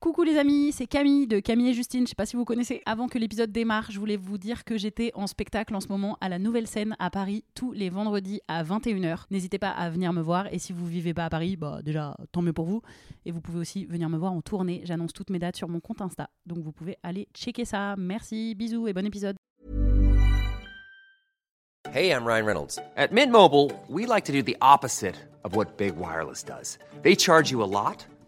[0.00, 2.04] Coucou les amis, c'est Camille de Camille et Justine.
[2.04, 2.82] Je sais pas si vous connaissez.
[2.86, 6.16] Avant que l'épisode démarre, je voulais vous dire que j'étais en spectacle en ce moment
[6.20, 9.24] à la Nouvelle Scène à Paris tous les vendredis à 21h.
[9.32, 12.16] N'hésitez pas à venir me voir et si vous vivez pas à Paris, bah déjà
[12.30, 12.80] tant mieux pour vous.
[13.26, 14.82] Et vous pouvez aussi venir me voir en tournée.
[14.84, 16.30] J'annonce toutes mes dates sur mon compte Insta.
[16.46, 17.96] Donc vous pouvez aller checker ça.
[17.98, 19.34] Merci, bisous et bon épisode.
[21.92, 22.78] Hey, I'm Ryan Reynolds.
[22.96, 26.78] At Mint Mobile, we like to do the opposite of what Big Wireless does.
[27.02, 28.06] They charge you a lot,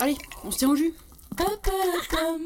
[0.00, 0.92] Allez, on se tient au jus.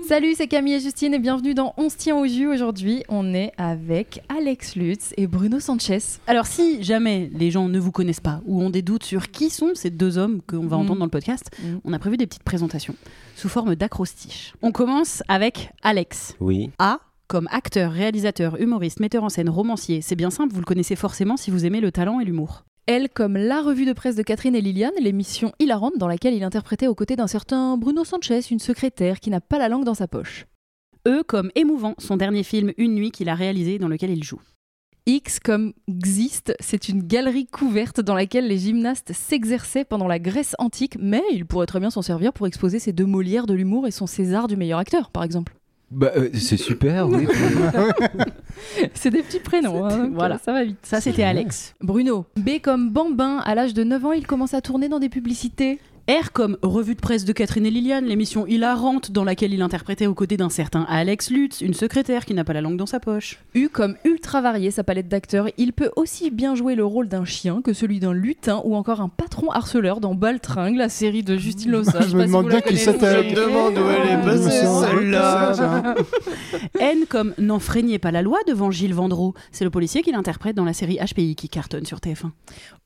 [0.06, 2.46] Salut, c'est Camille et Justine et bienvenue dans On se tient au jus.
[2.48, 5.98] Aujourd'hui, on est avec Alex Lutz et Bruno Sanchez.
[6.26, 9.48] Alors si jamais les gens ne vous connaissent pas ou ont des doutes sur qui
[9.48, 10.82] sont ces deux hommes qu'on va Mhm.
[10.82, 11.80] entendre dans le podcast, Mhm.
[11.84, 12.94] on a prévu des petites présentations
[13.36, 14.52] sous forme d'acrostiche.
[14.62, 16.34] On commence avec Alex.
[16.40, 16.70] Oui.
[16.78, 16.98] A
[17.32, 20.02] comme acteur, réalisateur, humoriste, metteur en scène, romancier.
[20.02, 22.66] C'est bien simple, vous le connaissez forcément si vous aimez le talent et l'humour.
[22.84, 26.44] Elle comme la revue de presse de Catherine et Liliane, l'émission hilarante dans laquelle il
[26.44, 29.94] interprétait aux côtés d'un certain Bruno Sanchez, une secrétaire qui n'a pas la langue dans
[29.94, 30.44] sa poche.
[31.08, 34.42] E comme émouvant, son dernier film Une nuit qu'il a réalisé dans lequel il joue.
[35.06, 40.54] X comme Xiste, c'est une galerie couverte dans laquelle les gymnastes s'exerçaient pendant la Grèce
[40.58, 43.86] antique, mais il pourrait très bien s'en servir pour exposer ses deux Molières de l'humour
[43.86, 45.54] et son César du meilleur acteur, par exemple.
[45.92, 47.26] Bah, euh, c'est super, oui.
[48.94, 50.38] C'est des petits prénoms, hein, Voilà.
[50.38, 50.78] ça va vite.
[50.82, 51.74] Ça, c'était Alex.
[51.80, 55.08] Bruno, B comme Bambin, à l'âge de 9 ans, il commence à tourner dans des
[55.08, 55.78] publicités.
[56.10, 60.08] R comme revue de presse de Catherine et Liliane, l'émission hilarante dans laquelle il interprétait
[60.08, 62.98] aux côtés d'un certain Alex Lutz, une secrétaire qui n'a pas la langue dans sa
[62.98, 63.38] poche.
[63.54, 67.24] U comme ultra varié sa palette d'acteurs, il peut aussi bien jouer le rôle d'un
[67.24, 71.36] chien que celui d'un lutin ou encore un patron harceleur dans Baltringue, la série de
[71.36, 72.00] Justine Lossa.
[72.00, 73.30] Je sais me demande bien qui c'était.
[73.30, 75.94] Je me demande où elle est Je passée, celle-là.
[76.80, 80.56] N comme n'en freignez pas la loi devant Gilles Vendreau, c'est le policier qui l'interprète
[80.56, 82.30] dans la série HPI qui cartonne sur TF1.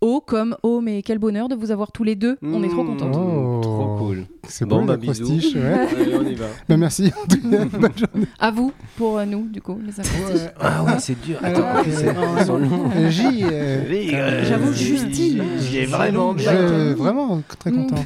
[0.03, 2.37] O comme Oh, mais quel bonheur de vous avoir tous les deux.
[2.43, 3.06] On est trop contents.
[3.15, 3.61] Oh.
[3.63, 4.25] Trop cool.
[4.49, 5.27] C'est Bon, bon, bah, bisous.
[5.55, 5.63] Ouais.
[6.01, 6.47] Allez, on y va.
[6.69, 7.13] Bah, merci.
[7.43, 8.27] Bonne journée.
[8.39, 10.49] À vous, pour euh, nous, du coup, les acrostiches.
[10.61, 11.39] Ah ouais, c'est dur.
[11.43, 12.15] Attends, Ah, c'est- ouais.
[12.41, 12.91] ils sont longs.
[12.95, 13.25] Euh, J.
[13.45, 15.43] euh, J'avoue, Justine.
[15.71, 17.87] J'ai vraiment je- vraiment très Mm.
[17.87, 18.05] content.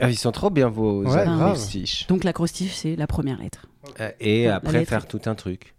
[0.00, 2.06] Ah, ils sont trop bien vos Ouais, acrostiches.
[2.06, 3.66] Donc l'acrostiche, c'est la première lettre.
[4.00, 4.88] Euh, Et après, lettre.
[4.88, 5.74] faire tout un truc.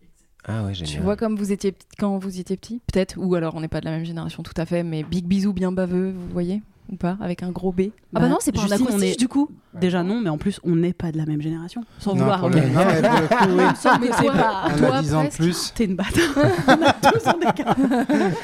[0.47, 0.95] Ah ouais, génial.
[0.95, 3.79] Tu vois comme vous étiez quand vous étiez petit Peut-être, ou alors on n'est pas
[3.79, 6.61] de la même génération tout à fait, mais big bisou bien baveux, vous voyez?
[6.91, 7.83] Ou pas Avec un gros B.
[8.13, 9.49] Ah bah non, c'est pas un Justine, on acrostiche est- du coup.
[9.73, 11.85] Déjà non, mais en plus, on n'est pas de la même génération.
[11.99, 13.63] Sans Non, vouloir, pour le- non, mais pour le coup, oui.
[14.01, 15.41] Mais c'est toi, pas- On toi, a 10 ans de presque.
[15.41, 15.71] plus.
[15.73, 16.51] T'es une bâtarde.
[16.67, 17.75] on a deux ans d'écart.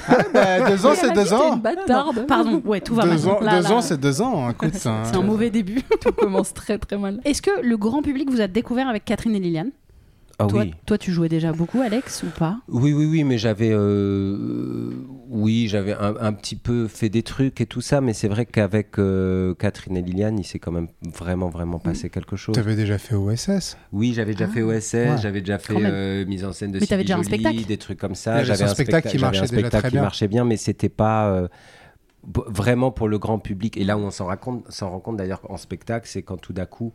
[0.08, 1.56] Ah, bah, deux ans, c'est deux t'es ans.
[1.56, 2.26] une bâtarde.
[2.26, 3.28] Pardon, ouais, tout va Deux mal.
[3.28, 4.50] ans, Là, deux là, ans, c'est deux ans.
[4.52, 5.82] Écoute, c'est un mauvais début.
[6.02, 7.20] Tout commence très très mal.
[7.26, 9.72] Est-ce que le grand public vous a découvert avec Catherine et Liliane?
[10.40, 10.74] Ah toi, oui.
[10.86, 12.60] toi, tu jouais déjà beaucoup, Alex, ou pas?
[12.68, 14.92] Oui, oui, oui, mais j'avais, euh,
[15.30, 18.46] oui, j'avais un, un petit peu fait des trucs et tout ça, mais c'est vrai
[18.46, 22.54] qu'avec euh, Catherine et Liliane, il s'est quand même vraiment, vraiment passé quelque chose.
[22.54, 23.78] Tu avais déjà fait OSS.
[23.92, 25.16] Oui, j'avais déjà fait OSS, Ouais.
[25.20, 28.00] j'avais déjà fait euh, mise en scène de Mais Sylvie déjà un spectacle des trucs
[28.00, 28.44] comme ça.
[28.44, 30.02] J'avais un spectacle qui un marchait déjà très qui bien.
[30.04, 31.48] marchait bien, mais c'était pas euh,
[32.24, 33.76] vraiment pour le grand public.
[33.78, 36.94] Et là où on s'en rend compte d'ailleurs en spectacle, c'est quand tout d'un coup.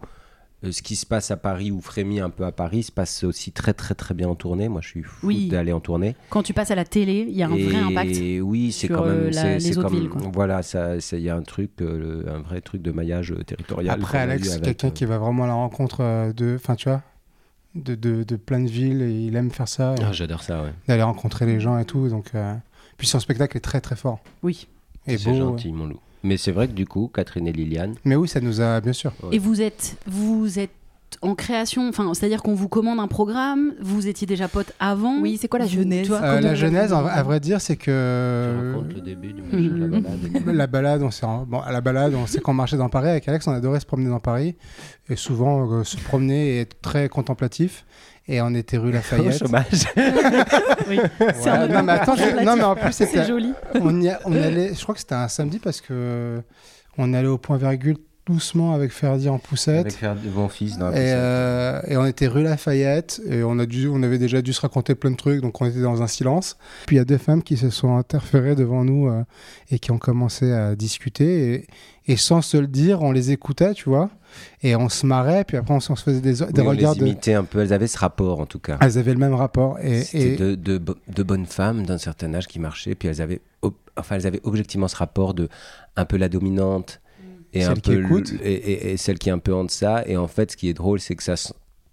[0.64, 3.24] Euh, ce qui se passe à Paris ou frémit un peu à Paris se passe
[3.24, 4.68] aussi très très très bien en tournée.
[4.68, 5.48] Moi, je suis fou Oui.
[5.48, 6.14] d'aller en tournée.
[6.30, 8.16] Quand tu passes à la télé, il y a un vrai impact.
[8.16, 9.34] Et oui, c'est quand euh, même.
[9.34, 10.22] la- c'est- les autres comme- villes, quoi.
[10.32, 13.32] Voilà, ça- ça- il y a un truc, euh, le- un vrai truc de maillage
[13.32, 13.94] euh, territorial.
[13.98, 16.54] Après, Alex, quelqu'un euh, qui va vraiment à la rencontre euh, de.
[16.56, 17.02] Enfin, tu vois,
[17.74, 19.94] de, de, de plein de villes et il aime faire ça.
[20.02, 20.72] Ah, J'adore ça, ouais.
[20.88, 22.08] D'aller rencontrer les gens et tout.
[22.08, 22.54] Donc, euh,
[22.98, 24.20] Puis son spectacle est très très fort.
[24.42, 24.68] Oui.
[25.06, 25.98] Et C'est gentil, mon loup.
[26.22, 27.94] Mais c'est vrai que du coup, Catherine et Liliane.
[28.04, 29.12] Mais oui, ça nous a, bien sûr.
[29.22, 29.36] Ouais.
[29.36, 30.70] Et vous êtes, vous êtes
[31.20, 35.20] en création, enfin, c'est-à-dire qu'on vous commande un programme, vous étiez déjà potes avant.
[35.20, 37.84] Oui, c'est quoi la genèse vois, Euh, la genèse, en- à vrai dire, c'est Tu
[37.86, 38.72] que.
[38.72, 40.00] racontes le début du machin, la Mhm.
[40.00, 40.56] balade.
[40.56, 43.28] La balade, on s'est bon, à la balade, on sait qu'on marchait dans Paris avec
[43.28, 44.56] Alex, on adorait se promener dans Paris
[45.10, 47.84] et souvent euh, se promener et être très contemplatif.
[48.28, 49.38] Et on était rue Au Lafayette.
[49.38, 49.66] chômage.
[50.88, 51.00] Oui.
[51.18, 51.66] C'est Voilà.
[51.68, 53.52] Non, mais attends, je- non, mais en plus, c'était, joli.
[53.74, 56.40] on, y a- on allait, je crois que c'était un samedi parce que
[56.98, 57.96] on allait au point virgule
[58.26, 59.98] doucement avec Ferdi en poussette.
[60.02, 63.58] Avec de mon fils dans la Et, euh, et on était rue Lafayette et on,
[63.58, 66.02] a dû, on avait déjà dû se raconter plein de trucs, donc on était dans
[66.02, 66.56] un silence.
[66.86, 69.24] Puis il y a deux femmes qui se sont interférées devant nous euh,
[69.70, 71.66] et qui ont commencé à discuter.
[72.06, 74.08] Et, et sans se le dire, on les écoutait, tu vois.
[74.62, 76.94] Et on se marrait, puis après on, se faisait des, des Oui, on regards.
[76.94, 78.78] les de- imitait un peu, elles avaient ce rapport en tout cas.
[78.80, 79.78] Elles avaient le même rapport.
[79.80, 83.08] Et, C'était et- de, de, bo- de bonnes femmes d'un certain âge qui marchaient, puis
[83.08, 83.42] elles avaient,
[83.96, 85.48] enfin, elles avaient objectivement ce rapport de
[85.96, 87.01] un peu la dominante
[87.52, 88.32] et Celle un qui peu écoute.
[88.42, 90.02] et, et- et celle qui est un peu en deçà.
[90.06, 91.34] Et en fait, ce qui est drôle, c'est que ça,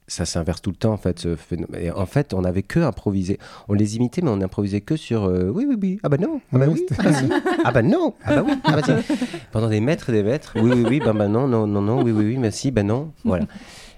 [0.07, 0.94] ça s'inverse tout le temps.
[0.94, 1.81] En fait, ce phénomène.
[1.81, 3.38] Et en fait, on avait que improvisé.
[3.67, 6.00] On les imitait, mais on improvisait que sur euh, oui, oui, oui.
[6.03, 6.41] Ah bah non.
[6.53, 6.85] Ah bah oui.
[6.97, 7.25] Ah bah, si.
[7.65, 8.13] Ah bah non.
[8.23, 8.53] Ah bah oui.
[8.63, 9.13] Ah bah si.
[9.51, 10.53] Pendant des mètres et des mètres.
[10.56, 11.00] Oui, oui, oui.
[11.03, 12.01] Ben bah non, non, non, non.
[12.03, 12.38] Oui, oui, oui.
[12.38, 12.71] Merci.
[12.71, 13.11] Ben non.
[13.23, 13.45] Voilà.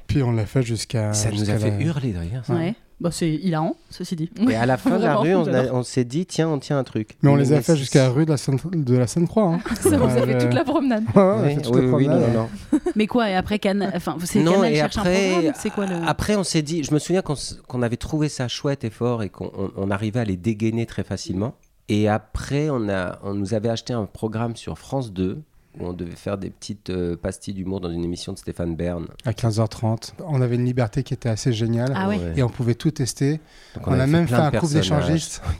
[0.07, 1.13] puis on l'a fait jusqu'à.
[1.13, 2.43] ça nous a fait la- hurler de rire.
[2.45, 2.53] ça.
[2.55, 2.75] Ouais.
[3.01, 4.29] Bah, c'est hilarant, ceci dit.
[4.47, 5.75] Et à la fin de la rue, on, a- j'adore.
[5.75, 7.17] on s'est dit, tiens, on tient un truc.
[7.23, 9.55] Mais on les a fait jusqu'à la rue de la Seine- de la Seine-Croix.
[9.55, 9.59] hein.
[9.79, 11.03] Ça vous a Ouais, fait je- toute la promenade.
[11.05, 12.33] Ouais, on a Oui, fait toute oui, la oui, non, promenade.
[12.35, 12.79] non, non.
[12.95, 15.69] Mais quoi, et après, Canal, enfin, c'est Non, Canal et cherche un après, programme C'est
[15.71, 15.95] quoi le.
[16.05, 18.91] après, on s'est dit, je me souviens qu'on s- qu'on avait trouvé ça chouette et
[18.91, 21.55] fort et qu'on on- on arrivait à les dégainer très facilement.
[21.89, 25.41] Et après, on, a, on nous avait acheté un programme sur France 2
[25.79, 29.07] où on devait faire des petites euh, pastilles d'humour dans une émission de Stéphane Bern.
[29.25, 30.13] À 15h30.
[30.25, 31.93] On avait une liberté qui était assez géniale.
[31.95, 32.19] Ah ouais.
[32.35, 33.39] Et on pouvait tout tester.
[33.75, 35.41] Donc, on a même fait un couple d'échangistes.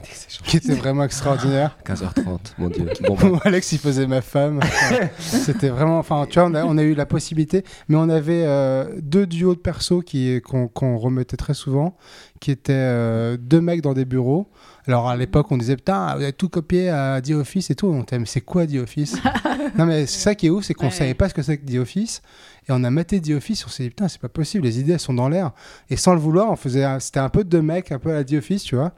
[0.44, 1.78] Qui était vraiment extraordinaire.
[1.86, 2.88] 15h30, mon Dieu.
[3.06, 4.60] Bon, Où Alex, il faisait ma femme.
[4.62, 5.98] Enfin, C'était vraiment.
[5.98, 9.26] Enfin, tu vois, on a, on a eu la possibilité, mais on avait euh, deux
[9.26, 11.96] duos de persos qui qu'on qu'on remettait très souvent,
[12.40, 14.48] qui étaient euh, deux mecs dans des bureaux.
[14.86, 17.86] Alors à l'époque, on disait putain, vous avez tout copié à The Office et tout.
[17.86, 19.16] On était, mais c'est quoi The Office
[19.78, 21.58] Non, mais c'est ça qui est ouf, c'est qu'on Ouais, savait pas ce que c'est
[21.58, 22.20] que The Office.
[22.68, 24.92] Et on a maté The Office, on s'est dit putain, c'est pas possible, les idées
[24.94, 25.52] elles sont dans l'air.
[25.88, 28.24] Et sans le vouloir, on faisait, c'était un peu deux mecs, un peu à la
[28.24, 28.92] The Office, tu vois.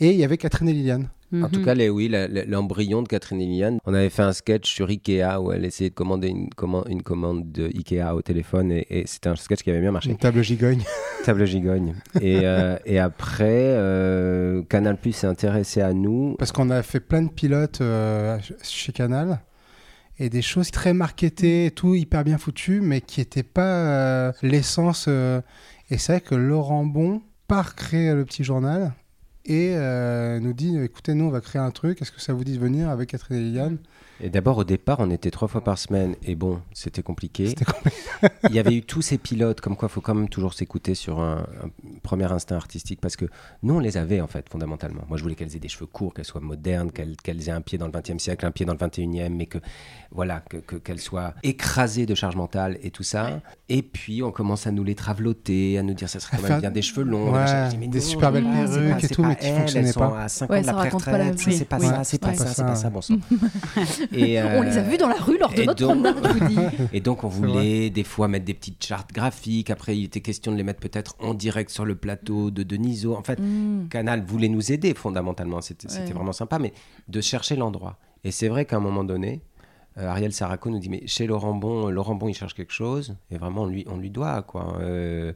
[0.00, 1.08] Et il y avait Catherine et Liliane.
[1.32, 1.64] En tout Mhm.
[1.66, 2.10] cas, les, oui,
[2.46, 3.78] l'embryon de Catherine et Liliane.
[3.84, 7.02] On avait fait un sketch sur Ikea où elle essayait de commander une, comman- une
[7.02, 10.10] commande de Ikea au téléphone et, et c'était un sketch qui avait bien marché.
[10.10, 10.82] Une table gigogne.
[11.24, 11.94] Table gigogne.
[12.22, 16.34] Et, euh, et après, euh, Canal Plus s'est intéressé à nous.
[16.38, 19.40] Parce qu'on a fait plein de pilotes euh, chez Canal
[20.18, 25.08] et des choses très marketées et tout, hyper bien foutues, mais qui n'étaient pas l'essence.
[25.08, 28.92] Et c'est vrai que Laurent Bon part créer le petit journal
[29.48, 32.44] et euh, nous dit écoutez, nous, on va créer un truc, est-ce que ça vous
[32.44, 33.78] dit de venir avec Catherine et Liliane?
[34.20, 36.16] Et d'abord, au départ, on était trois fois par semaine.
[36.24, 37.48] Et bon, c'était compliqué.
[37.48, 37.96] C'était compliqué.
[38.48, 40.94] Il y avait eu tous ces pilotes, comme quoi il faut quand même toujours s'écouter
[40.96, 41.68] sur un, un
[42.02, 43.26] premier instinct artistique, parce que
[43.62, 45.02] nous, on les avait en fait, fondamentalement.
[45.08, 47.60] Moi, je voulais qu'elles aient des cheveux courts, qu'elles soient modernes, qu'elles qu'elles aient un
[47.60, 49.58] pied dans le 20e siècle, un pied dans le 21e, mais que,
[50.10, 53.40] voilà, que- que- qu'elles soient écrasées de charge mentale et tout ça.
[53.68, 56.50] Et puis, on commence à nous les traveloter, à nous dire ça serait quand faire-
[56.56, 57.32] même bien des cheveux longs.
[57.32, 59.92] Ouais, dis, des non, super belles perruques et tout, pas mais qui elles, fonctionnaient elles
[59.94, 60.22] sont pas.
[60.22, 62.74] à 5 Ouais, ans de la pas c'est pas ça, c'est pas ça, c'est pas
[62.74, 63.14] ça, bon sang.
[64.12, 66.44] Et, On les a euh, vus dans la rue lors de notre donc- promenade, je
[66.44, 66.58] vous dis.
[66.92, 69.70] et donc, on voulait des fois mettre des petites chartes graphiques.
[69.70, 73.14] Après, il était question de les mettre peut-être en direct sur le plateau de Deniso.
[73.14, 73.88] En fait, Mm.
[73.88, 75.60] Canal voulait nous aider fondamentalement.
[75.60, 76.12] C'était Ouais.
[76.12, 76.72] vraiment sympa, mais
[77.08, 77.98] de chercher l'endroit.
[78.24, 79.42] Et c'est vrai qu'à un moment donné,
[79.98, 83.16] euh, Ariel Saraco nous dit Mais chez Laurent Bon, Laurent Bon, il cherche quelque chose.
[83.30, 84.42] Et vraiment, on lui, on lui doit.
[84.42, 84.78] quoi.
[84.80, 85.32] Euh,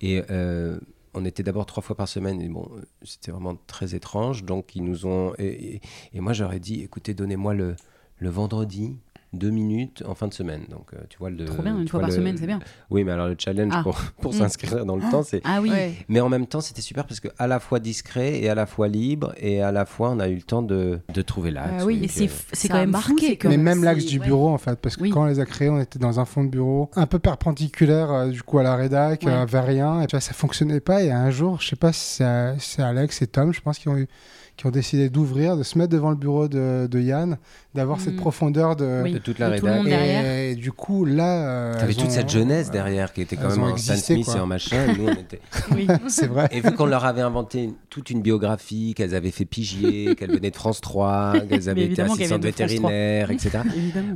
[0.00, 0.22] et.
[0.30, 0.78] euh,
[1.18, 4.44] on était d'abord trois fois par semaine et bon, euh, c'était vraiment très étrange.
[4.44, 5.46] Donc ils nous ont et,
[5.76, 5.80] et-
[6.12, 7.74] et moi j'aurais dit, écoutez, donnez-moi le,
[8.18, 8.96] le vendredi
[9.32, 10.62] deux minutes en fin de semaine.
[10.70, 11.44] Donc euh, tu vois le.
[11.44, 12.58] Trop bien, une fois par le- semaine, c'est bien.
[12.88, 13.82] Oui, mais alors le challenge Ah.
[13.82, 14.36] pour, pour Mm.
[14.38, 15.42] s'inscrire dans le temps, c'est.
[15.44, 15.68] Ah oui.
[15.70, 15.92] Ouais.
[16.08, 18.64] Mais en même temps, c'était super parce que à la fois discret et à la
[18.64, 21.74] fois libre et à la fois on a eu le temps de, de trouver l'axe.
[21.80, 24.24] Ah oui, Et c'est euh, quand même marqué, quand Mais même l'axe du ouais.
[24.24, 25.10] bureau, en fait, parce que Oui.
[25.10, 28.10] quand on les a créés, on était dans un fond de bureau un peu perpendiculaire,
[28.10, 29.32] euh, du coup, à la rédac, Ouais.
[29.32, 30.00] euh, vers rien.
[30.00, 31.02] Et tu vois, ça fonctionnait pas.
[31.02, 33.78] Et un jour, je sais pas si c'est euh, c'est Alex et Tom, je pense,
[33.78, 34.08] qui ont, eu,
[34.56, 37.36] qui ont décidé d'ouvrir, de se mettre devant le bureau de, de Yann,
[37.74, 38.20] d'avoir cette Mhm.
[38.20, 39.02] profondeur de.
[39.04, 39.12] Oui.
[39.12, 39.84] de toute la Et tout le rédac.
[39.92, 41.46] monde Et, du coup, là.
[41.74, 44.24] euh, T'avais toute cette jeunesse euh, derrière qui était quand même en Stan existé, Smith
[44.24, 44.36] quoi.
[44.36, 44.86] et en machin.
[44.86, 45.40] et nous, on était...
[45.74, 45.86] Oui.
[46.08, 46.48] C'est vrai.
[46.52, 50.30] Et vu qu'on leur avait inventé une- toute une biographie, qu'elles avaient fait pigier, qu'elles
[50.32, 52.66] venaient de France 3, qu'elles avaient été assistantes viennent de France 3.
[52.90, 53.58] vétérinaires, etc.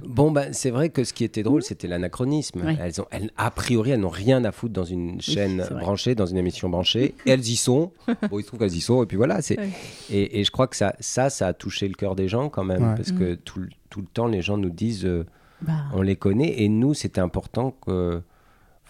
[0.07, 2.63] Bon, ben, c'est vrai que ce qui était drôle, c'était l'anachronisme.
[2.83, 6.25] Elles ont, elles, a priori, elles n'ont rien à foutre dans une chaîne branchée, dans
[6.27, 7.15] une émission branchée.
[7.27, 7.93] Et elles y sont.
[8.31, 9.03] Bon, il se trouve qu'elles y sont.
[9.03, 9.43] Et puis voilà.
[9.43, 9.59] C'est...
[9.59, 9.69] Ouais.
[10.11, 12.65] Et, et je crois que ça, ça, ça a touché le cœur des gens quand
[12.65, 12.83] même.
[12.91, 12.95] Ouais.
[12.97, 15.27] Parce que tout, le- tout le temps, les gens nous disent euh,
[15.63, 16.63] Bah, on les connaît.
[16.63, 18.23] Et nous, c'était important que.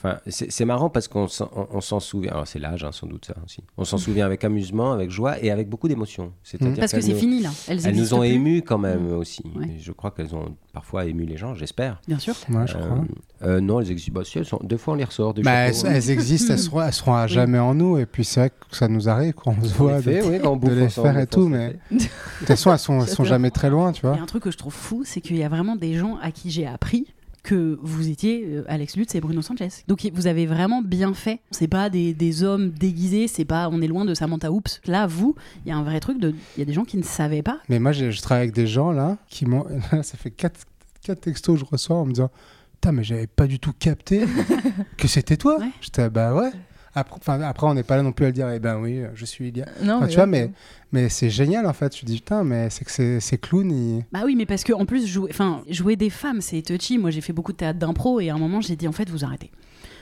[0.02, 2.30] Enfin, c'est, marrant parce qu'on s'en, souvient.
[2.33, 3.62] Alors, c'est l'âge, hein, sans doute, ça aussi.
[3.76, 6.33] On s'en souvient avec amusement, avec joie et avec beaucoup d'émotion.
[6.78, 7.50] Parce que c'est fini là.
[7.69, 8.28] Elles, Elles nous ont plus.
[8.28, 9.42] émus quand même aussi.
[9.54, 9.66] Ouais.
[9.66, 12.00] Et je crois qu'elles ont parfois ému les gens, j'espère.
[12.09, 12.35] Bien sûr.
[12.49, 13.04] Ouais, je Euh, crois.
[13.42, 14.12] euh, non, elles existent.
[14.14, 14.61] Bah, si, elles sont...
[14.62, 15.35] Deux fois, on les ressort.
[15.35, 15.95] Bah, elles, hein.
[15.95, 17.99] existent, elles seront, elles seront à jamais en nous.
[17.99, 20.00] Et puis c'est vrai que ça nous arrive quand on se voit.
[20.00, 21.76] fait, de- oui, quand on de les faire et tout, mais-.
[21.90, 24.16] De toute façon, elles sont, sont jamais très loin, tu Il vois.
[24.16, 26.16] y a un truc que je trouve fou, c'est qu'il y a vraiment des gens
[26.23, 27.07] à qui j'ai appris
[27.50, 29.71] que vous étiez euh, Alex Lutz et Bruno Sanchez.
[29.88, 31.40] Donc vous avez vraiment bien fait.
[31.50, 34.80] C'est pas des, des hommes déguisés, c'est pas on est loin de Samantha Oops.
[34.87, 35.35] Là, vous,
[35.66, 36.33] il y a un vrai truc de.
[36.57, 37.59] Il y a des gens qui ne savaient pas.
[37.69, 39.66] Mais moi, je, je travaille avec des gens là qui m'ont.
[40.02, 40.61] ça fait quatre,
[41.02, 42.30] quatre textos que je reçois en me disant
[42.75, 44.26] Putain, mais j'avais pas du tout capté
[44.97, 45.59] que c'était toi.
[45.59, 45.71] Ouais.
[45.80, 46.52] J'étais bah ouais.
[46.95, 49.25] Après, après, on n'est pas là non plus à le dire, eh ben oui, je
[49.25, 49.67] suis Ilia.
[49.83, 50.51] Non, Enfin, mais tu vois, ouais, mais,
[50.93, 51.97] mais c'est génial en fait.
[51.97, 54.05] Je dis putain, mais c'est que ces- clowns, ils...
[54.13, 55.31] Bah oui, mais parce que en plus jouer,
[55.69, 56.99] jouer des femmes, c'est touchy.
[56.99, 59.09] Moi, j'ai fait beaucoup de théâtre d'impro et à un moment, j'ai dit en fait,
[59.09, 59.51] vous arrêtez.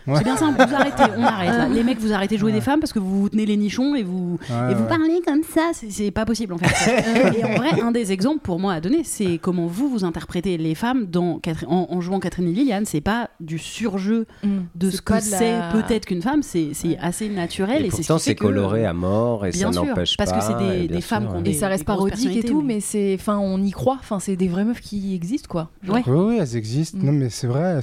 [0.09, 0.15] Ouais.
[0.19, 1.51] C'est bien simple, vous arrêtez, on arrête.
[1.51, 1.69] là.
[1.69, 3.95] Les mecs, vous arrêtez de jouer des femmes parce que vous vous tenez les nichons
[3.95, 7.37] et vous Ouais, et vous parlez comme ça, c'est- pas possible en fait.
[7.39, 10.57] et en vrai, un des exemples pour moi à donner, c'est comment vous vous interprétez
[10.57, 12.85] les femmes dans en, en jouant Catherine et Liliane.
[12.87, 14.49] C'est pas du surjeu Mm.
[14.75, 18.09] de ce que c'est la- peut-être qu'une femme, c'est assez naturel Et et, c'est ce
[18.09, 20.25] pourtant, c'est que- coloré à mort et Bien ça n'empêche pas.
[20.25, 23.39] parce que c'est des- femmes des- Et ça reste parodique et tout, mais- c'est, enfin,
[23.39, 23.97] on y croit.
[24.01, 25.71] Enfin, c'est des vraies meufs qui existent, quoi.
[25.89, 26.99] Oui, oui, elles existent.
[26.99, 27.05] Mm.
[27.07, 27.81] Non, mais c'est vrai.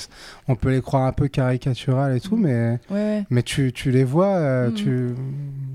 [0.48, 3.26] On peut les croire un peu caricaturales et tout, mais, Ouais, ouais.
[3.30, 4.74] mais tu, tu les vois, euh, Mm.
[4.74, 4.90] tu...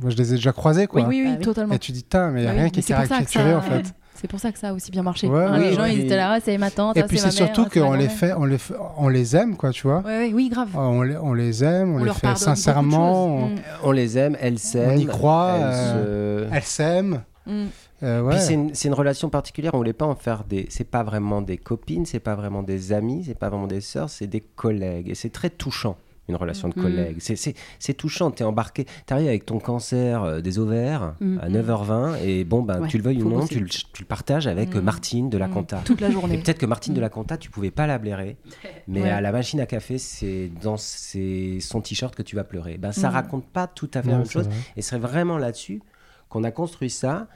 [0.02, 1.02] Moi, je les ai déjà croisées, quoi.
[1.02, 1.44] Oui, oui, oui, oui.
[1.44, 1.74] totalement.
[1.74, 3.08] Et tu dis, putain, mais il n'y a Bah rien qui est c'est pour ça
[3.08, 3.94] que caricaturé, ça- en fait.
[4.14, 5.28] C'est pour ça que ça a aussi bien marché.
[5.28, 7.30] Ouais, Hein, les gens, ils étaient là, Ah, c'est ma tante, Et ah, puis c'est
[7.30, 10.00] surtout qu'on les fait, on les, fait- on les aime, quoi, tu vois.
[10.00, 10.68] Ouais, ouais, oui, grave.
[10.74, 13.38] On les, on les aime, on, On les fait sincèrement.
[13.38, 13.44] choses.
[13.44, 13.58] on- Mm.
[13.84, 14.98] On les aime, elles s'aiment.
[14.98, 17.22] y croit, elles euh, s'aiment.
[17.46, 17.64] Mm.
[18.02, 18.34] Euh, ouais.
[18.34, 20.66] Puis c'est une, c'est une relation particulière, on voulait pas en faire des.
[20.70, 24.10] C'est pas vraiment des copines, c'est pas vraiment des amis, c'est pas vraiment des sœurs,
[24.10, 25.08] c'est des collègues.
[25.08, 25.96] Et c'est très touchant,
[26.30, 26.82] une relation de Mhm.
[26.82, 27.16] collègues.
[27.20, 31.38] C'est- touchant, t'es embarqué, t'arrives avec ton cancer euh, des ovaires Mhm.
[31.42, 34.06] à 9h20, et bon, ben, Ouais, tu le veuilles ou non, tu le, tu le
[34.06, 34.84] partages avec euh, Mhm.
[34.84, 35.52] Martine de la Mm.
[35.52, 35.82] Compta.
[35.84, 36.38] Toute la Et journée.
[36.38, 37.02] peut-être que Martine de Mm.
[37.02, 38.36] la Compta, tu pouvais pas la blairer,
[38.88, 39.10] mais Ouais.
[39.10, 42.78] à la machine à café, c'est dans ses- son t-shirt que tu vas pleurer.
[42.78, 44.46] Ben, ça raconte pas tout à fait la même chose.
[44.46, 44.54] vrai.
[44.76, 45.82] Et c'est vraiment là-dessus
[46.28, 47.26] qu'on a construit ça.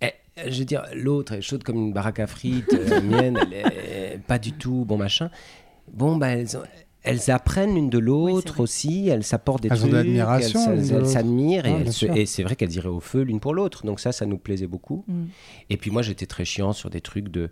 [0.00, 0.12] Et,
[0.50, 4.14] je veux dire, l'autre est chaude comme une baraque à frites, euh, la mienne, elle
[4.14, 5.30] est pas du tout bon machin.
[5.92, 6.62] Bon, bah, elles, ont-
[7.04, 11.06] elles apprennent l'une de l'autre aussi, elles s'apportent des Elles ont trucs, de l'admiration elles-
[11.06, 12.16] s'admirent et, Ouais, sûr.
[12.16, 13.84] et c'est vrai qu'elles iraient au feu l'une pour l'autre.
[13.86, 15.04] Donc ça, ça nous plaisait beaucoup.
[15.06, 15.24] Mm.
[15.70, 17.50] Et puis moi, j'étais très chiant sur des trucs de.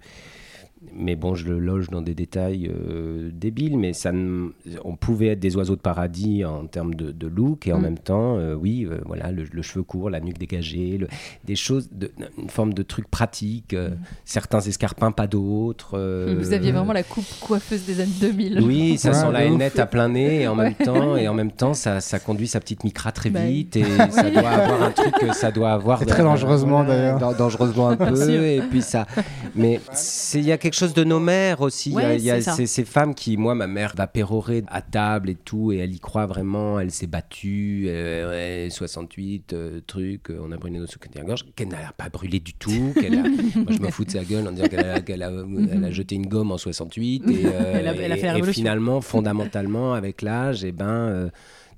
[0.94, 4.48] Mais bon, je le loge dans des détails euh, débiles, mais ça, ne-
[4.84, 7.82] on pouvait être des oiseaux de paradis en termes de, de look, et en Mm.
[7.82, 11.08] même temps, euh, oui, euh, voilà, le, le cheveu court, la nuque dégagée, le-
[11.44, 13.90] des choses, de, une forme de truc pratique, euh,
[14.24, 15.92] certains escarpins, pas d'autres.
[15.98, 16.38] euh, Mm.
[16.38, 18.60] Vous aviez vraiment la coupe coiffeuse des années 2000.
[18.62, 21.34] oui, ça Ouais, sent la hainette à plein nez et en même temps et en
[21.34, 24.82] même temps ça, ça conduit sa petite micra très Bah vite et ça doit avoir
[24.82, 27.18] un truc que ça doit avoir Et de- très dangereusement, d'ailleurs.
[27.18, 29.06] dan- dangereusement un peu et puis ça
[29.54, 29.80] mais
[30.34, 31.90] il y a quelque chose de nos mères aussi.
[31.90, 34.82] Il y a- il y ces, ces femmes qui moi ma mère va pérorer à
[34.82, 39.80] table et tout et elle y croit vraiment elle s'est battue euh, ouais, 68 euh,
[39.86, 42.92] truc euh, on a brûlé nos souvenirs à gorge qu'elle n'a pas brûlé du tout
[43.00, 46.14] qu'elle a- moi je me fous de sa gueule en disant qu'elle a, a jeté
[46.14, 50.72] une gomme en 68 et, euh, Elle elle et- et finalement fondamentalement avec l'âge et
[50.72, 51.28] ben euh,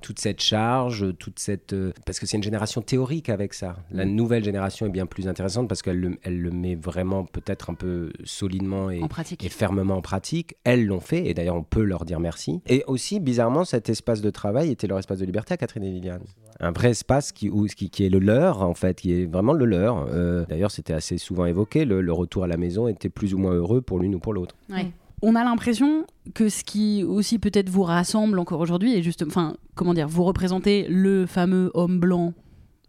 [0.05, 3.77] toute cette charge, toute cette euh, parce que c'est une génération théorique avec ça.
[3.91, 7.71] La nouvelle génération est bien plus intéressante parce qu'elle le, elle le met vraiment peut-être
[7.71, 9.43] un peu solidement et, en pratique.
[9.43, 10.57] et fermement en pratique.
[10.65, 12.61] Elles l'ont fait et d'ailleurs on peut leur dire merci.
[12.67, 15.91] Et aussi bizarrement cet espace de travail était leur espace de liberté à Catherine et
[15.91, 16.21] Liliane.
[16.61, 19.55] Un vrai espace qui, où- qui, qui est le leur en fait, qui est vraiment
[19.55, 20.07] le leur.
[20.11, 21.87] Euh, d'ailleurs c'était assez souvent évoqué.
[21.87, 24.35] Le, le retour à la maison était plus ou moins heureux pour l'une ou pour
[24.35, 24.55] l'autre.
[24.69, 24.89] Ouais.
[25.27, 26.05] On a l'impression
[26.35, 30.23] que ce qui aussi peut-être vous rassemble encore aujourd'hui est juste, enfin, comment dire, vous
[30.23, 32.35] représentez le fameux homme blanc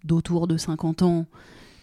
[0.03, 1.27] d'autour de 50 ans,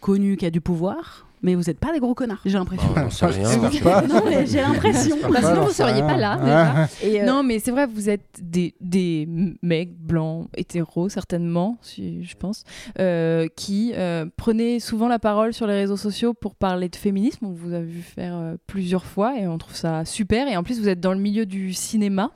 [0.02, 2.88] connu qui a du pouvoir, mais vous n'êtes pas des gros connards, j'ai l'impression.
[2.94, 3.70] Rien.
[3.82, 4.02] Pas.
[4.02, 5.16] non, mais j'ai l'impression.
[5.30, 6.44] Bah, sinon, vous seriez ça, pas là, ouais.
[6.44, 6.88] déjà.
[7.02, 9.28] Et, euh, Non, mais c'est vrai, vous êtes des, des
[9.62, 12.64] mecs blancs, hétéros, certainement, si, je pense,
[12.98, 17.46] euh, qui euh, prenaient souvent la parole sur les réseaux sociaux pour parler de féminisme.
[17.46, 20.48] On vous a vu faire euh, plusieurs fois et on trouve ça super.
[20.48, 22.30] Et en plus, vous êtes dans le milieu du cinéma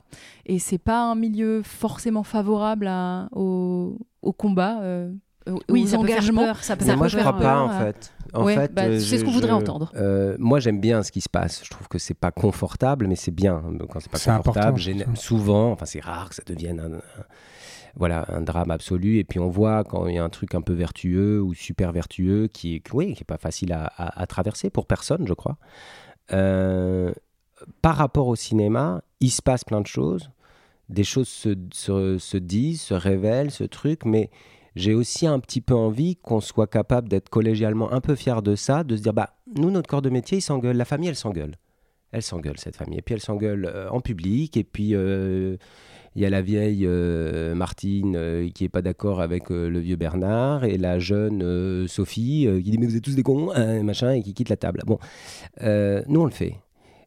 [0.45, 5.11] et c'est pas un milieu forcément favorable à, au, au combat, euh,
[5.69, 6.43] oui, aux ça peut faire engagements.
[6.45, 8.13] peur, ça peut Mais moi, peut je faire crois pas, en peur, euh, fait.
[8.33, 9.91] En ouais, fait, bah, euh, c'est ce je- qu'on voudrait je- entendre.
[9.95, 11.61] euh, moi, j'aime bien ce qui se passe.
[11.63, 13.63] Je trouve que c'est pas confortable, mais c'est bien.
[13.89, 14.79] Quand c'est pas confortable,
[15.15, 17.01] souvent, enfin, c'est rare que ça devienne un, un-
[17.95, 19.17] voilà, un drame absolu.
[19.17, 21.91] Et puis, on voit quand il y a un truc un peu vertueux ou super
[21.91, 25.33] vertueux qui est, oui, qui est pas facile à, à- à traverser pour personne, je
[25.33, 25.57] crois.
[26.33, 27.11] Euh,
[27.81, 30.29] par rapport au cinéma, il se passe plein de choses.
[30.89, 34.29] Des choses se, se- se disent, se révèlent, ce truc, mais
[34.77, 38.55] j'ai aussi un petit peu envie qu'on soit capable d'être collégialement un peu fier de
[38.55, 40.77] ça, de se dire, bah, nous, notre corps de métier, il s'engueule.
[40.77, 41.55] La famille, elle s'engueule.
[42.11, 42.99] Elle s'engueule, cette famille.
[42.99, 44.55] Et puis, elle s'engueule euh, en public.
[44.55, 45.57] Et puis, euh,
[46.15, 50.63] il y a la vieille euh, Martine qui est pas d'accord avec le vieux Bernard.
[50.63, 54.21] Et la jeune Sophie qui dit, mais vous êtes tous des cons, hein, machin, et
[54.21, 54.81] qui quitte la table.
[54.85, 54.99] Bon,
[55.59, 56.55] nous, on le fait.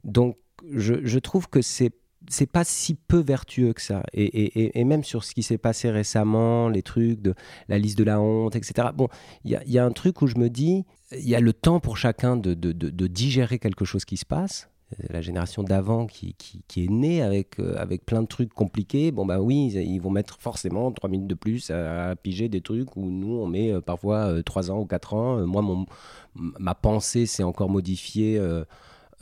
[0.03, 0.37] Donc,
[0.75, 1.93] je trouve que c'est
[2.29, 4.03] c'est pas si peu vertueux que ça.
[4.12, 7.35] Et, et- et- même sur ce qui s'est passé récemment, les trucs de
[7.69, 8.89] la liste de la honte, etc.
[8.95, 9.09] Bon,
[9.45, 11.97] il y a, un truc où je me dis, il y a le temps pour
[11.97, 14.69] chacun de, de- de- digérer quelque chose qui se passe.
[15.00, 19.12] Euh, La génération d'avant qui, qui- est née avec, euh, avec plein de trucs compliqués,
[19.12, 22.97] bon bah oui, ils, vont mettre forcément trois minutes de plus à, piger des trucs
[22.97, 25.47] où nous on met euh, parfois euh, trois ans ou quatre ans.
[25.47, 25.87] Moi, mon,
[26.35, 28.39] ma pensée s'est encore modifiée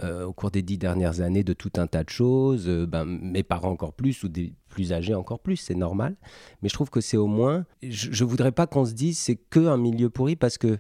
[0.02, 2.69] euh, au cours des dix dernières années de tout un tas de choses.
[2.69, 6.17] Euh, ben, mes parents encore plus ou des plus âgés encore plus, c'est normal.
[6.62, 7.64] Mais je trouve que c'est au moins.
[7.83, 10.78] Je, je voudrais pas qu'on se dise c'est que un milieu pourri parce que.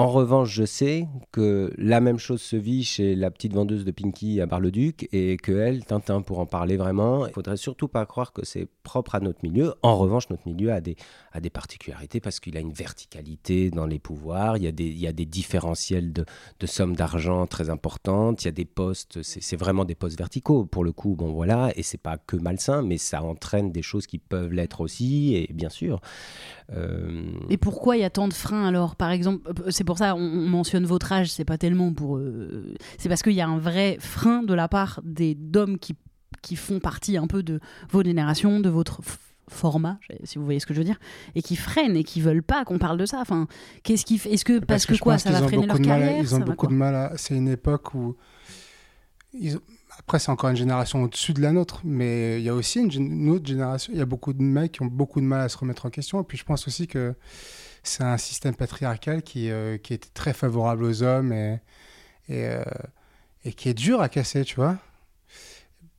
[0.00, 3.90] En revanche, je sais que la même chose se vit chez la petite vendeuse de
[3.90, 8.06] Pinky à Bar-le-Duc et que elle, Tintin, pour en parler vraiment, il faudrait surtout pas
[8.06, 9.74] croire que c'est propre à notre milieu.
[9.82, 10.96] En revanche, notre milieu a des,
[11.52, 16.14] particularités parce qu'il a une verticalité dans les pouvoirs, il y a des, il différentiels
[16.14, 16.24] de,
[16.66, 20.64] sommes d'argent très importantes, il y a des postes, c'est c'est vraiment des postes verticaux
[20.64, 24.06] pour le coup, bon voilà, et c'est pas que malsain, mais ça entraîne des choses
[24.06, 26.00] qui peuvent l'être aussi, et bien sûr.
[26.72, 28.96] Euh, Et pourquoi il y a tant de freins alors?
[28.96, 32.16] Par exemple, euh, c'est pour ça on, on mentionne votre âge, c'est pas tellement pour.
[32.18, 35.96] euh, c'est parce qu'il y a un vrai frein de la part des d'hommes qui,
[36.42, 37.60] qui font partie un peu de
[37.90, 39.00] votre génération, de votre
[39.48, 41.00] format, si vous voyez ce que je veux dire,
[41.34, 43.18] et qui freinent et qui veulent pas qu'on parle de ça.
[43.20, 43.48] Enfin,
[43.82, 46.18] qu'est-ce qui fait Est-ce que parce, que, quoi, ça qu'ils va freiner leur à- carrière
[46.20, 47.12] Ils ont beaucoup de mal.
[47.16, 48.14] C'est une époque où.
[49.34, 49.58] ils
[49.98, 53.28] Après, c'est encore une génération au-dessus de la nôtre, mais il y a aussi une,
[53.28, 53.92] autre génération.
[53.92, 55.90] Il y a beaucoup de mecs qui ont beaucoup de mal à se remettre en
[55.90, 56.20] question.
[56.20, 57.14] Et puis, je pense aussi que
[57.82, 61.60] c'est un système patriarcal qui, euh, qui était très favorable aux hommes et,
[62.30, 62.62] euh,
[63.44, 64.76] et qui est dur à casser, tu vois.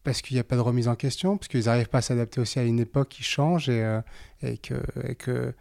[0.03, 2.39] Parce qu'il n'y a pas de remise en question, parce qu'ils n'arrivent pas à s'adapter
[2.41, 4.01] aussi à une époque qui change et, euh,
[4.41, 5.53] et que,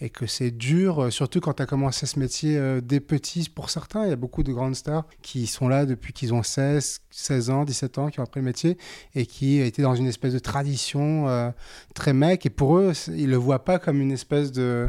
[0.00, 3.48] et que c'est dur, euh, surtout quand tu as commencé ce métier euh, des petits
[3.52, 4.04] pour certains.
[4.04, 7.50] Il y a beaucoup de grandes stars qui sont là depuis qu'ils ont 16, 16
[7.50, 8.78] ans, 17 ans, qui ont appris le métier
[9.16, 11.50] et qui étaient dans une espèce de tradition euh,
[11.94, 12.46] très mec.
[12.46, 14.88] Et pour eux, ils le voient pas comme une espèce de,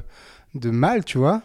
[0.53, 1.41] de mal, tu vois.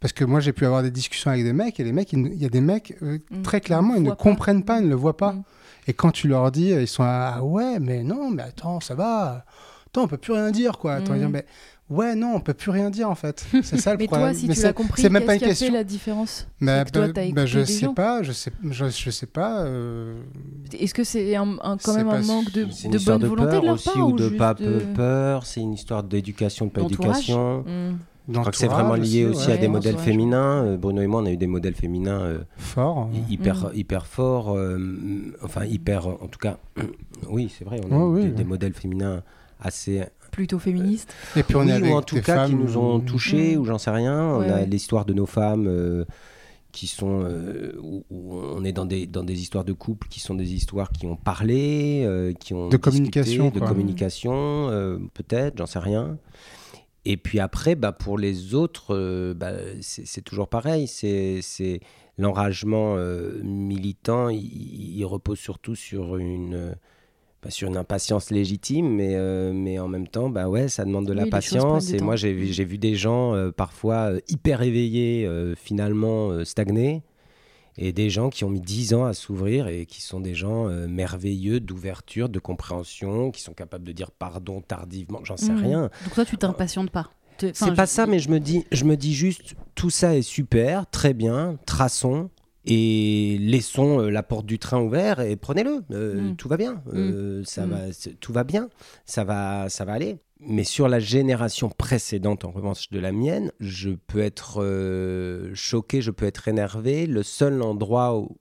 [0.00, 2.20] Parce que moi, j'ai pu avoir des discussions avec des mecs et les mecs, ils
[2.22, 3.42] ne- il y a des mecs, euh, Mm.
[3.42, 4.16] très clairement, Ils ils ne pas.
[4.16, 5.32] comprennent pas, ils ne le voient pas.
[5.32, 5.42] Mm.
[5.88, 9.44] Et quand tu leur dis, ils sont ah ouais, mais non, mais attends, ça va.
[9.86, 10.94] Attends, on peut plus rien dire, quoi.
[10.94, 11.18] Attends, Mhm.
[11.18, 11.46] dire, mais
[11.90, 13.44] ouais, non, on peut plus rien dire, en fait.
[13.62, 14.30] C'est ça le Mais problème.
[14.30, 15.74] toi, si Mais tu l'as compris, c'est même pas qu'est-ce une qui a fait question.
[15.74, 16.46] la différence?
[16.60, 17.94] Mais C'est que toi, bah, bah, je des sais gens.
[17.94, 19.60] pas, je sais, je, je sais pas.
[19.62, 20.20] euh,
[20.78, 23.22] Est-ce que c'est un, un- quand même un manque de, C'est une de histoire bonne
[23.30, 25.46] de volonté peur de leur aussi part ou de juste pas de- peur.
[25.46, 27.60] C'est une histoire d'éducation, de pas éducation.
[27.60, 27.98] Mm.
[28.28, 29.52] Je crois que c'est vraiment lié aussi, ouais.
[29.52, 30.10] à des modèles entourage.
[30.10, 30.64] féminins.
[30.64, 33.08] Euh, Bruno et moi, on a eu des modèles féminins euh, fort.
[33.12, 33.76] hy- hyper, Mm.
[33.76, 34.56] hyper forts.
[34.56, 34.78] euh,
[35.44, 36.58] enfin, hyper, en tout cas,
[37.30, 39.22] oui, c'est vrai, on a Ouais, eu oui, des, modèles féminins
[39.60, 40.02] assez.
[40.36, 41.12] Plutôt féministe.
[41.34, 43.60] Et puis on oui, est avec ou en tout cas qui nous ont touchés, Mm.
[43.60, 44.36] ou j'en sais rien.
[44.36, 44.66] Ouais, on a ouais.
[44.66, 45.66] l'histoire de nos femmes.
[45.66, 46.04] euh,
[46.72, 50.20] qui sont euh, où, où on est dans des dans des histoires de couple qui
[50.20, 53.68] sont des histoires qui ont parlé euh, qui ont De discuté, communication, de quoi.
[53.68, 54.34] communication
[54.68, 56.18] euh, peut-être j'en sais rien
[57.06, 61.80] et puis après bah pour les autres euh, bah, c'est c'est toujours pareil c'est c'est
[62.18, 66.74] l'enragement euh, militant il, il repose surtout sur une
[67.50, 71.12] sur une impatience légitime, mais, euh, mais en même temps, bah ouais, ça demande de
[71.12, 71.92] la Oui, patience.
[71.92, 77.02] Et moi, j'ai vu, j'ai vu des gens euh, parfois euh, hyper éveillés, finalement stagnés,
[77.78, 80.64] et des gens qui ont mis 10 ans à s'ouvrir et qui sont des gens
[80.88, 85.58] merveilleux d'ouverture, de compréhension, qui sont capables de dire pardon tardivement, j'en sais Mhm.
[85.58, 85.90] rien.
[86.04, 87.10] Donc toi, tu t'impatientes pas.
[87.52, 90.22] C'est pas je- ça, mais je me dis, je me dis juste, tout ça est
[90.22, 92.30] super, très bien, traçons
[92.66, 95.82] et laissons euh, la porte du train ouverte et prenez-le.
[95.92, 96.36] Euh, Mm.
[96.36, 97.70] Tout va bien, Euh, ça Mm.
[97.70, 97.78] va,
[98.20, 98.68] tout va bien,
[99.04, 100.18] ça va, ça va aller.
[100.40, 106.02] Mais sur la génération précédente, en revanche de la mienne, je peux être euh, choqué,
[106.02, 107.06] je peux être énervé.
[107.06, 108.36] Le seul endroit où,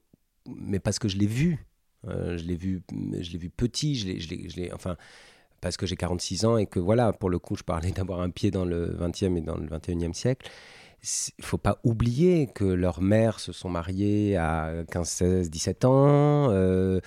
[0.48, 1.66] mais parce que je l'ai vu,
[2.08, 2.82] je l'ai vu,
[3.22, 4.96] je l'ai vu petit, je l'ai, je l'ai- je l'ai- enfin
[5.62, 8.30] parce que j'ai 46 ans et que voilà, pour le coup, je parlais d'avoir un
[8.30, 10.48] pied dans le 20e et dans le 21e siècle.
[11.38, 16.48] Il faut pas oublier que leurs mères se sont mariées à 15, 16, 17 ans,
[16.50, 17.00] euh,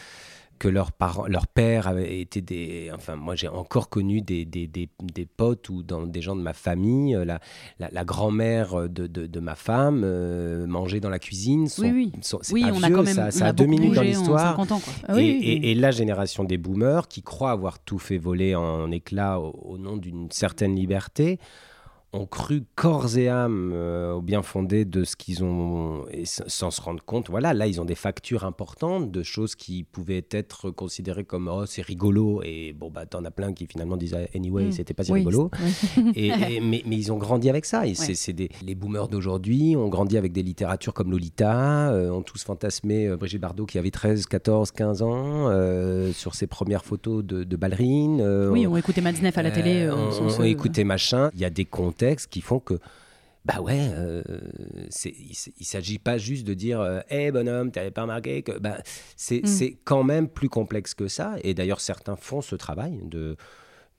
[0.60, 2.90] que leurs parents, leur père avait été des...
[2.94, 6.42] Enfin, moi, j'ai encore connu des, des, des, des potes ou dans des gens de
[6.42, 7.14] ma famille.
[7.16, 7.40] euh, La,
[7.78, 11.68] la, la grand-mère de, de, de ma femme euh, mangeait dans la cuisine.
[11.68, 12.12] Son- Oui, oui.
[12.22, 13.14] son- Oui, pas on a vieux, quand même.
[13.14, 14.50] ça, ça a a deux minutes dans l'histoire.
[14.56, 14.92] 50 ans, quoi.
[15.08, 15.44] Ah oui, et, oui.
[15.44, 19.50] et- et la génération des boomers qui croient avoir tout fait voler en éclats au,
[19.74, 21.38] au nom d'une certaine liberté
[22.14, 26.70] ont cru corps et âme euh, au bien fondé de ce qu'ils ont, et sans
[26.70, 27.28] se rendre compte.
[27.28, 31.66] Voilà, là, ils ont des factures importantes de choses qui pouvaient être considérées comme oh,
[31.66, 32.40] c'est rigolo.
[32.44, 34.72] Et bon, bah, t'en as plein qui finalement disent ah, anyway, Mm.
[34.72, 35.50] c'était pas si Oui, rigolo.
[36.14, 37.86] Et, et- mais, mais ils ont grandi avec ça.
[37.86, 38.14] Et c'est- Ouais.
[38.14, 42.42] c'est des, les boomers d'aujourd'hui ont grandi avec des littératures comme Lolita, euh, ont tous
[42.42, 45.50] fantasmé euh, Brigitte Bardot qui avait 13, 14, 15 ans
[46.14, 48.22] sur ses premières photos de, de ballerines.
[48.50, 49.90] Oui, on- on écoutait à la télé.
[49.90, 51.30] on, on écoutait machin.
[51.34, 51.64] Il y a des
[51.98, 52.74] contextes qui font que,
[53.44, 54.22] bah ouais, euh,
[55.04, 58.58] il il s'agit pas juste de dire, euh, hé bonhomme, t'avais pas remarqué que.
[58.58, 58.78] Bah,
[59.16, 59.46] c'est Mm.
[59.46, 61.36] c'est quand même plus complexe que ça.
[61.42, 63.36] Et d'ailleurs, certains font ce travail de.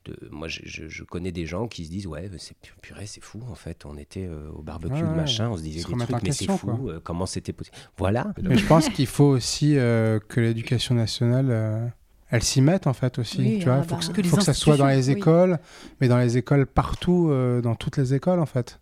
[0.06, 3.06] de moi, je, je- je connais des gens qui se disent, ouais, c'est pu- purée,
[3.08, 3.86] c'est fou en fait.
[3.86, 6.28] On était euh, au barbecue, Ouais, machin, on se disait Se des remettre trucs, en
[6.28, 6.90] mais c'est fou.
[6.90, 8.34] euh, comment c'était possible Voilà.
[8.44, 11.94] Mais je pense qu'il faut aussi que l'éducation nationale,
[12.32, 13.39] euh, elle s'y mette en fait aussi.
[13.39, 15.15] Oui, tu vois, ah faut bah, que, faut que ça soit dans les oui.
[15.15, 15.60] écoles,
[16.00, 18.80] mais dans les écoles partout, euh, dans toutes les écoles en fait.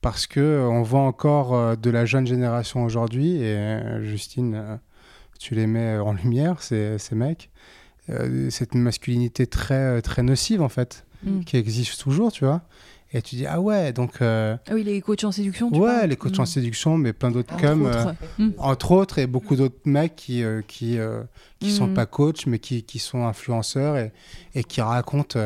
[0.00, 4.80] Parce que euh, on voit encore euh, de la jeune génération aujourd'hui, et Justine,
[5.38, 7.50] tu les mets en lumière, ces, ces mecs,
[8.50, 11.40] cette masculinité très, très nocive en fait, Mm.
[11.40, 12.62] qui existe toujours, tu vois.
[13.12, 14.22] Et tu dis, ah ouais, donc.
[14.22, 15.70] euh, Ah oui, les coachs en séduction.
[15.70, 16.46] tu ouais, les coachs en Mm.
[16.46, 17.82] séduction, mais plein d'autres Entre comme.
[17.86, 18.06] autres.
[18.38, 18.50] euh, Mm.
[18.58, 21.22] entre autres, et beaucoup d'autres mecs qui, euh, qui, euh,
[21.58, 21.94] qui sont Mhm.
[21.94, 24.12] pas coachs, mais qui, qui sont influenceurs et,
[24.54, 25.38] et qui racontent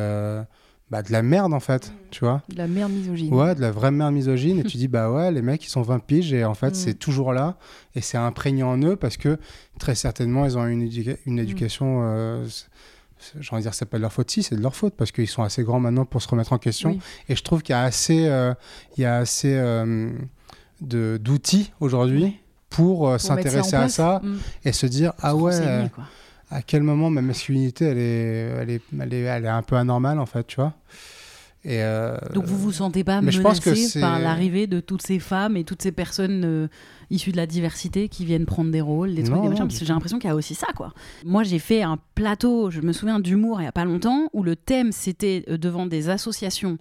[0.90, 2.42] bah, de la merde, en fait, tu vois.
[2.50, 3.33] De la merde misogyne.
[3.33, 4.59] Ouais, de la vraie merde misogyne.
[4.59, 6.94] et tu dis, bah ouais, les mecs, ils sont 20 piges, et en fait, c'est
[6.94, 7.57] toujours là,
[7.96, 9.38] et c'est imprégné en eux, parce que
[9.79, 12.44] très certainement, ils ont une, éduca- une éducation.
[13.40, 15.11] J'ai envie de dire, c'est pas de leur faute, si, c'est de leur faute, parce
[15.12, 16.90] qu'ils sont assez grands maintenant pour se remettre en question.
[16.90, 17.00] Oui.
[17.29, 18.53] Et je trouve qu'il y a assez, euh,
[18.96, 20.11] il y a assez euh,
[20.81, 22.37] de- d'outils aujourd'hui
[22.68, 24.37] pour, euh, Pour s'intéresser à ça Mm.
[24.64, 25.88] et se dire ah ouais
[26.50, 29.77] à quel moment ma masculinité elle est elle est, elle est, elle est un peu
[29.77, 30.74] anormale en fait tu vois
[31.64, 31.81] et
[32.35, 35.92] Donc vous vous sentez pas menacé par l'arrivée de toutes ces femmes et toutes ces
[35.92, 36.68] personnes
[37.14, 39.79] issues de la diversité qui viennent prendre des rôles, des trucs, Non, des machins, parce
[39.79, 40.92] que j'ai l'impression qu'il y a aussi ça quoi.
[41.24, 44.42] Moi j'ai fait un plateau, je me souviens d'humour il y a pas longtemps, où
[44.42, 46.79] le thème c'était euh, devant des associations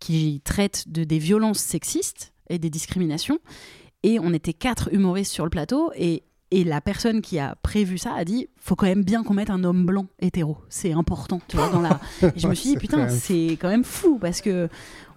[0.00, 3.38] qui traitent de des violences sexistes et des discriminations,
[4.02, 6.22] et on était quatre humoristes sur le plateau et
[6.52, 9.50] et la personne qui a prévu ça a dit faut quand même bien qu'on mette
[9.50, 12.76] un homme blanc hétéro c'est important tu vois dans la et je me suis dit
[12.76, 14.68] putain c'est quand même fou parce que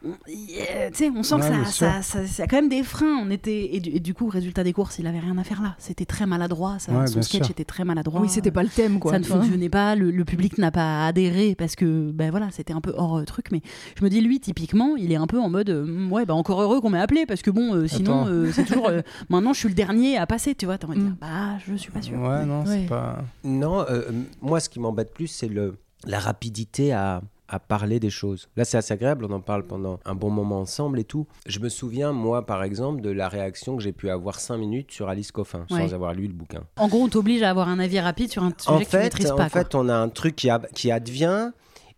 [0.06, 2.84] on, yeah, sais, on sent Ouais, que ça, ça, ça, ça a quand même des
[2.84, 3.18] freins.
[3.22, 5.62] On était et du, et du coup, résultat des courses, il avait rien à faire
[5.62, 5.76] là.
[5.78, 6.78] C'était très maladroit.
[6.80, 7.52] Ça, Ouais, son sketch sûr.
[7.52, 8.22] était très maladroit.
[8.22, 9.12] Oui, c'était pas le thème, quoi.
[9.12, 9.96] ça ne fonctionnait pas.
[9.96, 13.26] Le, le public n'a pas adhéré parce que ben voilà, c'était un peu hors euh,
[13.26, 13.48] truc.
[13.52, 13.62] Mais
[13.98, 16.62] je me dis lui, typiquement, il est un peu en mode euh, ouais, bah encore
[16.62, 19.60] heureux qu'on m'ait appelé parce que bon, euh, sinon euh, c'est toujours euh, maintenant je
[19.60, 20.56] suis le dernier à passer.
[20.56, 21.18] Tu vois, t'as envie de dire Mm.
[21.22, 22.20] bah je suis pas sûr.
[22.20, 22.82] ouais non Ouais.
[22.84, 24.04] c'est pas Non, euh,
[24.42, 28.48] moi, ce qui m'embête plus, c'est le, la rapidité à, à parler des choses.
[28.56, 31.28] Là, c'est assez agréable, on en parle pendant un bon moment ensemble et tout.
[31.48, 34.92] Je me souviens, moi, par exemple, de la réaction que j'ai pu avoir cinq minutes
[34.92, 35.80] sur Alice Coffin, Ouais.
[35.88, 36.64] sans avoir lu le bouquin.
[36.78, 38.90] En gros, on t'oblige à avoir un avis rapide sur un sujet En que tu
[38.92, 39.50] fait, maîtrises en pas.
[39.50, 39.62] quoi.
[39.64, 41.52] fait, on a un truc qui, a- qui advient,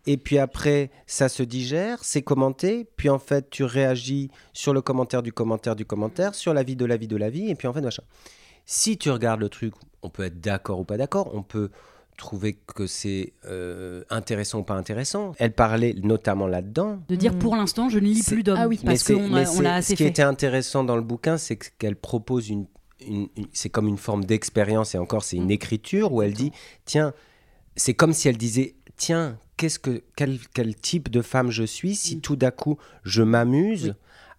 [0.07, 4.81] et puis après, ça se digère, c'est commenté, puis en fait, tu réagis sur le
[4.81, 7.81] commentaire du commentaire du commentaire, sur l'avis de l'avis de l'avis, et puis en fait,
[7.81, 8.03] machin.
[8.65, 11.69] Si tu regardes le truc, on peut être d'accord ou pas d'accord, on peut
[12.21, 15.33] trouver que c'est euh, intéressant ou pas intéressant.
[15.39, 17.01] Elle parlait notamment là-dedans.
[17.09, 17.39] de dire Mm.
[17.39, 18.79] pour l'instant, je ne lis plus d'hommes Ah oui.
[18.85, 19.27] parce qu'on
[19.61, 20.09] l'a assez Ce qui fait.
[20.09, 22.67] était intéressant dans le bouquin, c'est que- qu'elle propose une,
[23.05, 25.51] une- une- c'est comme une forme d'expérience et encore c'est une Mm.
[25.51, 26.51] écriture où elle dit
[26.85, 27.13] tiens,
[27.75, 31.95] c'est comme si elle disait tiens, qu'est-ce que quel, quel type de femme je suis
[31.95, 32.21] si Mm.
[32.21, 33.93] tout d'un coup je m'amuse Oui.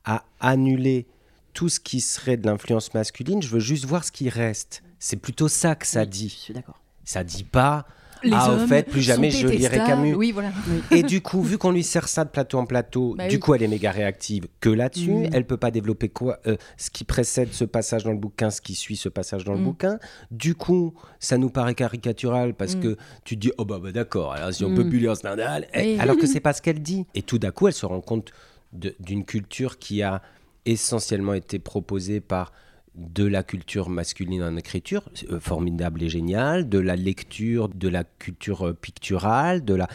[0.05, 1.07] à annuler
[1.53, 4.83] tout ce qui serait de l'influence masculine, je veux juste voir ce qui reste.
[4.99, 6.29] C'est plutôt ça que ça Oui, dit.
[6.29, 6.79] Je suis d'accord.
[7.05, 7.85] Ça dit pas
[8.25, 9.79] Les ah au fait plus jamais je lirai.
[9.79, 10.15] Camus.
[10.15, 10.53] Oui, voilà.
[10.93, 13.41] Et du coup, vu qu'on lui sert ça de plateau en plateau, Bah du oui.
[13.41, 15.11] coup, elle est méga réactive que là-dessus.
[15.11, 15.31] Mm.
[15.33, 18.61] Elle peut pas développer quoi euh, Ce qui précède ce passage dans le bouquin, ce
[18.61, 19.65] qui suit ce passage dans le Mm.
[19.65, 19.99] bouquin.
[20.31, 22.81] Du coup, ça nous paraît caricatural parce Mm.
[22.81, 24.89] que tu te dis, oh bah, bah, d'accord, alors si on peut Mm.
[24.91, 25.97] plus lire Stendhal, eh, Oui.
[25.99, 27.07] alors que c'est pas ce qu'elle dit.
[27.17, 28.31] Et tout d'un coup, elle se rend compte
[28.73, 30.23] d'une culture qui a
[30.65, 32.53] essentiellement été proposée par
[32.95, 38.05] de la culture masculine en écriture, euh, formidable et génial, de la lecture, de la
[38.05, 39.89] culture euh, picturale, de la...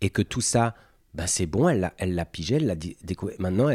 [0.00, 0.74] et que tout ça,
[1.14, 3.36] bah, c'est bon, elle l'a pigé, elle l'a découvert.
[3.38, 3.68] Maintenant,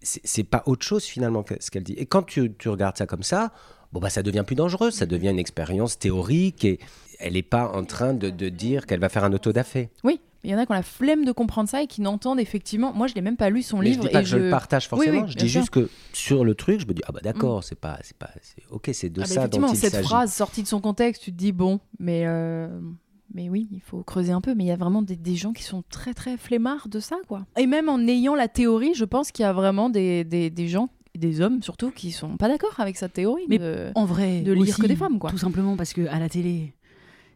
[0.00, 1.94] c'est pas autre chose finalement que ce qu'elle dit.
[1.94, 3.52] Et quand tu, tu regardes ça comme ça,
[3.92, 6.78] bon, bah, ça devient plus dangereux, ça devient une expérience théorique et
[7.18, 9.90] elle n'est pas en train de, de dire qu'elle va faire un autodafé.
[10.04, 12.38] Oui, il y en a qui ont la flemme de comprendre ça et qui n'entendent
[12.40, 12.92] effectivement.
[12.92, 14.36] Moi, je l'ai même pas lu son Mais je livre dis pas et que je
[14.36, 15.60] le partage forcément, oui, je dis sûr.
[15.60, 18.30] juste que sur le truc, je me dis, ah bah d'accord, c'est pas, c'est pas,
[18.42, 20.04] c'est- ok, c'est de Ah bah ça dont effectivement, il cette s'agit.
[20.08, 22.68] phrase sortie de son contexte, tu te dis bon, mais euh,
[23.34, 24.54] Mais oui, il faut creuser un peu.
[24.54, 27.16] Mais il y a vraiment des, des gens qui sont très très flemmards de ça,
[27.28, 27.44] quoi.
[27.58, 30.66] Et même en ayant la théorie, je pense qu'il y a vraiment des, des, des
[30.68, 33.44] gens, des hommes surtout, qui sont pas d'accord avec cette théorie.
[33.48, 35.30] Mais de- En vrai, de lire aussi, que des femmes, quoi.
[35.30, 36.72] Tout simplement parce que à la télé,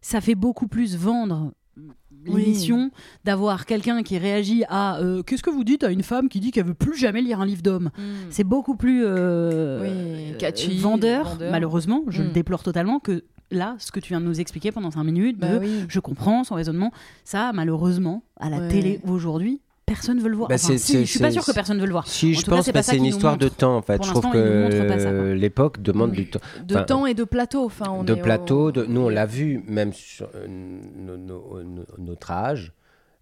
[0.01, 2.43] ça fait beaucoup plus vendre Oui.
[2.43, 2.91] l'émission
[3.25, 6.51] d'avoir quelqu'un qui réagit à euh, qu'est-ce que vous dites à une femme qui dit
[6.51, 7.91] qu'elle veut plus jamais lire un livre d'homme.
[8.31, 9.89] C'est beaucoup plus euh, Oui,
[10.35, 11.51] euh, catchy, vendeur, vendeur.
[11.51, 12.33] malheureusement, je le Mm.
[12.33, 15.55] déplore totalement que là, ce que tu viens de nous expliquer pendant 5 minutes, Bah
[15.55, 15.85] de oui.
[15.89, 16.93] je comprends son raisonnement,
[17.25, 18.69] ça malheureusement à la Ouais.
[18.69, 19.61] télé aujourd'hui,
[19.95, 20.49] personne veut le voir.
[20.49, 22.07] Bah, Enfin, si, je suis pas sûre que personne veut le voir.
[22.07, 23.97] Si, En je tout cas, pense c'est que c'est une histoire de temps en fait.
[23.97, 26.41] Pour Je trouve que l'époque demande du temps.
[26.65, 27.65] De Enfin, temps et de plateau.
[27.65, 28.73] Enfin, on de est au- plateau.
[28.73, 32.73] de- Nous, on l'a vu, même sur euh, no- no- no- notre âge,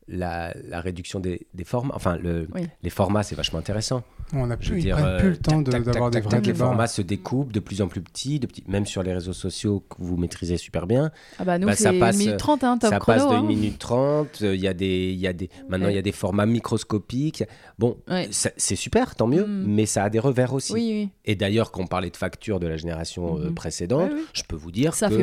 [0.09, 1.95] la, la réduction des, des formats.
[1.95, 2.67] Enfin, le- Oui.
[2.83, 4.03] les formats, c'est vachement intéressant.
[4.33, 6.87] On n'a plus, dire, euh, plus le temps de- d'avoir des vrais tac, Les formats
[6.87, 9.97] se découpent de plus en plus petits, de petits, même sur les réseaux sociaux que
[9.99, 11.11] vous maîtrisez super bien.
[11.39, 13.19] Ah bah nous, Bah, ça c'est passe- 1 minute 30, hein, top ça chrono.
[13.19, 13.39] passe de hein.
[13.41, 14.39] 1 minute 30.
[14.43, 15.95] euh, Il y a des, il y a des, maintenant, il Ouais.
[15.97, 17.45] y a des formats microscopiques.
[17.79, 18.29] Bon, Ouais.
[18.31, 19.65] ça- c'est super, tant mieux, Mm.
[19.67, 20.73] mais ça a des revers aussi.
[20.73, 21.09] Oui, oui.
[21.25, 23.55] Et d'ailleurs, quand on parlait de facture de la génération euh, Mhm.
[23.55, 24.25] précédente, Ouais, oui.
[24.33, 25.15] je peux vous dire Ça que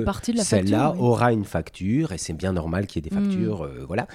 [0.44, 3.24] celle-là aura une facture et c'est bien normal qu'il y ait des Mhm.
[3.26, 4.08] factures, euh, voilà.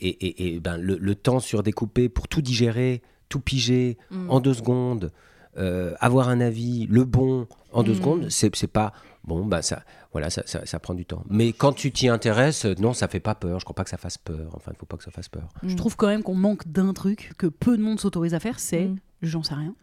[0.00, 4.30] Et, et- et ben le, le temps surdécoupé pour tout digérer, tout piger Mm.
[4.30, 5.10] en deux secondes,
[5.56, 7.96] euh, avoir un avis, le bon en deux Mhm.
[7.98, 8.92] secondes, c'est c'est pas
[9.24, 11.22] bon, bah ça, voilà, ça, ça, ça prend du temps.
[11.30, 13.58] Mais quand tu t'y intéresses, euh, non, ça fait pas peur.
[13.60, 14.50] Je crois pas que ça fasse peur.
[14.54, 15.48] Enfin, il faut pas que ça fasse peur.
[15.62, 15.76] Je Mm.
[15.76, 18.86] trouve quand même qu'on manque d'un truc que peu de monde s'autorise à faire, c'est
[18.88, 18.96] Mm.
[19.22, 19.74] j'en sais rien.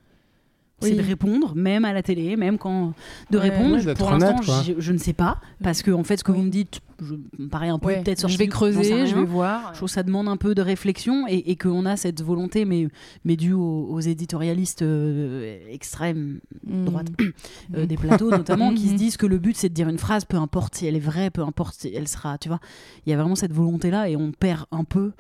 [0.80, 2.94] C'est de répondre, même à la télé, même quand
[3.32, 3.84] de répondre.
[3.84, 6.38] Ouais, pour l'instant, je, je ne sais pas parce que en fait, ce que Oui.
[6.38, 8.04] vous me dites, je, me paraît un peu Ouais.
[8.04, 8.34] peut-être sorti.
[8.36, 9.72] Je vais creuser, je vais voir.
[9.74, 12.64] Je trouve que ça demande un peu de réflexion et, et qu'on a cette volonté,
[12.66, 12.88] mais,
[13.26, 16.86] mais due aux, aux éditorialistes euh, extrêmes, Mm.
[16.86, 17.08] droite,
[17.76, 18.98] euh, des plateaux notamment, qui se Mhm.
[18.98, 21.30] disent que le but c'est de dire une phrase, peu importe si elle est vraie,
[21.32, 22.60] peu importe si elle sera, tu vois.
[23.06, 25.12] Il y a vraiment cette volonté-là et on perd un peu,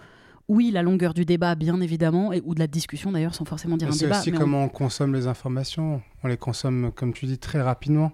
[0.50, 3.76] oui, la longueur du débat, bien évidemment, et, ou de la discussion d'ailleurs, sans forcément
[3.78, 4.20] dire un C'est débat.
[4.20, 6.02] aussi mais on- comment on consomme les informations.
[6.24, 8.12] On les consomme, comme tu dis, très rapidement.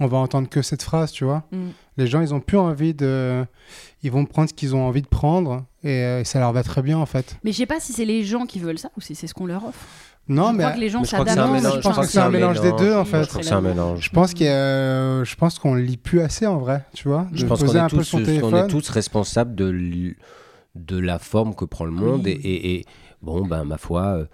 [0.00, 1.44] On va entendre que cette phrase, tu vois.
[1.52, 1.68] Mm.
[1.96, 3.44] Les gens, ils ont plus envie de.
[4.02, 6.62] Ils vont prendre ce qu'ils ont envie de prendre et, euh, et ça leur va
[6.64, 7.36] très bien, en fait.
[7.44, 9.32] Mais je sais pas si c'est les gens qui veulent ça ou si c'est ce
[9.32, 9.78] qu'on leur offre.
[10.28, 11.62] Non, je mais crois que les gens je crois que c'est un s'adaptent.
[11.62, 11.82] mélange, mélange.
[11.84, 13.22] je pense que c'est un mélange des deux, en Je fait.
[13.26, 14.00] trouve que c'est un mélange.
[14.04, 17.06] je pense qu'il y a- euh, je pense qu'on lit plus assez en vrai, tu
[17.08, 17.28] vois.
[17.30, 18.54] De Je pense qu'on est, un peu tous, son on téléphone.
[18.56, 20.14] est tous responsables de,
[20.76, 22.22] de la forme que prend le monde.
[22.26, 22.38] Oui.
[22.44, 22.84] Et, et- et,
[23.22, 24.26] bon, ben, ma foi, euh,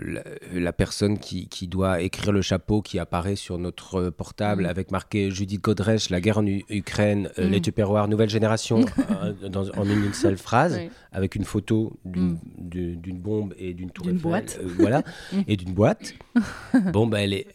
[0.00, 0.22] la,
[0.54, 5.30] la personne qui, qui doit écrire le chapeau qui apparaît sur notre portable avec marqué
[5.30, 7.50] Judith Godrèche, la guerre en U- Ukraine, euh, Mm.
[7.50, 8.80] les Tupperware, nouvelle génération,
[9.22, 10.80] euh, dans- en une seule phrase,
[11.12, 12.38] avec une photo d'une Mm.
[12.58, 14.58] du- d'une bombe et d'une tour Eiffel, boîte.
[14.62, 15.02] euh, voilà,
[15.48, 16.14] et d'une boîte.
[16.94, 17.46] bon, ben, elle, est,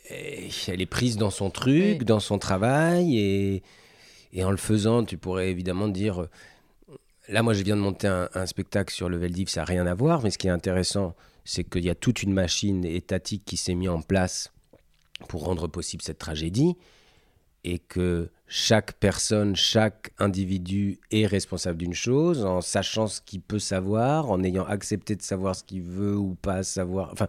[0.68, 2.06] elle est prise dans son truc, Oui.
[2.06, 3.64] dans son travail, et,
[4.32, 6.28] et en le faisant, tu pourrais évidemment dire.
[7.30, 9.88] Là, moi, je viens de monter un, un spectacle sur le Veldiv, ça n'a rien
[9.88, 13.44] à voir, mais ce qui est intéressant, c'est qu'il y a toute une machine étatique
[13.46, 14.52] qui s'est mise en place
[15.28, 16.76] pour rendre possible cette tragédie,
[17.64, 23.58] et que chaque personne, chaque individu est responsable d'une chose, en sachant ce qu'il peut
[23.60, 27.10] savoir, en ayant accepté de savoir ce qu'il veut ou pas savoir.
[27.12, 27.28] Enfin,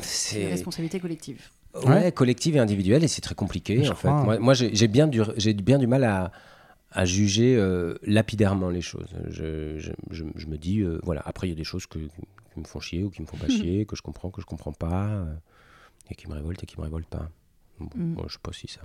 [0.00, 1.42] C'est une responsabilité collective.
[1.74, 2.12] ouais, Ouais.
[2.12, 4.08] collective et individuelle, et c'est très compliqué Je en fait.
[4.08, 4.22] crois.
[4.24, 6.32] Moi, moi, j'ai j'ai bien, du, j'ai bien du mal à,
[6.92, 9.08] à juger euh, lapidairement les choses.
[9.28, 11.98] Je, je, je- je me dis, euh, voilà, après il y a des choses que,
[11.98, 14.46] qui me font chier ou qui me font pas chier, que je comprends, que je
[14.46, 15.24] comprends pas, euh,
[16.10, 17.28] et qui me révoltent et qui me révoltent pas.
[17.78, 18.14] Bon, Mm.
[18.14, 18.80] moi, je sais pas si ça.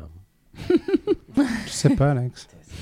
[1.66, 2.48] Je sais pas, Alex.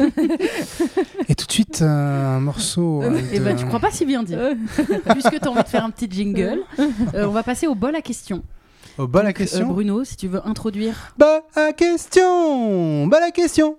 [1.30, 3.02] et tout de suite, euh, un morceau.
[3.02, 4.40] euh, Et de- ben, tu crois pas si bien dire.
[5.12, 6.60] Puisque tu as envie de faire un petit jingle,
[7.16, 8.44] euh, on va passer au bol à question.
[9.00, 9.68] Oh, bah la Euh, question.
[9.70, 11.16] Bruno, si tu veux introduire.
[11.18, 13.08] Bah la question.
[13.08, 13.78] Bah la question.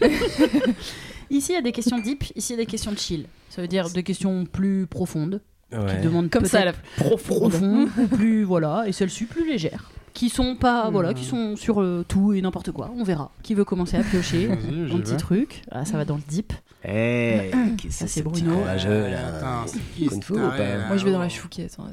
[1.30, 3.26] Ici, il y a des questions deep, ici, il y a des questions chill.
[3.48, 7.50] Ça veut dire des questions plus profondes, qui demandent Comme ça, la profonde.
[7.52, 9.90] profondes, ou plus, voilà, et celles-ci plus légères.
[10.12, 12.92] Qui sont pas, voilà, qui sont sur euh, tout et n'importe quoi.
[12.94, 13.30] On verra.
[13.42, 15.62] Qui veut commencer à piocher un petit truc?
[15.70, 16.52] Ah, ça va dans le deep.
[16.84, 17.50] Eh,
[17.88, 18.56] Ça, c'est Bruno.
[18.56, 21.12] courageux, là Attends, c'est qui Kung ce Fu ou taré, pas là Moi, je vais
[21.12, 21.76] dans la chouquette.
[21.78, 21.86] hein.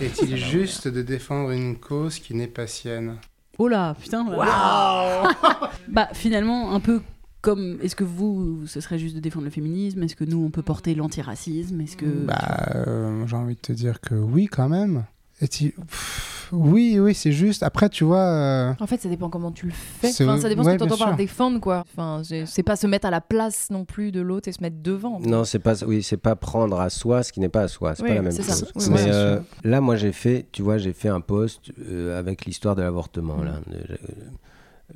[0.00, 3.16] Est-il juste de défendre une cause qui n'est pas sienne?
[3.58, 4.24] Oh là, putain.
[5.88, 7.02] bah, finalement, un peu
[7.46, 7.78] comme.
[7.82, 10.02] Est-ce que vous, ce serait juste de défendre le féminisme?
[10.02, 11.80] Est-ce que nous, on peut porter l'antiracisme?
[11.80, 12.04] Est-ce que.
[12.06, 12.36] Bah,
[12.74, 15.04] euh, j'ai envie de te dire que oui, quand même.
[15.40, 17.62] Est-il- Pff, Oui, oui, c'est juste.
[17.62, 18.22] Après, tu vois.
[18.24, 20.10] euh, En fait, ça dépend comment tu le fais.
[20.12, 21.16] C'est- Enfin, ça dépend ce ouais, que tu entends bien par sûr.
[21.18, 21.84] défendre, quoi.
[21.92, 24.62] Enfin, c'est c'est pas se mettre à la place non plus de l'autre et se
[24.62, 25.20] mettre devant.
[25.20, 27.94] Non, c'est pas, oui, c'est pas prendre à soi ce qui n'est pas à soi.
[27.94, 28.54] C'est Oui, pas la même c'est ça.
[28.54, 28.72] chose.
[28.76, 32.44] Oui, Mais euh, là, moi, j'ai fait, tu vois, j'ai fait un post euh, avec
[32.46, 33.42] l'histoire de l'avortement.
[33.42, 33.72] Là, Mm.
[33.72, 33.98] De-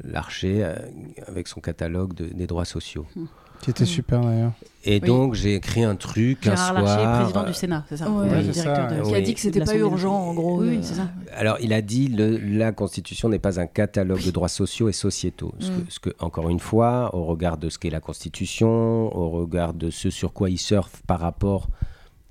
[0.05, 0.77] Larcher euh,
[1.27, 3.07] avec son catalogue de- des droits sociaux.
[3.61, 4.53] Qui était super d'ailleurs.
[4.85, 5.07] Et Oui.
[5.07, 6.83] donc j'ai écrit un truc un Gérard soir.
[6.83, 9.23] Larcher, président euh, du Sénat, c'est ça Ouais, directeur ça, de- Qui a Oui.
[9.23, 10.61] dit que c'était pas urgent, en gros.
[10.63, 11.09] Oui, oui, euh, c'est ça.
[11.35, 14.93] Alors, il a dit le, la Constitution n'est pas un catalogue de droits sociaux et
[14.93, 15.53] sociétaux.
[15.59, 15.85] Ce, Mm.
[15.85, 19.75] que, ce que, encore une fois, au regard de ce qu'est la Constitution, au regard
[19.75, 21.69] de ce sur quoi il surfe par rapport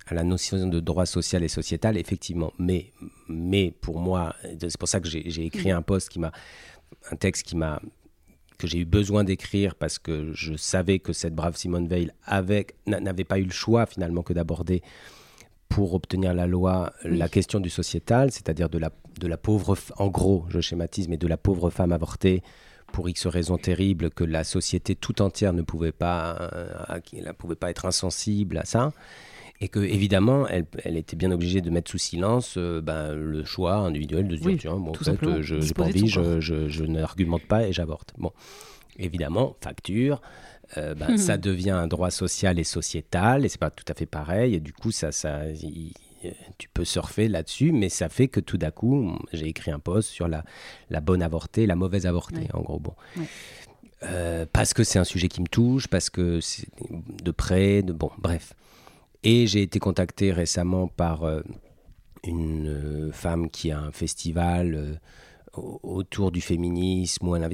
[0.08, 2.52] à la notion de droit social et sociétal, effectivement.
[2.58, 2.91] Mais,
[3.28, 6.32] mais pour moi, c'est pour ça que j'ai j'ai écrit un post qui m'a,
[7.12, 7.82] un texte qui m'a
[8.58, 12.68] que j'ai eu besoin d'écrire parce que je savais que cette brave Simone Veil avait-
[12.88, 14.82] n'a- n'avait pas eu le choix finalement que d'aborder
[15.70, 20.08] pour obtenir la loi la question du sociétal, c'est-à-dire de la, de la pauvre, en
[20.08, 22.42] gros, je schématise, mais de la pauvre femme avortée
[22.92, 27.56] pour X raisons terribles que la société tout entière ne pouvait pas, euh, ne pouvait
[27.56, 28.92] pas être insensible à ça.
[29.62, 33.43] Et que évidemment, elle, elle était bien obligée de mettre sous silence euh, ben, le
[33.43, 36.08] choix individuel de se dire Oui, tiens, bon, en fait, euh, je n'ai pas envie,
[36.08, 38.13] je, je, je n'argumente pas et j'avorte.
[38.17, 38.32] Bon,
[38.98, 40.22] évidemment, facture,
[40.78, 44.06] euh, ben, ça devient un droit social et sociétal, et c'est pas tout à fait
[44.06, 44.56] pareil.
[44.56, 45.41] Et du coup, ça, ça,
[46.58, 50.10] tu peux surfer là-dessus, mais ça fait que tout d'un coup, j'ai écrit un post
[50.10, 50.45] sur la,
[50.89, 52.48] la bonne avortée, la mauvaise avortée, Ouais.
[52.56, 52.80] en gros.
[52.80, 52.93] Bon.
[53.17, 53.26] Ouais.
[54.04, 56.67] Euh, parce que c'est un sujet qui me touche, parce que c'est
[57.24, 58.54] de près, de bon, bref.
[59.24, 61.42] Et j'ai été contacté récemment par euh,
[62.24, 64.94] une euh, femme qui a un festival euh,
[65.54, 67.50] au- autour du féminisme ou un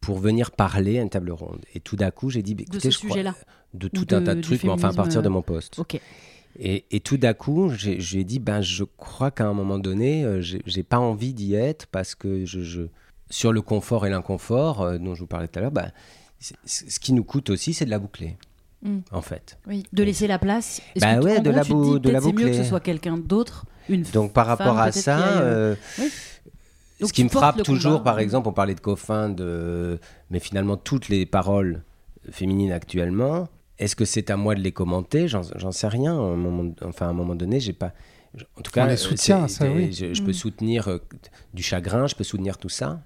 [0.00, 1.64] pour venir parler à une table ronde.
[1.74, 3.34] Et tout d'un coup, j'ai dit, bah, De écoutez, ce je crois- sujet-là.
[3.74, 5.78] de Ou tout de- un tas de trucs, mais enfin à partir de mon poste.
[6.58, 10.24] Et, et tout d'un coup, j'ai j'ai dit, ben, je crois qu'à un moment donné,
[10.24, 12.82] euh, j'ai pas envie d'y être parce que je, je-
[13.30, 15.90] sur le confort et l'inconfort euh, dont je vous parlais tout à l'heure, ben,
[16.66, 18.36] ce qui nous coûte aussi, c'est de la boucler,
[18.82, 18.98] Mm.
[19.12, 19.58] en fait.
[19.66, 19.84] Oui.
[19.92, 20.80] De laisser la place.
[21.00, 23.16] Bah que, ouais, de gros, la bou- de la c'est mieux que ce soit quelqu'un
[23.16, 26.10] d'autre, une Donc par femme, rapport à ça, euh, euh, oui.
[27.00, 28.04] Donc, ce qui me frappe toujours, combat.
[28.04, 29.98] par exemple, on parlait de Coffin, de...
[30.30, 31.82] mais finalement toutes les paroles
[32.30, 35.26] féminines actuellement, est-ce que c'est à moi de les commenter?
[35.26, 36.12] J'en j'en sais rien.
[36.14, 37.92] À un moment, enfin, à un moment donné, j'ai pas.
[38.56, 39.92] En tout cas, les euh, soutient, c'est- ça, c'est- oui.
[39.92, 40.98] Je, je peux soutenir euh,
[41.54, 43.00] du chagrin, je peux soutenir tout ça,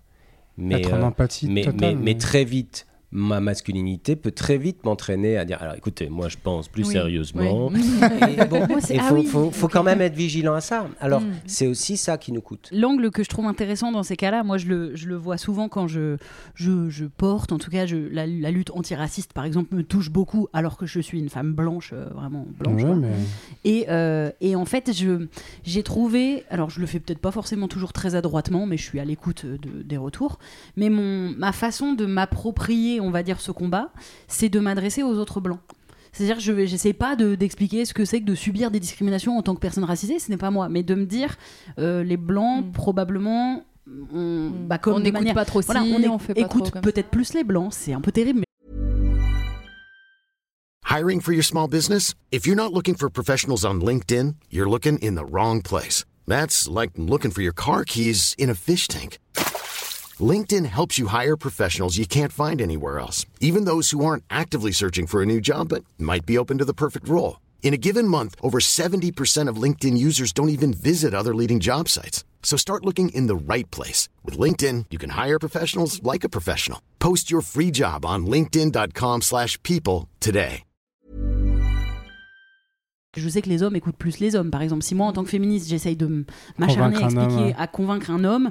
[0.58, 1.78] mais Être en euh, empathie mais, totale.
[1.80, 6.28] mais, mais très vite, ma masculinité peut très vite m'entraîner à dire alors écoutez, moi
[6.28, 7.68] je pense plus Oui, sérieusement.
[7.68, 7.80] oui.
[8.38, 9.72] Et bon, Moi, c'est- il ah faut, oui, faut, faut ok.
[9.72, 10.86] quand même être vigilant à ça.
[11.00, 11.32] Alors, Mm.
[11.46, 12.68] c'est aussi ça qui nous coûte.
[12.72, 15.68] L'angle que je trouve intéressant dans ces cas-là, moi je le, je le vois souvent
[15.68, 16.16] quand je,
[16.54, 20.10] je, je porte, en tout cas je, la, la lutte antiraciste par exemple me touche
[20.10, 22.82] beaucoup alors que je suis une femme blanche, euh, vraiment blanche.
[22.82, 22.96] Ouais, quoi.
[22.96, 23.12] mais
[23.64, 25.26] Et, euh, et en fait, je,
[25.64, 28.98] j'ai trouvé, alors je le fais peut-être pas forcément toujours très adroitement, mais je suis
[29.00, 30.38] à l'écoute de- des retours.
[30.76, 33.90] Mais mon, ma façon de m'approprier, on va dire, ce combat,
[34.28, 35.60] c'est de m'adresser aux autres blancs.
[36.12, 39.42] C'est-à-dire, je n'essaie pas de- d'expliquer ce que c'est que de subir des discriminations en
[39.42, 41.36] tant que personne racisée, ce n'est pas moi, mais de me dire,
[41.78, 42.72] euh, les blancs, Mm.
[42.72, 43.64] probablement,
[44.14, 46.44] on, bah, comme on de n'écoute manière- pas trop voilà, si, on, on fait pas
[46.48, 48.42] trop écoute peut-être plus les blancs, c'est un peu terrible,
[50.88, 52.14] Hiring for your small business?
[52.32, 56.04] If you're not looking for professionals on LinkedIn, you're looking in the wrong place.
[56.26, 59.18] That's like looking for your car keys in a fish tank.
[60.20, 64.72] LinkedIn helps you hire professionals you can't find anywhere else, even those who aren't actively
[64.72, 67.40] searching for a new job but might be open to the perfect role.
[67.62, 71.88] In a given month, over 70% of LinkedIn users don't even visit other leading job
[71.88, 72.24] sites.
[72.42, 74.08] So start looking in the right place.
[74.24, 76.80] With LinkedIn, you can hire professionals like a professional.
[77.00, 80.62] Post your free job on linkedin.com/people slash people today.
[83.16, 84.50] Je sais que les hommes écoutent plus les hommes.
[84.50, 86.26] Par exemple, si moi, en tant que féministe, j'essaye de
[86.58, 87.54] m'acharner à expliquer, homme, ouais.
[87.56, 88.50] à convaincre un homme,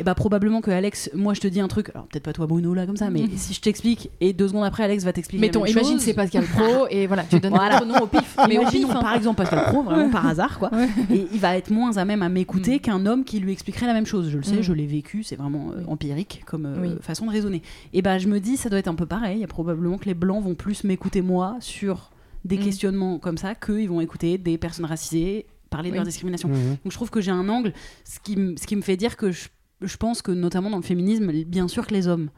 [0.00, 2.46] et bah probablement que Alex, moi je te dis un truc, alors peut-être pas toi
[2.46, 5.40] Bruno là comme ça, mais si je t'explique et deux secondes après Alex va t'expliquer.
[5.40, 6.02] Mettons, la même imagine chose.
[6.02, 7.84] c'est Pascal Pro et voilà, tu donnes Voilà.
[7.84, 8.34] nom au pif.
[8.48, 9.00] Mais au pif, hein.
[9.00, 10.70] par exemple Pascal Pro, vraiment par hasard quoi.
[10.72, 10.88] Ouais.
[11.12, 12.80] Et il va être moins à même à m'écouter Mm.
[12.80, 14.30] qu'un homme qui lui expliquerait la même chose.
[14.30, 14.62] Je le sais, Mm.
[14.62, 16.88] je l'ai vécu, c'est vraiment euh, empirique comme euh, Oui.
[17.02, 17.62] façon de raisonner.
[17.92, 19.36] Et bah je me dis, ça doit être un peu pareil.
[19.38, 22.10] Il y a probablement que les blancs vont plus m'écouter moi sur
[22.46, 22.64] des Mm.
[22.64, 26.48] questionnements comme ça qu'ils vont écouter des personnes racisées parler de leur discrimination.
[26.48, 26.54] Mhm.
[26.82, 27.72] Donc je trouve que j'ai un angle,
[28.04, 29.48] ce qui, m- ce qui me fait dire que je,
[29.80, 32.30] je pense que notamment dans le féminisme, bien sûr que les hommes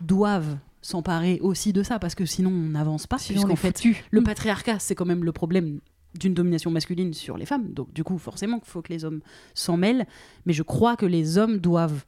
[0.00, 3.18] doivent s'emparer aussi de ça parce que sinon on n'avance pas.
[3.18, 4.04] Sinon, puisqu'en fait, foutu.
[4.10, 4.24] le Mm.
[4.24, 5.80] patriarcat, c'est quand même le problème
[6.18, 7.72] d'une domination masculine sur les femmes.
[7.72, 9.20] Donc du coup, forcément qu'il faut que les hommes
[9.54, 10.06] s'en mêlent.
[10.46, 12.04] Mais je crois que les hommes doivent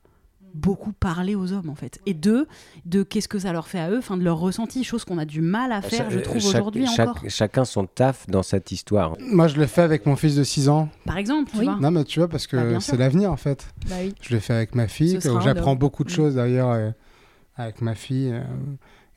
[0.54, 2.46] beaucoup parler aux hommes en fait et deux
[2.84, 5.24] de qu'est-ce que ça leur fait à eux enfin de leur ressenti chose qu'on a
[5.24, 8.72] du mal à faire Cha- je trouve chaque- aujourd'hui encore Chacun son taf dans cette
[8.72, 9.16] histoire.
[9.20, 10.88] Moi, je l'ai fait avec mon fils de 6 ans.
[11.06, 11.64] par exemple tu Oui.
[11.66, 13.68] vois Non, mais tu vois, parce Bah, que bien c'est l'avenir en fait.
[13.88, 14.14] Bah oui.
[14.20, 16.14] Je l'ai fait avec ma fille, j'apprends le- beaucoup de Mm.
[16.14, 16.90] choses d'ailleurs euh,
[17.56, 18.30] avec ma fille.
[18.32, 18.42] euh,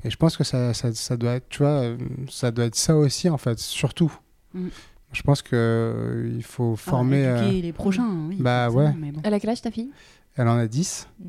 [0.03, 1.97] et je pense que ça, ça, ça doit être, tu vois, euh,
[2.29, 4.11] ça doit être ça aussi en fait, surtout.
[4.53, 4.67] Mm.
[5.13, 7.25] Je pense que euh, il faut Ah, former.
[7.25, 8.91] euh, les prochains oui bah ouais.
[8.91, 9.21] bon.
[9.23, 9.91] Elle a quel âge ta fille?
[10.35, 11.07] Elle en a 10.
[11.19, 11.25] Mm.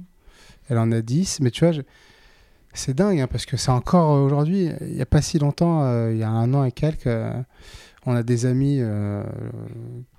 [0.70, 1.40] elle en a 10.
[1.40, 1.82] Mais tu vois, je-
[2.72, 5.84] c'est dingue, hein, parce que c'est encore euh, aujourd'hui, il n'y a pas si longtemps,
[5.84, 7.32] euh, il y a un an et quelques, euh,
[8.06, 9.22] on a des amis euh,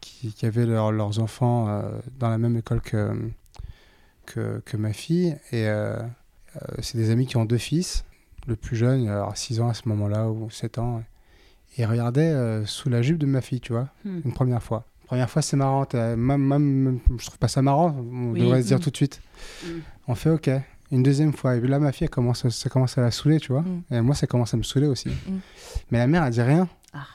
[0.01, 1.81] qui, qui avaient leur- leurs enfants
[2.19, 3.11] dans la même école que,
[4.25, 5.36] que, que ma fille.
[5.51, 5.67] Et
[6.81, 8.05] c'est des amis qui ont deux fils.
[8.47, 11.03] Le plus jeune, il a 6 ans à ce moment-là, ou 7 ans.
[11.77, 14.21] Et il regardait sous la jupe de ma fille, tu vois, Hmm.
[14.25, 14.86] une première fois.
[15.07, 15.85] Première fois, c'est marrant.
[15.93, 17.95] Même, même- je trouve pas ça marrant.
[18.11, 18.39] On Oui.
[18.41, 19.21] devrait se dire tout de suite.
[19.63, 19.67] Mm.
[20.07, 20.49] On fait OK.
[20.91, 21.55] Une deuxième fois.
[21.55, 23.61] Et puis là, ma fille, elle commence, à- ça commence à la saouler, tu vois.
[23.61, 23.83] Mm.
[23.91, 25.09] Et moi, ça commence à me saouler aussi.
[25.09, 25.39] Mm.
[25.91, 26.67] Mais la mère, elle dit rien.
[26.93, 27.05] Ah.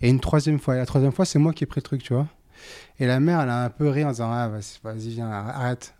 [0.00, 0.74] Et une troisième fois.
[0.74, 2.26] Et la troisième fois, c'est moi qui ai pris le truc, tu vois.
[3.00, 5.94] Et la mère, elle a un peu ri en disant ah, vas-y, vas-y, viens, arrête.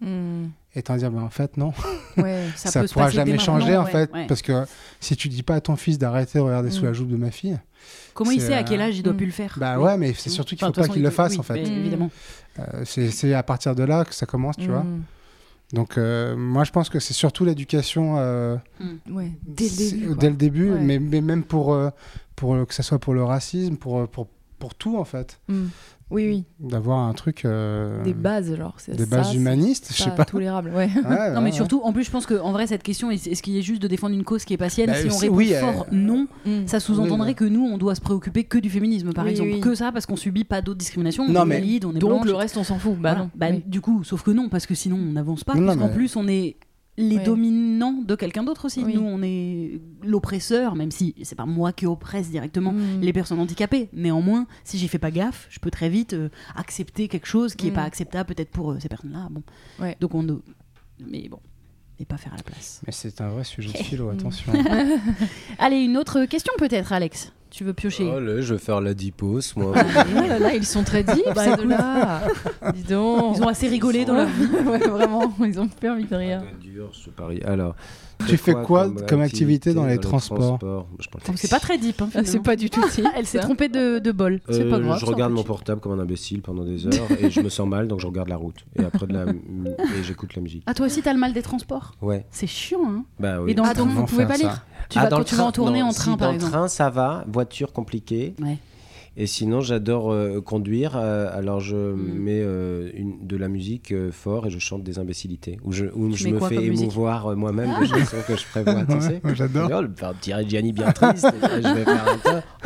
[0.79, 1.73] Et t'en dire, mais en fait, non.
[2.17, 2.45] Ouais.
[2.55, 4.13] Ça, Ça, peut se pourra jamais changer, en ouais, fait.
[4.13, 4.27] ouais.
[4.29, 4.65] Parce que
[5.01, 6.87] si tu dis pas à ton fils d'arrêter de regarder sous Mm.
[6.87, 7.59] la joue de ma fille,
[8.15, 9.17] Comment il sait à euh, quel âge il doit mm.
[9.17, 11.33] plus le faire bah ouais, mais c'est surtout qu'il Enfin, faut pas qu'il le fasse,
[11.33, 11.61] oui, en fait.
[11.63, 11.67] Mm.
[11.79, 12.11] Évidemment.
[12.61, 14.85] Euh, c'est c'est à partir de là que ça commence, tu vois.
[15.73, 18.57] Donc, euh, moi, je pense que c'est surtout l'éducation euh,
[19.11, 19.33] Ouais.
[19.47, 20.15] Dès le début.
[20.17, 20.79] dès le début, Ouais.
[20.81, 21.91] mais, mais même pour, euh,
[22.37, 24.29] pour euh, que ça soit pour le racisme, pour, euh, pour,
[24.61, 25.41] pour tout, en fait.
[26.11, 26.45] Oui, oui.
[26.59, 27.45] D'avoir un truc.
[27.45, 28.75] euh, Des bases, genre.
[28.79, 30.25] c'est Des ça, bases humanistes, je sais pas.
[30.25, 30.89] tolérable, ouais.
[30.95, 31.53] Ouais, Non, ouais, mais ouais.
[31.53, 33.89] surtout, en plus, je pense qu'en vrai, cette question, est- est-ce qu'il est juste de
[33.89, 34.87] défendre une cause qui est pas sienne?
[34.87, 36.67] Bah, Si on répond oui, euh, fort non, Hmm.
[36.67, 37.35] ça sous-entendrait oui.
[37.35, 39.51] que nous, on doit se préoccuper que du féminisme, par Oui, exemple.
[39.53, 39.61] oui.
[39.61, 41.25] Que ça, parce qu'on subit pas d'autres discriminations.
[41.29, 42.95] On Non, est mais- valide, on est Donc blanche, le reste, on s'en fout.
[42.95, 43.19] Bah Voilà.
[43.25, 43.31] non.
[43.35, 43.63] Bah, Oui.
[43.67, 45.55] Du coup, sauf que non, parce que sinon, on n'avance pas.
[45.55, 46.57] Non, non, Puisqu'en mais- plus, on est
[46.99, 48.83] les dominants de quelqu'un d'autre aussi.
[48.85, 48.95] Oui.
[48.95, 53.01] Nous, on est l'oppresseur, même si c'est pas moi qui oppresse directement Hmm.
[53.01, 53.89] les personnes handicapées.
[53.93, 57.69] Néanmoins, si j'y fais pas gaffe, je peux très vite euh, accepter quelque chose qui
[57.69, 57.75] est Mm.
[57.75, 59.29] pas acceptable peut-être pour euh, ces personnes-là.
[59.31, 59.43] Bon.
[59.81, 59.97] Ouais.
[60.01, 60.27] Donc on
[61.01, 61.39] mais bon,
[62.01, 62.81] et pas faire à la place.
[62.87, 64.19] Mais c'est un vrai sujet de philo, Mm.
[64.19, 64.53] attention.
[65.59, 67.33] Allez, une autre question peut-être, Alex.
[67.51, 68.11] Tu veux piocher?
[68.15, 69.73] Oh là, je vais faire la dipose, moi.
[69.75, 72.21] Oh là là, ils sont très deep, Bah.
[72.75, 73.37] Dis donc.
[73.37, 74.47] Ils ont assez rigolé dans leur vie.
[74.69, 76.43] Ouais, vraiment, ils ont envie de rire.
[76.61, 77.41] dur ce pari.
[77.43, 77.75] Alors,
[78.27, 82.03] Tu fais quoi comme activité dans les transports Donc c'est pas très deep.
[82.03, 83.03] hein, Ah, c'est pas du tout si.
[83.17, 84.41] Elle s'est trompée de, de bol.
[84.51, 84.99] C'est Euh, pas grave.
[85.01, 87.89] je regarde mon portable comme un imbécile pendant des heures et je me sens mal
[87.89, 90.65] donc je regarde la route et après de la et j'écoute la musique.
[90.67, 91.93] Ah, toi aussi, t'as le mal des transports?
[92.03, 93.53] Ouais, C'est chiant, hein bah oui.
[93.53, 95.17] Et dans le Ah, donc train, vous pouvez pas ça lire tu Ah, vas, dans
[95.19, 96.53] quand tu vas en tournée non, en train, si, par dans exemple.
[96.53, 98.35] le train, ça va, voiture compliquée.
[98.41, 98.59] Ouais.
[99.21, 100.93] Et sinon, j'adore euh, conduire.
[100.97, 101.97] euh, alors, je Mm.
[102.21, 105.59] mets euh, une, de la musique euh, fort et je chante des imbécilités.
[105.65, 108.85] Ou je, je me fais émouvoir euh, moi-même de chansons que je prévois.
[108.89, 109.21] tu Ouais, sais.
[109.35, 109.71] J'adore.
[109.75, 111.27] Oh, le faire un petit Reggiani bien triste.
[111.27, 112.07] et je vais faire.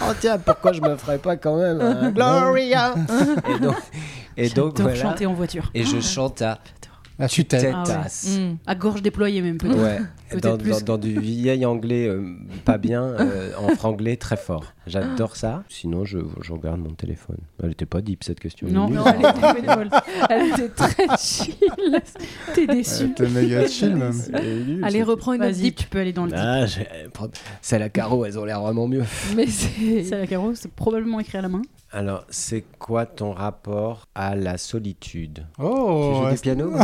[0.03, 2.95] Oh tiens, pourquoi je me ferais pas quand même un Gloria
[3.49, 3.77] Et donc,
[4.37, 4.95] et donc voilà.
[4.95, 5.71] chanter en voiture.
[5.73, 6.59] Et je chante à
[7.23, 7.61] La tue-tête.
[7.63, 8.39] tête Ah ouais.
[8.39, 8.57] Hmm.
[8.67, 9.79] À gorge déployée même peut-être.
[9.81, 9.99] Ouais,
[10.41, 10.71] dans, plus.
[10.71, 12.23] dans- dans du vieil anglais euh,
[12.65, 14.73] pas bien, euh, en franglais très fort.
[14.87, 15.63] J'adore ça.
[15.69, 17.37] Sinon, je, je regarde mon téléphone.
[17.63, 18.67] Elle était pas deep cette question.
[18.69, 19.89] Non, Elle non, elle était bénévole.
[20.29, 21.55] Elle était très chill.
[22.55, 23.13] T'es déçu.
[23.15, 24.13] T'es méga chill, même.
[24.35, 25.77] Elle Allez, reprends une autre deep.
[25.77, 26.41] tu peux aller dans le deep.
[26.43, 26.89] Ah, j'ai-
[27.61, 29.05] celle à carreaux, elles ont l'air vraiment mieux.
[29.37, 30.03] Mais c'est.
[30.03, 31.63] C'est la Caro, c'est probablement écrit à la main.
[31.95, 35.47] Alors, c'est quoi ton rapport à la solitude?
[35.59, 36.73] Tu Oh, joues ouais, du piano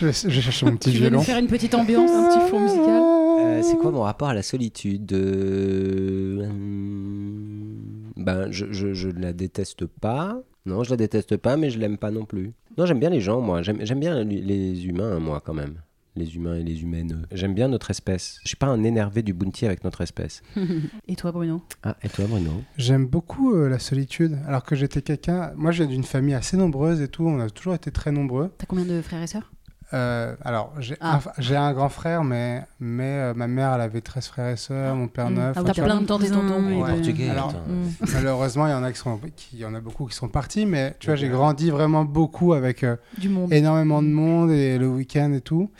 [0.00, 1.20] je, je cherche mon petit Tu veux nous violon.
[1.22, 3.02] faire une petite ambiance Un petit fond musical?
[3.02, 9.32] Euh, C'est quoi mon rapport à la solitude Euh, hum, Ben, je, je, je la
[9.32, 10.38] déteste pas.
[10.66, 12.52] Non, je la déteste pas, mais je l'aime pas non plus.
[12.76, 13.62] Non, j'aime bien les gens, moi.
[13.62, 15.76] J'aime j'aime bien les- les humains, moi, quand même.
[16.16, 17.26] Les humains et les humaines.
[17.32, 18.38] J'aime bien notre espèce.
[18.42, 20.42] Je suis pas un énervé du bounty avec notre espèce.
[21.08, 21.62] Et toi, Bruno?
[21.82, 22.50] Ah, et toi, Bruno?
[22.76, 24.38] J'aime beaucoup euh, la solitude.
[24.46, 25.52] Alors que j'étais quelqu'un.
[25.56, 27.26] Moi, je viens d'une famille assez nombreuse et tout.
[27.26, 28.50] On a toujours été très nombreux.
[28.58, 29.50] T'as combien de frères et sœurs?
[29.92, 31.16] Euh, alors, j'ai Ah.
[31.16, 34.56] un, j'ai un grand frère, mais, mais euh, ma mère, elle avait 13 frères et
[34.56, 35.34] sœurs, mon père Mm.
[35.34, 35.56] 9.
[35.58, 36.64] Ah, T'as plein de tantes et tontons.
[36.82, 37.28] Ouais, de- Portugais.
[37.30, 37.52] Alors.
[37.52, 37.88] Hmm.
[38.14, 40.28] Malheureusement, il y en a qui sont, qui, il y en a beaucoup qui sont
[40.28, 43.52] partis, mais tu vois, j'ai grandi vraiment beaucoup avec euh, Du monde.
[43.52, 45.70] énormément de monde et le week-end et tout.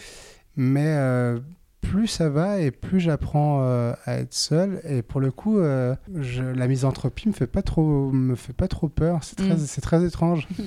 [0.57, 1.39] Mais euh,
[1.81, 4.81] plus ça va et plus j'apprends euh, à être seul.
[4.89, 8.69] Et pour le coup, euh, je- la misanthropie me fait pas trop, me fait pas
[8.69, 9.21] trop peur.
[9.23, 9.59] C'est très, Mm.
[9.59, 10.47] c'est très étrange.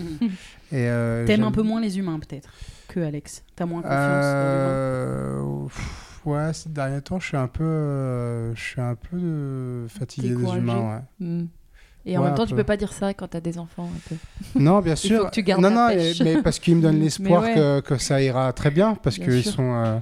[0.71, 2.49] et euh, T'aimes un peu moins les humains, peut-être,
[2.87, 3.43] que Alex.
[3.55, 3.97] T'as moins confiance.
[3.97, 9.85] Euh, pff, ouais, ces derniers temps, je suis un peu, euh, je suis un peu
[9.87, 11.03] fatigué des humains.
[11.19, 11.25] ouais.
[11.27, 11.45] Hmm.
[12.05, 12.57] Et en Ouais, même temps, tu peu.
[12.57, 13.87] peux pas dire ça quand t'as des enfants.
[13.95, 14.15] Un peu.
[14.59, 15.21] Non, bien Il sûr.
[15.21, 17.53] faut que tu gardes non, la non, mais parce qu'ils me donnent l'espoir ouais.
[17.55, 19.99] que, que ça ira très bien, parce qu'ils sont, euh,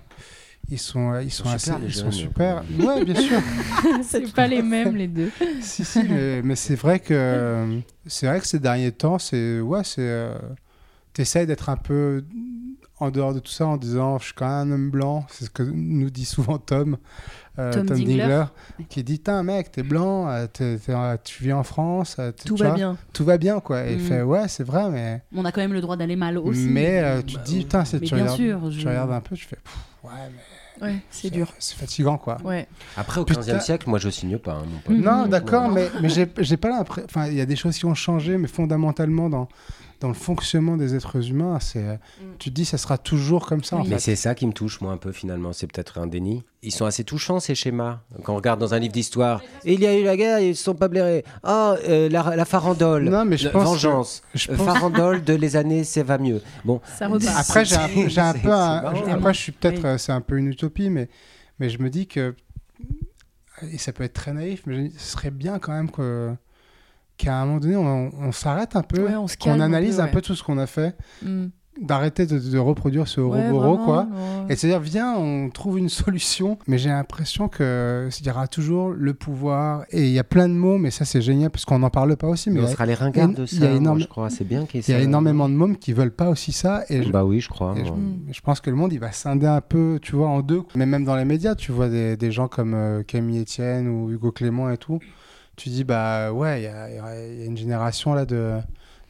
[0.70, 2.64] ils sont, euh, ils sont, sont assez, super, les ils sont super.
[2.80, 3.40] Ouais, bien sûr.
[4.04, 5.32] c'est pas les mêmes les deux.
[5.62, 9.84] si, si, mais, mais c'est vrai que, c'est vrai que ces derniers temps, c'est, ouais,
[9.84, 10.38] c'est, euh,
[11.14, 12.24] t'essayes d'être un peu
[13.02, 15.46] en dehors de tout ça en disant je suis quand même un homme blanc, c'est
[15.46, 16.98] ce que nous dit souvent Tom,
[17.60, 18.46] euh, Tom Dingler.
[18.90, 22.32] qui dit Tain, mec, t'es blanc, euh, t'es- t'es- euh, tu vis en France, t'es-
[22.48, 22.98] Tout va vois, bien.
[23.12, 23.86] Tout va bien, quoi.
[23.88, 24.08] Et il Mm.
[24.08, 25.22] fait Ouais, c'est vrai, mais.
[25.36, 26.68] On a quand même le droit d'aller mal aussi.
[26.70, 29.22] mais euh, tu Bah, te dis, putain, c'est tu regardes, sûr, tu je- regardes un
[29.22, 29.58] peu, tu fais
[30.04, 30.88] Ouais, mais.
[30.88, 31.54] Ouais, c'est dur.
[31.60, 32.38] C'est fatigant, quoi.
[32.44, 32.68] Ouais.
[32.98, 33.42] Après, au Putain.
[33.42, 34.54] 15e siècle, moi, je signe pas.
[34.54, 34.96] hein, mon pote.
[35.06, 35.30] Non, Mhm.
[35.30, 37.06] d'accord, mais, mais j'ai j'ai pas l'impression.
[37.06, 39.48] Enfin, il y a des choses qui ont changé, mais fondamentalement, dans,
[40.02, 41.84] dans le fonctionnement des êtres humains, c'est.
[41.86, 41.96] euh,
[42.40, 44.00] Tu te dis, ça sera toujours comme ça, en Mais fait.
[44.00, 45.54] c'est ça qui me touche, moi, un peu, finalement.
[45.54, 46.44] C'est peut-être un déni.
[46.64, 48.02] Ils sont assez touchants, ces schémas.
[48.24, 50.64] Quand on regarde dans un livre d'histoire, il y a eu la guerre, ils se
[50.64, 51.24] sont pas blairés.
[51.44, 53.10] Ah, euh, la, la farandole.
[53.10, 54.22] Non, mais je Le- pense que- Vengeance.
[54.34, 56.42] Je Euh, pense- Farandole de les années, ça va mieux.
[56.66, 57.06] Bon, Ça.
[57.38, 58.48] Après, j'ai un, C'est- j'ai un c'est- peu.
[58.50, 59.12] c'est un- marrant.
[59.14, 59.78] après, je suis peut-être.
[59.84, 59.86] Oui.
[59.86, 61.10] euh, C'est un peu une utopie, mais,
[61.60, 62.36] mais je me dis que.
[63.72, 66.34] Et ça peut être très naïf, mais je ce serait bien quand même que
[67.24, 70.02] qu'à un moment donné, on, on s'arrête un peu, Ouais, on qu'on un analyse peu,
[70.02, 70.12] un ouais.
[70.12, 71.46] peu tout ce qu'on a fait, Mm.
[71.82, 73.98] d'arrêter de, de reproduire ce Ouais, roboro, vraiment, quoi.
[74.04, 74.46] ouais.
[74.50, 76.58] Et de se dire, viens, on trouve une solution.
[76.68, 77.66] Mais j'ai l'impression qu'il
[78.26, 79.86] y aura toujours le pouvoir.
[79.90, 82.16] Et il y a plein de mots, mais ça, c'est génial parce qu'on n'en parle
[82.18, 82.50] pas aussi.
[82.50, 84.30] Mais mais il on y a- sera les ringards de il ça, moi, je crois.
[84.30, 86.52] C'est bien qu'il y ait il y a énormément de mômes qui veulent pas aussi
[86.52, 86.84] ça.
[86.90, 87.74] Et je, Bah oui, je crois.
[87.78, 90.64] et je, pense que le monde, il va scinder un peu, tu vois, en deux.
[90.76, 94.12] Mais même dans les médias, tu vois des, des gens comme euh, Camille Etienne ou
[94.12, 95.00] Hugo Clément et tout.
[95.56, 96.90] Tu dis, bah ouais, il y a,
[97.44, 98.54] y une génération là de,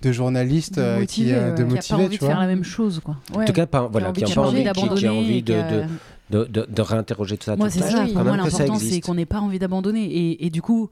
[0.02, 1.64] de journalistes De motivés, qui, euh, ouais.
[1.64, 3.00] de Qui a pas Qui a pas motivés, envie tu de faire la même chose,
[3.04, 3.16] quoi.
[3.36, 3.44] Ouais.
[3.44, 5.54] En tout cas, pas, voilà, envie qui a envie, qui, qui a d'abandonner, envie de,
[5.54, 5.84] qui a- de,
[6.30, 7.56] de, de, de réinterroger tout ça.
[7.56, 7.90] Moi, c'est ça.
[7.92, 10.04] Quand Pour même moi, l'important, c'est qu'on n'ait pas envie d'abandonner.
[10.06, 10.90] Et, et du coup,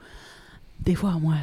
[0.82, 1.36] des fois, moi,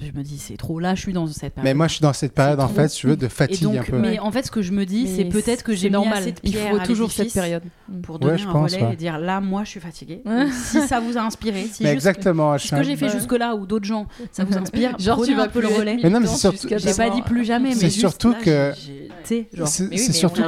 [0.00, 0.78] je me dis, c'est trop.
[0.80, 1.64] Là, je suis dans cette période.
[1.64, 3.76] Mais moi, je suis dans cette période, en fait, si tu veux, de fatigue donc,
[3.76, 3.98] un peu.
[3.98, 6.18] mais en fait, ce que je me dis, c'est peut-être que j'ai mis normal.
[6.18, 7.62] assez de Il faut toujours cette période.
[8.02, 8.92] pour Ouais, donner je un pense, relais ouais.
[8.92, 10.22] et dire là, moi, je suis fatiguée.
[10.26, 10.46] Ouais.
[10.52, 12.58] si ça vous a inspiré, si Mais juste exactement.
[12.58, 13.12] ce que j'ai fait Ouais.
[13.12, 15.96] jusque-là ou d'autres gens, ça vous inspire, Genre, tu vas un peu le relais.
[16.02, 18.72] Mais non, mais c'est surtout- J'ai pas dit plus jamais, mais C'est surtout que-
[19.24, 19.48] C'est
[20.12, 20.42] surtout.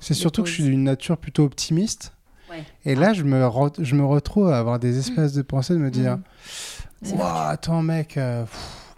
[0.00, 2.12] C'est surtout que je suis d'une nature plutôt optimiste.
[2.50, 2.64] Ouais.
[2.86, 5.78] Et là, je me, re- je me retrouve à avoir des espèces de pensées de
[5.78, 6.18] me dire
[7.06, 8.16] Ouah, attends, mec.
[8.16, 8.44] euh,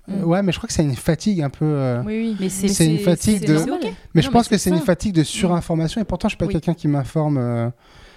[0.09, 0.25] Mm.
[0.25, 1.65] Ouais, mais je crois que c'est une fatigue un peu.
[1.67, 2.37] euh, Oui, oui.
[2.41, 3.59] Mais c'est- C'est une fatigue de-.
[3.59, 3.79] Mais Non,
[4.23, 6.01] je pense mais que c'est une fatigue de surinformation.
[6.01, 6.53] Et pourtant, je suis pas Oui.
[6.53, 7.37] quelqu'un qui m'informe.
[7.39, 7.71] euh,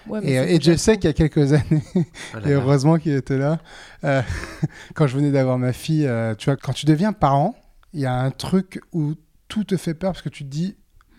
[0.07, 1.83] Ouais, et, je sais qu'il y a quelques années,
[2.33, 3.59] là et heureusement qu'il était là,
[4.03, 4.21] euh,
[4.95, 7.55] quand je venais d'avoir ma fille, euh, tu vois, quand tu deviens parent,
[7.93, 9.13] il y a un truc où
[9.47, 10.75] tout te fait peur parce que tu te dis,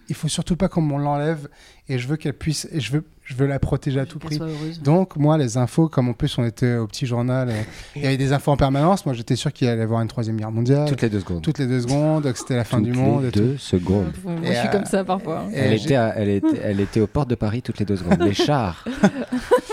[0.09, 1.49] il faut surtout pas qu'on l'enlève
[1.89, 4.39] et je veux qu'elle puisse, et je veux, je veux la protéger à tout prix.
[4.83, 7.55] Donc, moi, les infos, comme en plus on était au petit journal, et
[7.97, 10.09] il y avait des infos en permanence, moi j'étais sûr qu'il allait y avoir une
[10.09, 11.43] troisième guerre mondiale, Toutes les deux secondes.
[11.43, 13.23] toutes les deux secondes, que c'était la fin Toutes du monde.
[13.23, 13.39] les et tout.
[13.41, 14.13] deux secondes.
[14.25, 15.47] Moi, Et, je suis euh, comme ça parfois.
[15.53, 17.97] Et Elle était, à- elle, était, elle était aux portes de Paris toutes les deux
[17.97, 18.21] secondes.
[18.21, 18.85] Les chars.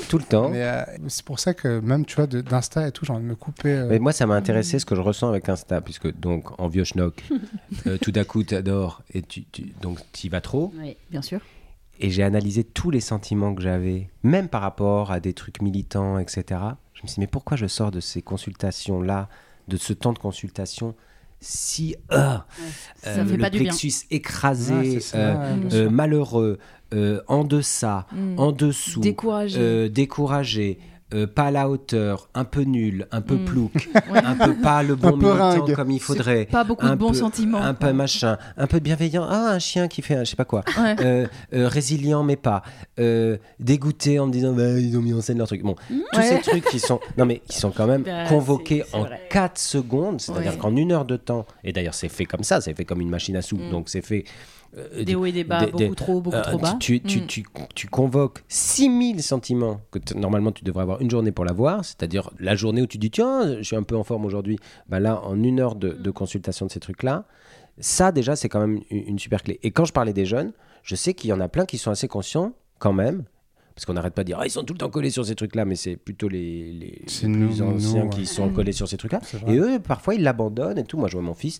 [0.09, 0.51] Tout le temps.
[0.53, 3.35] Euh, c'est pour ça que même, tu vois, d'Insta et tout, j'ai envie de me
[3.35, 3.69] couper.
[3.71, 6.67] euh, Mais moi, ça m'a intéressé ce que je ressens avec Insta, puisque donc en
[6.67, 7.21] vieux schnock,
[7.87, 10.71] euh, tout d'un coup, tu adores et tu, tu- donc tu y vas trop.
[10.81, 11.39] Oui, bien sûr.
[11.99, 16.17] Et j'ai analysé tous les sentiments que j'avais, même par rapport à des trucs militants,
[16.17, 16.43] etc.
[16.93, 19.29] Je me suis dit, mais pourquoi je sors de ces consultations-là,
[19.67, 20.95] de ce temps de consultation,
[21.39, 22.37] si euh,
[23.03, 23.67] Ça euh, fait le pas du bien.
[23.69, 26.59] plexus écrasé, ouais, euh, ouais, euh, malheureux,
[26.93, 28.39] euh, en deçà, Mm.
[28.39, 29.57] en dessous, Découragé.
[29.59, 30.79] euh, découragé,
[31.13, 33.45] euh, pas à la hauteur, un peu nul, un peu Mm.
[33.45, 33.71] plouc,
[34.11, 34.19] Ouais.
[34.23, 36.45] un peu pas le bon militant comme il faudrait.
[36.45, 37.61] Pas beaucoup de bons peu- sentiments.
[37.61, 39.25] Un peu machin, un peu bienveillant.
[39.29, 40.63] Ah, un chien qui fait un je sais pas quoi.
[40.77, 40.95] Ouais.
[41.01, 42.61] Euh, euh, résilient mais pas.
[42.99, 45.63] Euh, dégoûté en me disant bah, ils ont mis en scène leur truc.
[45.63, 45.75] Bon,
[46.11, 46.23] tous Ouais.
[46.23, 49.21] ces trucs qui sont non mais qui sont quand même Bah, convoqués en vrai.
[49.29, 50.57] 4 secondes, c'est-à-dire Ouais.
[50.57, 51.45] qu'en une heure de temps.
[51.63, 53.57] Et d'ailleurs c'est fait comme ça, c'est fait comme une machine à sous.
[53.57, 53.69] Mm.
[53.71, 54.23] Donc c'est fait.
[54.77, 56.77] Euh, Des hauts et des bas, des- beaucoup des- trop, beaucoup euh, trop bas.
[56.79, 57.25] Tu, tu, Mm.
[57.27, 57.43] tu,
[57.75, 62.55] tu convoques 6000 sentiments que normalement tu devrais avoir une journée pour l'avoir, c'est-à-dire la
[62.55, 64.57] journée où tu dis tiens, je suis un peu en forme aujourd'hui.
[64.87, 67.25] Bah là, en une heure de, de consultation de ces trucs-là,
[67.79, 69.59] ça déjà c'est quand même une, une super clé.
[69.63, 70.53] Et quand je parlais des jeunes,
[70.83, 73.23] je sais qu'il y en a plein qui sont assez conscients quand même.
[73.73, 75.33] Parce qu'on n'arrête pas de dire, ah, ils sont tout le temps collés sur ces
[75.33, 78.09] trucs-là, mais c'est plutôt les, les, les nous, plus nous, anciens ouais.
[78.09, 79.21] qui sont collés sur ces trucs-là.
[79.47, 80.97] Et eux, parfois, ils l'abandonnent et tout.
[80.97, 81.59] Moi, je vois mon fils,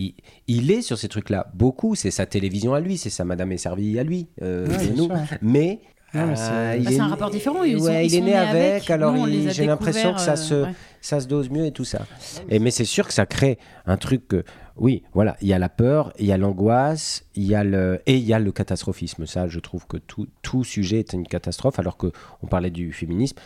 [0.00, 0.14] il,
[0.48, 1.50] il est sur ces trucs-là.
[1.54, 4.86] Beaucoup, c'est sa télévision à lui, c'est sa Madame et servie à lui, euh, Ouais,
[4.96, 5.04] nous.
[5.06, 5.16] sûr.
[5.42, 5.80] Mais.
[6.12, 8.18] Non, mais c'est- euh, Bah, est un né- rapport différent, ils sont- ouais, ils il
[8.18, 8.90] est né avec, avec.
[8.90, 9.14] alors
[9.50, 10.74] j'ai l'impression que ça se, euh, ouais.
[11.00, 12.04] ça se dose mieux et tout ça.
[12.48, 14.42] Et, mais c'est sûr que ça crée un truc que,
[14.76, 18.00] oui, voilà, il y a la peur, il y a l'angoisse, il y a le,
[18.06, 19.24] et il y a le catastrophisme.
[19.26, 22.10] Ça, je trouve que tout, tout sujet est une catastrophe, alors que
[22.42, 23.36] on parlait du féminisme.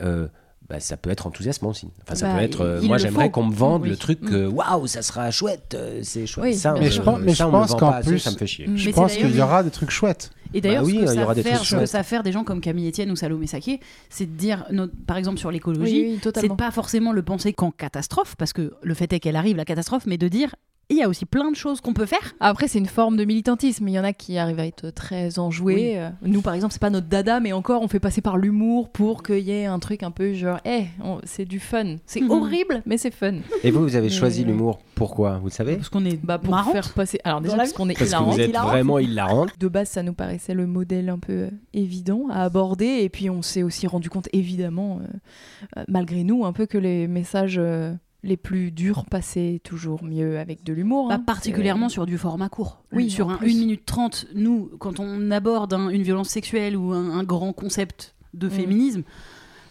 [0.00, 0.26] euh,
[0.68, 1.88] bah, ça peut être enthousiasmant aussi.
[2.02, 2.60] Enfin, ça Bah, peut être.
[2.62, 3.90] euh, moi, j'aimerais qu'on me vende Oui.
[3.90, 4.28] le truc Mm.
[4.30, 6.44] que waouh, ça sera chouette, euh, c'est chouette.
[6.46, 8.36] Oui, ça, mais on je pense- mais ça, je pense qu'en assez, plus- ça me
[8.36, 8.66] fait chier.
[8.68, 8.76] Mm.
[8.76, 10.30] Je Mais pense qu'il y aura des trucs chouettes.
[10.56, 12.60] Et d'ailleurs, Bah oui, ce, que il y ça aura des faire, des gens comme
[12.60, 16.32] Camille Etienne ou Salomé Saké, c'est de dire, no- par exemple sur l'écologie, Oui, oui,
[16.36, 19.64] c'est pas forcément le penser qu'en catastrophe, parce que le fait est qu'elle arrive, la
[19.64, 20.54] catastrophe, mais de dire
[20.90, 22.34] il y a aussi plein de choses qu'on peut faire.
[22.40, 23.88] Après, c'est une forme de militantisme.
[23.88, 25.98] Il y en a qui arrivent à être très enjoués.
[25.98, 28.90] Euh, Nous, par exemple, c'est pas notre dada, mais encore, on fait passer par l'humour
[28.90, 31.96] pour qu'il y ait un truc un peu genre, eh, on- c'est du fun.
[32.06, 32.30] C'est Mhm.
[32.30, 33.36] horrible, mais c'est fun.
[33.62, 34.78] Et vous, vous avez Mais- choisi l'humour.
[34.94, 36.72] Pourquoi Vous le savez Parce qu'on est Bah, pour marrante.
[36.72, 37.18] faire passer.
[37.24, 38.70] Alors, déjà, parce qu'on est Parce que vous êtes hilarante.
[38.70, 39.50] vraiment hilarante.
[39.58, 43.00] De base, ça nous paraissait le modèle un peu euh, évident à aborder.
[43.02, 46.78] Et puis, on s'est aussi rendu compte, évidemment, euh, euh, malgré nous, un peu que
[46.78, 47.92] les messages euh,
[48.24, 51.08] les plus durs passaient toujours mieux avec de l'humour.
[51.08, 51.18] Bah, hein.
[51.24, 52.82] particulièrement sur du format court.
[52.92, 53.52] Oui, sur un plus.
[53.54, 57.52] 1 minute 30, nous, quand on aborde un- une violence sexuelle ou un, un grand
[57.52, 58.50] concept de Mm.
[58.50, 59.02] féminisme,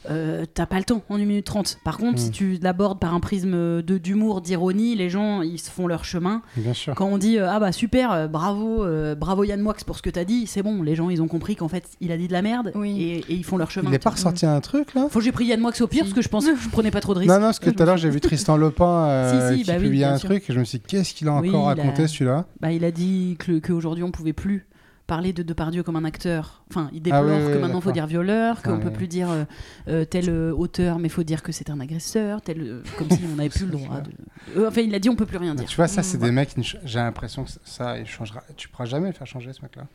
[0.10, 1.80] euh, t'as pas le temps en 1 minute 30.
[1.84, 2.18] Par contre, Mm.
[2.26, 6.04] si tu l'abordes par un prisme de d'humour, d'ironie, les gens, ils se font leur
[6.06, 6.42] chemin.
[6.58, 6.96] Bien sûr.
[6.96, 10.02] Quand on dit euh, ah bah super, euh, bravo, euh, bravo Yann Moix pour ce
[10.02, 12.28] que t'as dit, c'est bon, les gens ils ont compris qu'en fait il a dit
[12.28, 13.02] de la merde Oui.
[13.02, 13.90] et, et ils font leur chemin.
[13.90, 15.08] Il n'est pas ressorti un truc là?
[15.10, 16.10] Faut que j'ai pris Yann Moix au pire Si.
[16.10, 17.30] parce que je pense que je prenais pas trop de risques.
[17.30, 19.72] Non, non, parce que tout à l'heure j'ai vu Tristan Lopin euh, Si, si, qui
[19.72, 20.30] bah publiait un sûr.
[20.30, 22.46] truc et je me suis dit qu'est-ce qu'il a Oui, encore a- raconté celui-là?
[22.60, 24.66] Bah, il a dit que- qu'aujourd'hui on pouvait plus
[25.06, 26.64] parler de Depardieu comme un acteur.
[26.70, 27.94] Enfin, il déplore Ah oui, oui, que maintenant faut d'accord.
[27.94, 29.44] dire violeur, qu'on Ah peut plus dire euh,
[29.90, 33.20] euh, tel euh, auteur, mais faut dire que c'est un agresseur, tel euh, comme si
[33.32, 34.12] on n'avait plus le droit de.
[34.58, 35.66] Euh, enfin, il a dit on peut plus rien dire.
[35.68, 38.42] Tu vois, ça, c'est Mm, des mecs, ne j'ai l'impression que ça, il changera.
[38.56, 39.88] Tu pourras jamais le faire changer ce mec-là.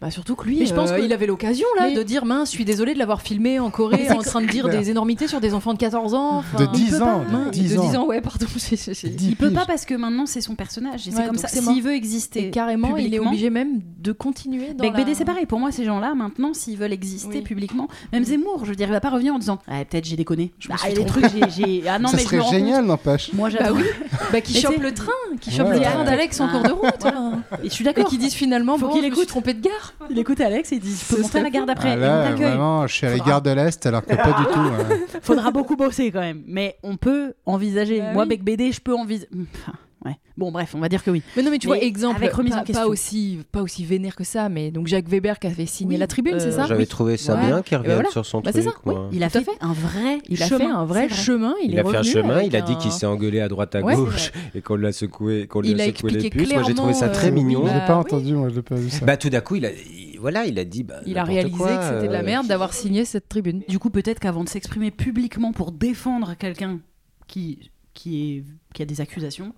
[0.00, 2.02] Bah surtout que lui, Mais je pense euh, que- il avait l'occasion là Mais- de
[2.02, 4.90] dire mince, je suis désolé de l'avoir filmé en Corée en train de dire des
[4.90, 6.38] énormités sur des enfants de 14 ans.
[6.38, 7.30] enfin- De 10 peut ans, pas.
[7.30, 7.88] de Ouais, 10 de ans.
[7.88, 8.46] 10 ans, ouais, pardon.
[8.56, 11.38] j'ai- Dix Il peut pas parce que maintenant c'est son personnage et c'est Ouais, comme
[11.38, 11.48] ça.
[11.48, 15.04] S'il veut exister Et carrément, il est obligé même de continuer dans Bec la...
[15.04, 15.46] BD, c'est pareil.
[15.46, 17.42] Pour moi, ces gens-là, maintenant, s'ils veulent exister Oui.
[17.42, 20.16] publiquement, même Zemmour, je veux dire, il va pas revenir en disant Ah, peut-être j'ai
[20.16, 20.52] déconné.
[20.58, 21.24] Je me Ah, les trucs,
[21.56, 21.84] j'ai-.
[21.88, 23.32] Ah non, ça mais serait génial, n'empêche.
[23.32, 23.76] Moi, Bah j'adore.
[23.78, 23.84] oui,
[24.32, 27.04] bah, qui chope le train, qui chope le train d'Alex en cours de route.
[27.06, 27.40] hein.
[27.62, 28.08] Et je suis Et d'accord.
[28.08, 29.26] qui disent finalement, Faut qu'il écoute.
[29.28, 29.83] trompé de gare.
[30.10, 31.88] Il écoute Alex et il dit Je peux monter à la serait gare d'après.
[31.90, 32.46] Ah et on là, t'accueille.
[32.48, 34.60] vraiment, je suis à la Faudra- gare de l'Est alors que pas du tout.
[34.60, 34.96] euh.
[35.22, 36.42] Faudra beaucoup bosser quand même.
[36.46, 38.00] Mais on peut envisager.
[38.00, 38.28] Bah Moi, oui.
[38.30, 39.28] Bec BD, je peux envisager.
[39.32, 39.72] Enfin,
[40.04, 40.16] ouais.
[40.36, 41.22] Bon, bref, on va dire que oui.
[41.36, 42.84] Mais non, mais tu Mais vois, exemple, avec remise pas, en question.
[42.84, 45.98] pas aussi, pas aussi vénère que ça, mais donc Jacques Weber qui avait signé Oui,
[46.00, 46.66] la tribune, euh, c'est ça?
[46.66, 46.86] J'avais Oui.
[46.88, 47.46] trouvé ça Ouais.
[47.46, 48.10] bien qu'il ben revienne voilà.
[48.10, 48.74] sur son Bah, c'est truc.
[48.74, 48.94] ça, oui.
[49.12, 49.52] Il a fait, fait.
[49.60, 50.58] un vrai Il a chemin.
[50.58, 51.54] fait un vrai chemin.
[51.62, 53.48] Il, Il, est a fait un chemin, il a dit un- qu'il s'est engueulé à
[53.48, 56.30] droite à Ouais, gauche et qu'on l'a secoué, qu'on lui Il a a secoué les
[56.30, 56.52] puces.
[56.52, 57.62] Moi j'ai trouvé ça très euh, mignon.
[57.66, 58.00] Je l'ai Bah, pas oui.
[58.00, 59.04] entendu, moi, je l'ai pas vu ça.
[59.04, 60.82] Bah tout d'un coup, il a, il- voilà, il a dit.
[60.82, 63.62] bah, Il a réalisé quoi, que c'était de la euh, merde d'avoir signé cette tribune.
[63.68, 66.80] Du coup, peut-être qu'avant de s'exprimer publiquement pour défendre quelqu'un
[67.26, 68.44] qui, qui, est,
[68.74, 69.52] qui a des accusations,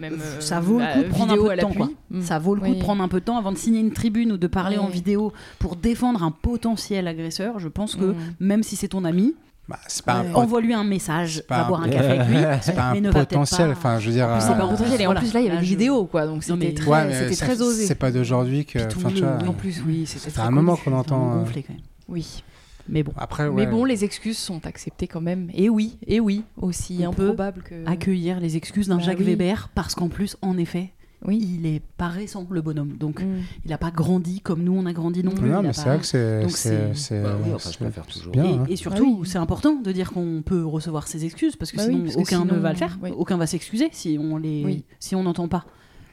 [0.00, 1.72] même, ça vaut le coup de prendre un vidéo peu de temps.
[1.72, 1.88] quoi.
[2.22, 2.76] Ça vaut le coup Oui.
[2.76, 4.84] de prendre un peu de temps avant de signer une tribune ou de parler Oui.
[4.84, 7.58] en vidéo pour défendre un potentiel agresseur.
[7.58, 8.16] Je pense que Mm.
[8.40, 9.34] même si c'est ton ami,
[9.68, 10.28] Bah, c'est pas, Ouais.
[10.28, 12.36] un pot- envoie-lui un message, C'est pas va un- boire un café avec lui.
[12.62, 13.68] c'est pas mais un potentiel.
[13.68, 14.26] pas- Enfin, je veux dire.
[14.26, 15.00] En plus, C'est euh, pas potentiel.
[15.02, 15.20] Et en Voilà.
[15.20, 16.26] plus, là, il y avait vidéos, quoi.
[16.26, 17.84] Donc mais- c'était très, ouais, osé.
[17.86, 18.78] C'est pas d'aujourd'hui que.
[18.78, 19.10] Enfin,
[19.46, 21.32] En plus, oui, c'était un moment qu'on entend.
[21.32, 21.82] euh, gonflé quand même.
[22.08, 22.42] Oui.
[22.88, 25.50] Mais bon, Après, Mais bon, les excuses sont acceptées quand même.
[25.54, 27.86] Et oui, et oui, aussi On peut improbable que.
[27.86, 29.24] accueillir les excuses d'un Bah Jacques oui.
[29.26, 30.92] Weber parce qu'en plus, en effet,
[31.26, 31.38] Oui.
[31.58, 32.96] il est pas récent le bonhomme.
[32.96, 33.40] Donc, Mm.
[33.64, 35.48] il n'a pas grandi comme nous on a grandi non plus.
[35.50, 36.48] Non, mais c'est pas- vrai que c'est.
[36.48, 37.70] C'est- c'est- c'est- Bah oui, enfin,
[38.08, 38.32] toujours.
[38.32, 38.44] bien.
[38.44, 38.64] Et, hein.
[38.68, 39.28] et surtout, Ah oui.
[39.28, 42.14] c'est important de dire qu'on peut recevoir ses excuses parce que Bah oui, sinon parce
[42.16, 43.10] que aucun ne va le faire, oui.
[43.16, 44.84] aucun va s'excuser si on les, Oui.
[45.00, 45.64] si on n'entend pas,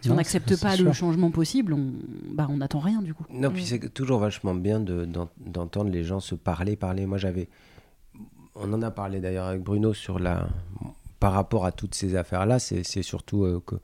[0.05, 0.93] si on n'accepte pas le sûr.
[0.93, 1.91] changement possible, on,
[2.33, 3.23] bah on n'attend rien du coup.
[3.29, 7.05] Non, puis c'est toujours vachement bien de- d'en- d'entendre les gens se parler, parler.
[7.05, 7.49] Moi, j'avais.
[8.55, 10.47] On en a parlé d'ailleurs avec Bruno sur la.
[11.19, 13.75] Par rapport à toutes ces affaires-là, c'est c'est surtout euh, que.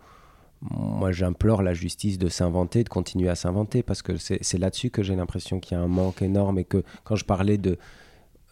[0.69, 4.91] Moi, j'implore la justice de s'inventer, de continuer à s'inventer, parce que c'est c'est là-dessus
[4.91, 7.79] que j'ai l'impression qu'il y a un manque énorme et que quand je parlais de,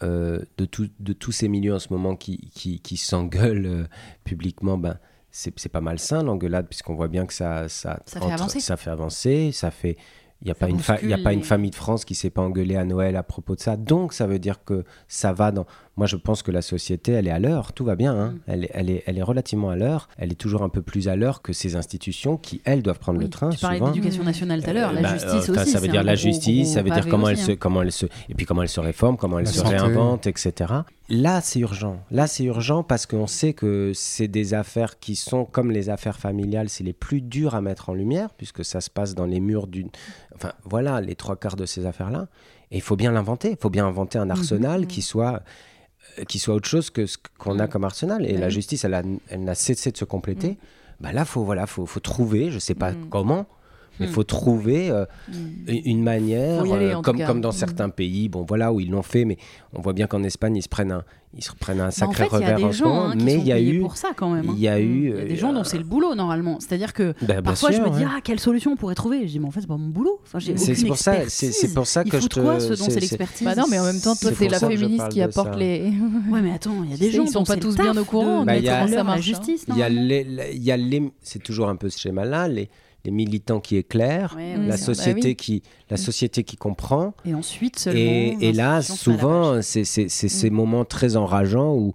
[0.02, 3.84] euh, de, tout- de tous ces milieux en ce moment qui, qui, qui s'engueulent euh,
[4.24, 4.98] publiquement, ben,
[5.32, 8.60] c'est c'est pas malsain l'engueulade, puisqu'on voit bien que ça, ça, Ça fait avancer.
[8.60, 9.98] ça fait avancer, ça fait.
[10.42, 12.30] Il n'y a, pas une fa- y a pas une famille de France qui s'est
[12.30, 13.76] pas engueulée à Noël à propos de ça.
[13.76, 15.66] Donc, ça veut dire que ça va dans.
[16.00, 17.74] Moi, je pense que la société, elle est à l'heure.
[17.74, 18.16] Tout va bien.
[18.18, 18.30] hein.
[18.30, 18.40] Mm.
[18.48, 20.08] Elle, est, elle, est, elle est relativement à l'heure.
[20.18, 23.20] Elle est toujours un peu plus à l'heure que ces institutions qui, elles, doivent prendre
[23.20, 23.50] Oui, le train.
[23.50, 23.92] tu parlais souvent.
[23.92, 25.72] d'éducation nationale tout à l'heure, Euh, la bah, justice euh, aussi.
[25.72, 27.56] Ça veut dire la justice, ça veut dire comment elle, se, hein.
[27.60, 29.76] comment elle se, et puis comment elle se réforme, comment elle La se santé.
[29.76, 30.74] réinvente, etc.
[31.10, 32.00] Là, c'est urgent.
[32.12, 36.18] Là, c'est urgent parce qu'on sait que c'est des affaires qui sont comme les affaires
[36.18, 39.42] familiales, c'est les plus dures à mettre en lumière puisque ça se passe dans les
[39.42, 39.90] murs d'une.
[40.36, 42.28] Enfin, voilà, les trois quarts de ces affaires-là.
[42.72, 43.50] Et il faut bien l'inventer.
[43.52, 45.40] Il faut bien inventer un arsenal qui soit euh,
[46.28, 48.26] qui soit autre chose que ce qu'on a comme arsenal.
[48.26, 50.58] Et Bah la justice, elle, n'a cessé de se compléter.
[51.00, 53.10] Bah là, faut voilà, faut, faut trouver, je sais pas Mm.
[53.10, 53.46] comment,
[54.00, 55.06] Il faut trouver euh,
[55.68, 58.90] une manière, Faut y aller, euh, comme, comme dans certains pays, bon voilà, où ils
[58.90, 59.38] l'ont fait, mais
[59.74, 61.04] on voit bien qu'en Espagne, ils se prennent un,
[61.38, 63.06] ils se prennent un Bah, en sacré fait, revers en ce moment.
[63.10, 64.50] hein, qui mais sont il y a payés eu, pour ça quand même.
[64.50, 64.54] hein.
[64.56, 66.58] il y a eu, Il y a des gens euh, dont c'est le boulot normalement.
[66.60, 68.10] C'est-à-dire que bah, parfois je me dis ouais.
[68.10, 69.22] ah quelle solution on pourrait trouver?
[69.28, 70.20] Je dis mais en fait c'est pas mon boulot.
[70.24, 73.00] Enfin j'ai C'est- pour ça- c'est- pour ça que je te- quoi ce dont c'est-
[73.00, 73.46] l'expertise?
[73.46, 75.10] Bah non, mais en même temps, toi, C'est t'es pour la ça que je féministe
[75.10, 75.92] qui apporte les.
[76.32, 78.42] Ouais mais attends il y a des gens sont dont pas tous bien au courant
[78.42, 79.22] de Bah, il y mettre a- en ça marche, hein.
[79.22, 79.66] justice.
[79.68, 82.70] Il y a les, il y a les, c'est toujours un peu ce schéma-là, les,
[83.06, 84.68] les militants qui éclairent, Ouais, Mm.
[84.68, 85.36] la société Bah oui.
[85.36, 87.14] qui, la société qui comprend.
[87.26, 88.00] Et ensuite seulement.
[88.00, 90.10] Et, et là, souvent, c'est Mm.
[90.10, 91.94] ces moments très enrageants où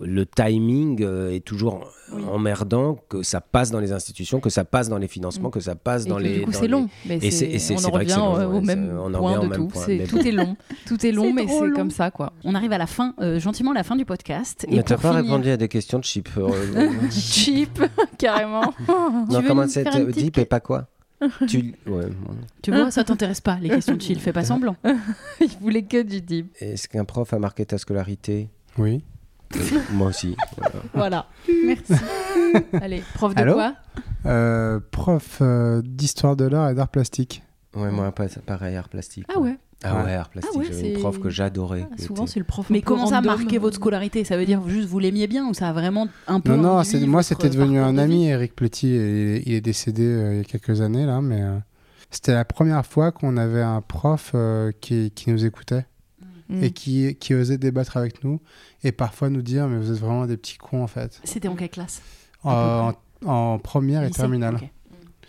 [0.00, 2.22] le timing euh, est toujours Oui.
[2.30, 5.74] emmerdant, que ça passe dans les institutions, que ça passe dans les financements, que ça
[5.74, 6.38] passe Et dans que les.
[6.40, 6.88] du coup, c'est les- long.
[7.06, 9.54] Mais Et c'est- et c'est- on en vrai que c'est revient au même point de
[9.54, 9.68] tout.
[9.88, 10.56] mais Tout est long.
[10.86, 12.32] Tout est long, mais c'est comme ça, quoi.
[12.44, 14.64] On arrive à la fin, euh, gentiment la fin du podcast.
[14.68, 16.28] Et Mais t'as pas finir- répondu à des questions de chip.
[16.38, 16.48] euh,
[17.10, 17.82] Cheap,
[18.18, 18.72] carrément.
[18.88, 20.88] non, veux comment c'est faire une petite Deep et pas quoi
[21.46, 21.74] tu...
[21.86, 22.06] ouais.
[22.62, 24.18] Tu vois, ça t'intéresse pas les questions de chill.
[24.18, 24.74] Fais pas semblant.
[25.40, 26.46] Il voulait que du deep.
[26.60, 28.48] Est-ce qu'un prof a marqué ta scolarité?
[28.76, 29.04] Oui.
[29.92, 30.36] Moi aussi.
[30.56, 30.72] voilà.
[30.94, 31.26] Voilà.
[31.66, 31.94] Merci.
[32.80, 33.74] Allez, prof de Allô quoi?
[34.26, 37.42] Euh, prof euh, d'histoire de l'art et d'art plastique.
[37.74, 39.26] Ouais, moi, pas, pareil, art plastique.
[39.34, 39.58] Ah ouais.
[39.84, 40.52] Ah ouais, art plastique.
[40.54, 41.88] Ah ouais, J'avais une prof que j'adorais.
[41.90, 42.70] Ah, Souvent, c'est le prof.
[42.70, 44.24] Mais comment ça a marqué votre scolarité?
[44.24, 46.54] Ça veut dire juste vous l'aimiez bien ou ça a vraiment un peu.
[46.54, 50.36] Non, non, moi c'était devenu un ami, Eric Petit, et il est décédé euh, il
[50.38, 51.58] y a quelques années là, mais euh,
[52.10, 55.86] c'était la première fois qu'on avait un prof euh, qui, qui nous écoutait
[56.52, 56.62] Mm.
[56.64, 58.40] et qui, qui osait débattre avec nous
[58.84, 61.20] et parfois nous dire mais vous êtes vraiment des petits cons en fait.
[61.24, 62.02] C'était en quelle classe?
[62.44, 62.92] En,
[63.24, 64.58] en première et Lycée terminale.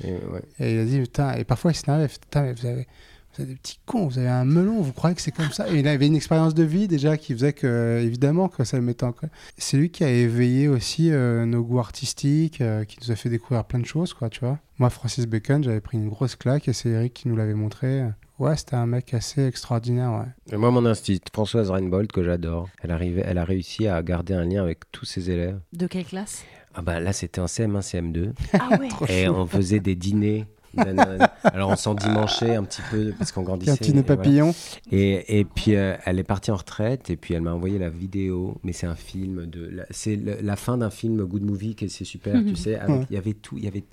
[0.03, 0.41] Et ouais.
[0.59, 2.87] Et il a dit, putain, et parfois il s'énervait, putain, mais vous avez,
[3.35, 5.71] vous êtes des petits cons, vous avez un melon, vous croyez que c'est comme ça?
[5.71, 8.83] Et il avait une expérience de vie déjà qui faisait que, évidemment, que ça le
[8.83, 9.33] mettait en colère.
[9.57, 13.29] C'est lui qui a éveillé aussi euh, nos goûts artistiques, euh, qui nous a fait
[13.29, 14.59] découvrir plein de choses, quoi, tu vois.
[14.79, 18.03] Moi, Francis Bacon, j'avais pris une grosse claque et c'est Eric qui nous l'avait montré.
[18.39, 20.53] Ouais, c'était un mec assez extraordinaire, ouais.
[20.53, 24.33] Et moi, mon institut, Françoise Reinbold, que j'adore, elle, arrivait, elle a réussi à garder
[24.33, 25.59] un lien avec tous ses élèves.
[25.71, 26.43] De quelle classe?
[26.73, 28.33] Ah bah là, c'était en CM1, CM2.
[28.53, 28.89] Ah ouais.
[29.07, 30.47] et on faisait des dîners.
[30.75, 33.71] D'un- Alors on s'endimanchait un petit peu parce qu'on grandissait.
[33.71, 34.17] un petit nez et voilà.
[34.21, 34.55] papillon.
[34.91, 37.89] Et, et puis euh, elle est partie en retraite et puis elle m'a envoyé la
[37.89, 38.57] vidéo.
[38.63, 42.33] Mais c'est un film de, c'est la fin d'un film Good Movie qui c'est super,
[42.45, 42.79] tu sais.
[42.83, 43.01] Ouais.
[43.09, 43.83] Il y avait tout, il y avait,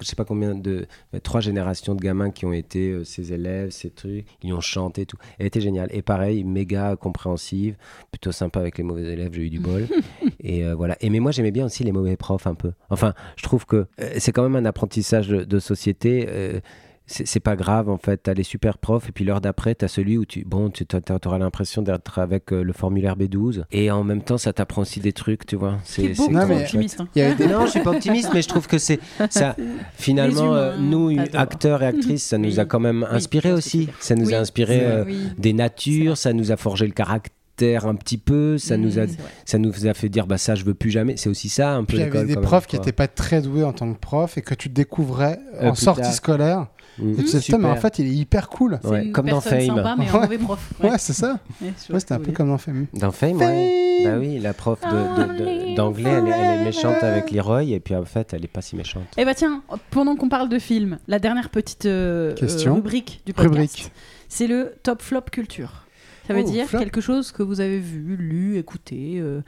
[0.00, 0.86] je sais pas combien de,
[1.22, 4.24] trois générations de gamins qui ont été euh, ses élèves, ses trucs.
[4.42, 5.16] Ils ont chanté tout.
[5.38, 5.88] Elle était géniale.
[5.92, 7.76] Et pareil, méga compréhensive,
[8.10, 9.32] plutôt sympa avec les mauvais élèves.
[9.34, 9.86] J'ai eu du bol.
[10.40, 10.96] et euh, voilà.
[11.00, 12.72] Et mais moi j'aimais bien aussi les mauvais profs un peu.
[12.90, 16.15] Enfin, je trouve que euh, c'est quand même un apprentissage de, de société.
[16.28, 16.60] Euh,
[17.08, 19.86] c'est c'est pas grave en fait, t'as les super profs et puis l'heure d'après t'as
[19.86, 20.84] celui où tu bon tu
[21.24, 24.98] auras l'impression d'être avec euh, le formulaire B12 et en même temps ça t'apprend aussi
[24.98, 25.78] des trucs tu vois.
[25.94, 27.00] T'es beaucoup Non, mais- optimiste.
[27.00, 27.06] hein.
[27.14, 27.46] Il y avait des...
[27.46, 28.98] Non, je suis pas optimiste, mais je trouve que c'est
[29.30, 29.54] ça.
[29.94, 32.68] Finalement, euh, nous, acteurs et actrices, ça nous a Oui.
[32.68, 33.88] quand même Oui, inspiré aussi.
[34.00, 35.18] Ça nous Oui, a inspiré c'est- euh, oui.
[35.38, 37.32] des C'est natures, ça nous a forgé le caractère
[37.62, 39.30] un petit peu, ça nous a, Mmh, c'est vrai.
[39.44, 41.16] ça nous a fait dire bah ça je veux plus jamais.
[41.16, 43.40] C'est aussi ça un peu il y avait des même, profs qui n'étaient pas très
[43.40, 46.12] doués en tant que prof et que tu découvrais Euh, en sortie tard.
[46.12, 46.66] scolaire.
[46.98, 47.10] Mmh.
[47.20, 48.78] Et tu putain, mais en fait, il est hyper cool.
[48.82, 49.60] C'est Ouais, une comme dans Fame.
[49.66, 50.20] sympa, mais un Ouais.
[50.20, 50.72] mauvais prof.
[50.82, 51.38] Ouais, c'est ça.
[51.60, 52.86] Ouais, c'était un peu comme dans Fame.
[52.94, 54.00] Dans Fame, ouais.
[54.04, 58.04] Bah oui, la prof d'anglais, elle, est- elle est méchante avec Leroy et puis en
[58.04, 59.04] fait, elle est pas si méchante.
[59.16, 62.72] Eh bah tiens, pendant qu'on parle de film, la dernière petite euh, Question.
[62.72, 63.92] euh, rubrique du podcast, Rubrique.
[64.28, 65.85] c'est le top flop culture.
[66.26, 66.78] Ça veut Oh, dire flop.
[66.80, 69.40] quelque chose que vous avez vu, lu, écouté euh,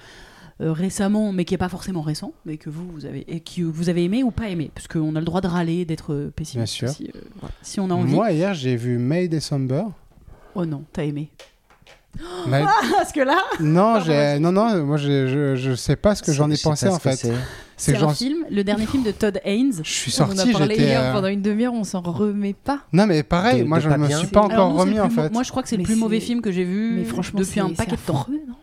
[0.60, 3.62] euh, récemment, mais qui n'est pas forcément récent, mais que vous, vous avez, et que
[3.62, 6.32] vous avez aimé ou pas aimé, parce qu'on a le droit de râler, d'être euh,
[6.34, 7.06] pessimiste Bien sûr.
[7.14, 8.12] euh, voilà, si on a envie.
[8.14, 9.84] Moi, hier, j'ai vu May December.
[10.54, 11.30] Oh non, t'as aimé.
[12.48, 12.64] May-
[12.96, 14.38] Parce que là, Non, j'ai...
[14.38, 16.98] non, non, moi, j'ai- je, je sais pas ce que j'en ai Je pensé en
[16.98, 17.30] fait.
[17.78, 17.96] C'est.
[17.96, 19.80] un film, le dernier film de Todd Haynes.
[19.82, 20.86] Je suis On en a sorti, parlé j'étais.
[20.88, 22.80] hier euh, pendant une demi-heure, on s'en remet pas.
[22.92, 25.32] Non, mais pareil, De- moi, de je pas me suis pas encore remis en fait.
[25.32, 27.60] Moi, je crois que c'est le plus mauvais film que j'ai vu Mais franchement, depuis
[27.60, 28.20] un paquet de temps.
[28.20, 28.54] affreux, non?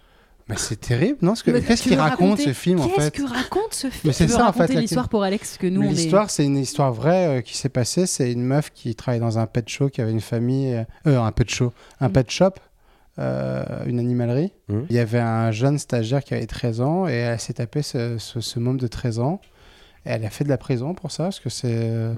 [0.47, 1.34] Mais c'est terrible, non?
[1.34, 3.11] Qu'est-ce qu'il raconte raconter- ce film en Qu'est-ce fait?
[3.11, 4.01] que raconte ce film?
[4.03, 5.82] Mais c'est ça, en fait, l'histoire pour Alex que nous.
[5.82, 8.05] L'histoire, c'est une histoire vraie euh, qui s'est passée.
[8.05, 11.20] C'est une meuf qui travaille dans un pet show, qui avait une famille, euh, euh,
[11.20, 12.11] un pet show, un Mm.
[12.11, 12.51] pet shop,
[13.18, 14.51] euh, une animalerie.
[14.68, 14.82] Mm.
[14.89, 18.18] Il y avait un jeune stagiaire qui avait 13 ans et elle s'est tapé ce,
[18.18, 19.39] ce, ce môme de 13 ans.
[20.06, 22.14] Elle a fait de la prison pour ça, parce que euh,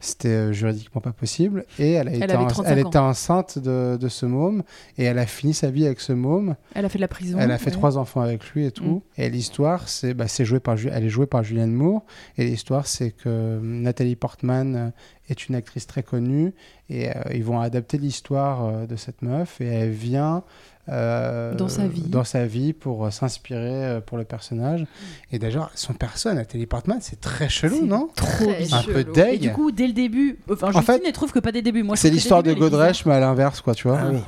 [0.00, 1.64] c'était euh, juridiquement pas possible.
[1.78, 2.88] Et elle, a été, avait en- 35 elle ans.
[2.88, 4.62] était enceinte de, de ce môme.
[4.98, 6.56] Et elle a fini sa vie avec ce môme.
[6.74, 7.38] Elle a fait de la prison.
[7.40, 7.72] Elle a fait ouais.
[7.72, 9.02] trois enfants avec lui et tout.
[9.18, 9.20] Mm.
[9.22, 12.04] Et l'histoire, c'est, bah, joué par, elle est jouée par Julianne Moore.
[12.38, 14.92] Et l'histoire, c'est que Nathalie Portman
[15.28, 16.54] est une actrice très connue
[16.88, 20.44] et euh, ils vont adapter l'histoire euh, de cette meuf et elle vient
[20.88, 22.02] euh, Dans sa vie.
[22.02, 24.84] dans sa vie pour euh, s'inspirer euh, pour le personnage.
[25.32, 28.08] Et d'ailleurs, son personne à Téléportman, c'est très chelou, C'est non?
[28.14, 28.50] Trop.
[28.72, 28.98] Un peu.
[29.00, 29.40] Et deg.
[29.40, 31.64] du coup, dès le début, enfin, En Justine, fait, elle trouve que pas dès le
[31.64, 31.82] début.
[31.82, 33.98] Moi, je C'est l'histoire de Godrèche, mais à l'inverse, quoi, tu vois.
[34.02, 34.18] Ah oui.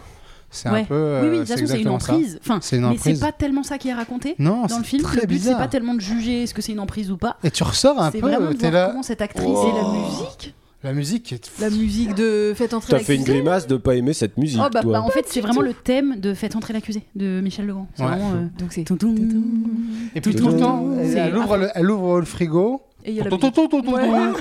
[0.48, 0.82] C'est Ouais.
[0.82, 0.94] un peu.
[0.94, 2.38] euh, Oui, oui, de toute c'est façon, c'est une emprise.
[2.40, 3.20] Enfin, C'est une mais c'est emprise.
[3.20, 4.36] pas tellement ça qui est raconté.
[4.38, 5.58] Non, Dans c'est le film, très le but, c'est bizarre.
[5.58, 7.36] pas tellement de juger est-ce que c'est une emprise ou pas.
[7.42, 8.86] Et tu ressors un C'est peu, vraiment de voir là.
[8.88, 10.54] comment cette actrice Et la musique.
[10.86, 11.50] La musique est.
[11.60, 14.60] La musique de Faites entrer T'as la fait une grimace de pas aimer cette musique,
[14.64, 14.92] Oh, bah, toi.
[14.92, 17.88] bah, en fait, c'est vraiment le thème de Faites entrer l'accusé de Michel Legrand.
[17.96, 18.08] C'est Ouais.
[18.10, 18.30] vraiment.
[18.34, 18.82] euh, Donc c'est.
[18.82, 22.82] Et puis Tout le temps, elle, ouvre le, elle ouvre le frigo.
[23.04, 24.32] Et il y a Ouais.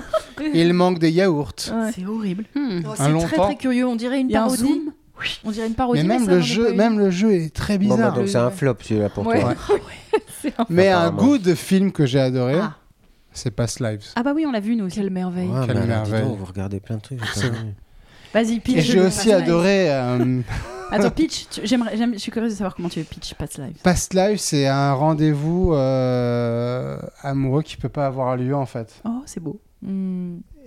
[0.54, 1.52] Et manque des yaourts.
[1.72, 1.92] Ouais.
[1.96, 2.46] C'est horrible.
[2.54, 2.82] Hmm.
[2.86, 3.88] Oh, C'est très très curieux.
[3.88, 4.82] On dirait une un parodie.
[5.44, 6.04] On dirait une parodie.
[6.04, 8.14] Mais même le jeu, même le jeu est très Bon, bah, bizarre.
[8.14, 9.42] donc c'est un flop celui-là pour Ouais.
[9.42, 9.56] toi.
[10.70, 12.76] Mais un goût de film que j'ai adoré, Ah.
[13.36, 14.06] C'est Past Lives.
[14.16, 14.96] Ah, bah oui, on l'a vu nous aussi.
[14.98, 15.48] Quelle merveille.
[15.48, 16.24] Ouais, Quelle merveille.
[16.24, 17.20] donc, vous regardez plein de trucs.
[18.34, 18.78] Vas-y, pitch.
[18.78, 20.42] Et j'ai aussi adoré euh,
[20.92, 21.48] Attends, pitch.
[21.50, 23.78] tu- J'aimerais, j'aime- je suis curieuse de savoir comment tu veux pitch Past Lives.
[23.82, 29.22] Past Lives, c'est un rendez-vous euh, amoureux qui peut pas avoir lieu en fait, Oh,
[29.26, 29.60] c'est beau.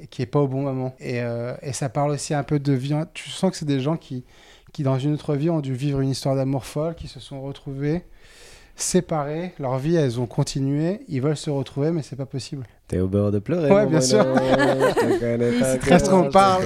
[0.00, 0.94] Et qui est pas au bon moment.
[1.00, 2.94] Et, euh, et ça parle aussi un peu de vie.
[3.14, 4.24] Tu sens que c'est des gens qui,
[4.72, 7.42] qui dans une autre vie ont dû vivre une histoire d'amour folle, qui se sont
[7.42, 8.04] retrouvés
[8.80, 12.64] séparés, leur vie elles ont continué, ils veulent se retrouver mais c'est pas possible.
[12.86, 13.70] T'es au bord de pleurer.
[13.70, 14.24] Ouais, bien sûr.
[15.90, 16.64] Est-ce qu'on parle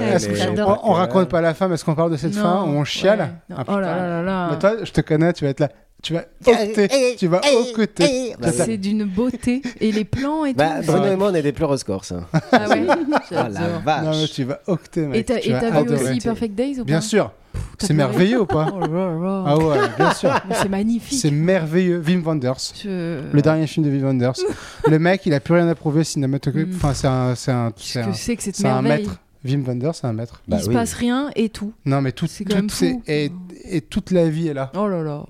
[0.58, 2.84] on, on raconte pas la fin, mais est-ce qu'on parle de cette Non, fin on
[2.84, 3.30] chiale.
[3.54, 4.48] Ah, Oh là là là là.
[4.52, 5.68] Mais toi, je te connais, tu vas être là.
[6.02, 7.14] Tu vas octer.
[7.16, 7.40] Tu vas
[7.76, 8.34] octer.
[8.40, 9.62] Bah, C'est d'une beauté.
[9.80, 10.90] Et les plans et Bah, tout.
[10.90, 12.10] Bruno et moi, on est des pleureuses corses.
[12.12, 12.24] hein.
[12.50, 12.86] Ah ouais.
[12.88, 13.50] Oh la J'adore.
[13.86, 14.32] Non, mais vache.
[14.32, 15.18] tu vas octer, mec.
[15.30, 16.84] Et t'as vu aussi Perfect Days ou pas?
[16.84, 17.30] Bien sûr.
[17.78, 19.44] C'est merveilleux ou pas Oh là là.
[19.46, 20.30] Ah ouais, bien sûr.
[20.52, 21.18] C'est magnifique.
[21.18, 22.02] C'est merveilleux.
[22.06, 22.72] Wim Wenders.
[22.82, 24.34] Je- Le dernier film de Wim Wenders.
[24.88, 26.72] le mec, il a plus rien à prouver cinématographique.
[26.72, 26.76] Mm.
[26.76, 29.18] Enfin, c'est un, c'est un, c'est Qu'est-ce un, que c'est que cette c'est un maître.
[29.44, 30.40] Wim Wenders, c'est un maître.
[30.46, 30.74] Bah Il se oui.
[30.74, 31.72] passe rien et tout.
[31.84, 32.44] Non, mais tout, C'est
[33.08, 33.32] et,
[33.68, 34.70] et toute la vie est là.
[34.76, 35.24] Oh là là.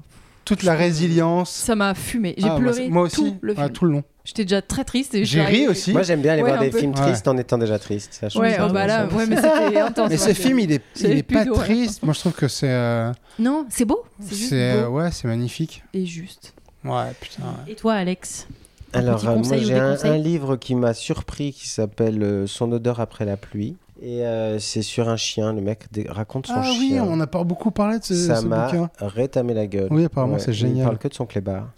[0.45, 1.51] Toute la résilience.
[1.51, 2.35] Ça m'a fumé.
[2.37, 3.17] J'ai Ah, moi, pleuré moi, aussi.
[3.17, 3.73] tout le Ouais, film.
[3.73, 4.03] tout le long.
[4.25, 5.15] J'étais déjà très triste.
[5.15, 5.93] et je suis J'ai ri arrivée- aussi.
[5.93, 6.79] Moi, j'aime bien aller Ouais, voir des peu.
[6.79, 7.01] films Ouais.
[7.03, 8.13] tristes en étant déjà triste.
[8.21, 9.47] Ça, Ouais, oh bah là, ouais, mais c'était
[9.81, 10.09] intense.
[10.11, 11.85] Mais moi, ce que- film, il est, il pas d'oreilles.
[11.87, 12.03] triste.
[12.03, 14.05] Moi, je trouve que c'est, euh, Non, c'est beau.
[14.21, 15.83] C'est euh, ouais, c'est magnifique.
[15.95, 16.55] et juste.
[16.85, 17.43] Ouais, putain.
[17.43, 17.73] ouais.
[17.73, 18.47] Et toi, Alex?
[18.93, 23.25] Alors, euh, moi, j'ai un livre qui m'a surpris qui s'appelle euh, Son odeur après
[23.25, 23.77] la pluie.
[24.05, 25.53] Et euh, c'est sur un chien.
[25.53, 27.05] Le mec raconte son Ah oui, chien.
[27.05, 29.87] on n'a pas beaucoup parlé de ce, Ça ce m'a rétamé la gueule.
[29.93, 30.85] Oui, apparemment, c'est Il génial.
[30.87, 31.71] parle que de son clébard.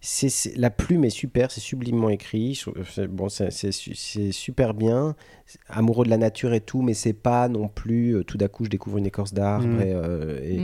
[0.57, 2.59] La plume est super, c'est sublimement écrit.
[2.89, 5.14] C'est- Bon, c'est, c'est su- c'est super bien.
[5.68, 8.64] Amoureux de la nature et tout, mais c'est pas non plus euh, tout d'un coup
[8.64, 10.59] je découvre une écorce d'arbre et, euh, et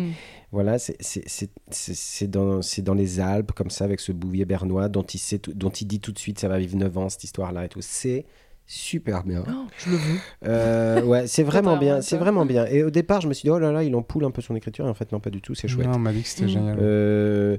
[0.53, 0.97] voilà, c'est,
[2.31, 5.87] dans, les Alpes comme ça avec ce bouvier bernois dont il, sait tout- dont il
[5.87, 7.81] dit tout de suite ça va vivre 9 ans cette histoire-là et tout.
[7.83, 8.25] C'est
[8.73, 9.43] super bien.
[9.49, 10.18] Oh, je le veux.
[10.47, 12.66] Euh, ouais, c'est vraiment bien, c'est vraiment bien.
[12.66, 14.55] Et au départ, je me suis dit oh là là, il empoule un peu son
[14.55, 14.87] écriture.
[14.87, 15.55] Et en fait, non, pas du tout.
[15.55, 15.89] C'est chouette.
[15.89, 16.49] Non, on m'a dit que c'était Mm.
[16.49, 16.79] génial.
[16.81, 17.57] Euh,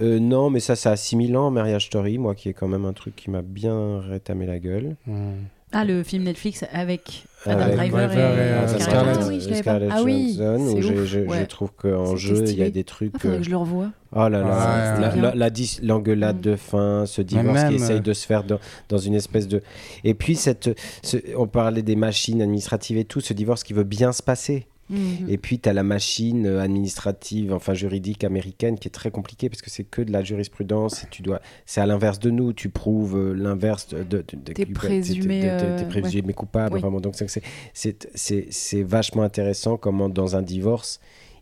[0.00, 2.84] euh, non, mais ça, ça a 6000 ans, Marriage Story, moi, qui est quand même
[2.84, 4.94] un truc qui m'a bien rétamé la gueule.
[5.06, 5.32] Mm.
[5.72, 9.18] Ah, le film Netflix avec Adam Avec Driver Driver et, et, euh, Scarlett Scarlett.
[9.20, 9.90] Ah oui, Scarlett.
[9.92, 11.38] Ah oui, Johansson, où je, ouf, je- ouais.
[11.40, 13.12] je trouve qu'en jeu, il y a des trucs.
[13.14, 13.90] Ah, faudrait euh, que je le revoie.
[14.12, 15.20] Oh là là, Ouais, la, ouais.
[15.20, 16.40] la- la dis- l'engueulade Mm.
[16.40, 18.58] de fin, ce divorce même, qui essaye euh, de se faire dans,
[18.88, 19.62] dans une espèce de.
[20.04, 20.70] Et puis, cette,
[21.02, 24.66] ce- on parlait des machines administratives et tout, ce divorce qui veut bien se passer.
[24.90, 25.28] Mm.
[25.28, 29.48] Et puis, tu as la machine euh, administrative, enfin juridique américaine qui est très compliquée
[29.48, 31.04] parce que c'est que de la jurisprudence.
[31.04, 32.52] Et tu dois, c'est à l'inverse de nous.
[32.52, 34.02] Tu prouves euh, l'inverse de.
[34.02, 36.74] de, de- T'es présumé, euh, présumé coupable.
[36.74, 36.80] Oui.
[36.80, 37.42] Enfin, bon, donc, c'est- c'est-
[37.74, 41.00] c'est- c'est c'est vachement intéressant comment, dans un divorce,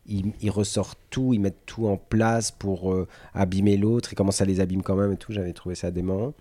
[0.08, 4.30] ils, ils ressortent tout, ils mettent tout en place pour euh, abîmer l'autre et comment
[4.30, 5.32] ça les abîme quand même et tout.
[5.32, 6.32] J'avais trouvé ça dément.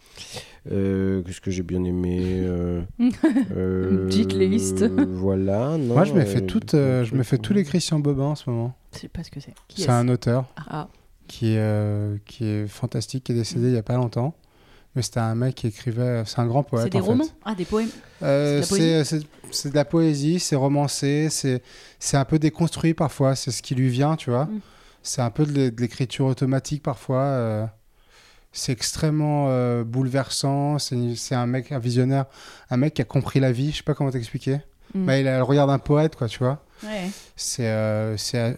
[0.71, 2.81] Euh, Qu'est-ce que j'ai bien aimé euh,
[3.55, 4.83] euh, petite liste.
[4.85, 5.77] Voilà.
[5.77, 8.23] Non, Moi, je me euh, fais toutes, euh, je me fais tous les Christian Bobin
[8.25, 8.75] en ce moment.
[8.93, 9.53] Je sais pas ce que c'est.
[9.69, 10.87] C'est un auteur Ah,
[11.27, 14.33] qui est, euh, qui est fantastique, qui est décédé il y a pas longtemps.
[14.95, 16.23] Mais c'était un mec qui écrivait.
[16.25, 16.85] C'est un grand poète.
[16.85, 17.07] C'est des en fait.
[17.09, 17.25] romans?
[17.43, 17.89] Ah, des poèmes?
[18.23, 21.61] Euh, C'est de la c'est c'est- c'est de la poésie, c'est romancé, c'est
[21.99, 24.45] c'est un peu déconstruit parfois, c'est ce qui lui vient, tu vois.
[24.45, 24.59] Mm.
[25.03, 27.21] C'est un peu de l'é- de l'écriture automatique parfois.
[27.23, 27.65] euh,
[28.53, 30.79] c'est extrêmement euh, bouleversant.
[30.79, 32.25] C'est c'est un mec, un visionnaire,
[32.69, 33.71] un mec qui a compris la vie.
[33.71, 34.59] Je sais pas comment t'expliquer.
[34.93, 35.05] Mm.
[35.05, 36.63] Bah, il a le regard d'un poète, quoi, tu vois.
[36.83, 37.09] Ouais.
[37.35, 37.67] C'est.
[37.67, 38.53] euh, c'est, euh,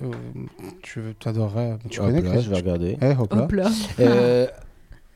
[0.83, 1.77] tu adorerais.
[1.89, 2.97] Tu Hop connais là, je vais regarder.
[3.01, 3.41] Eh, hop là.
[3.43, 3.71] hop là.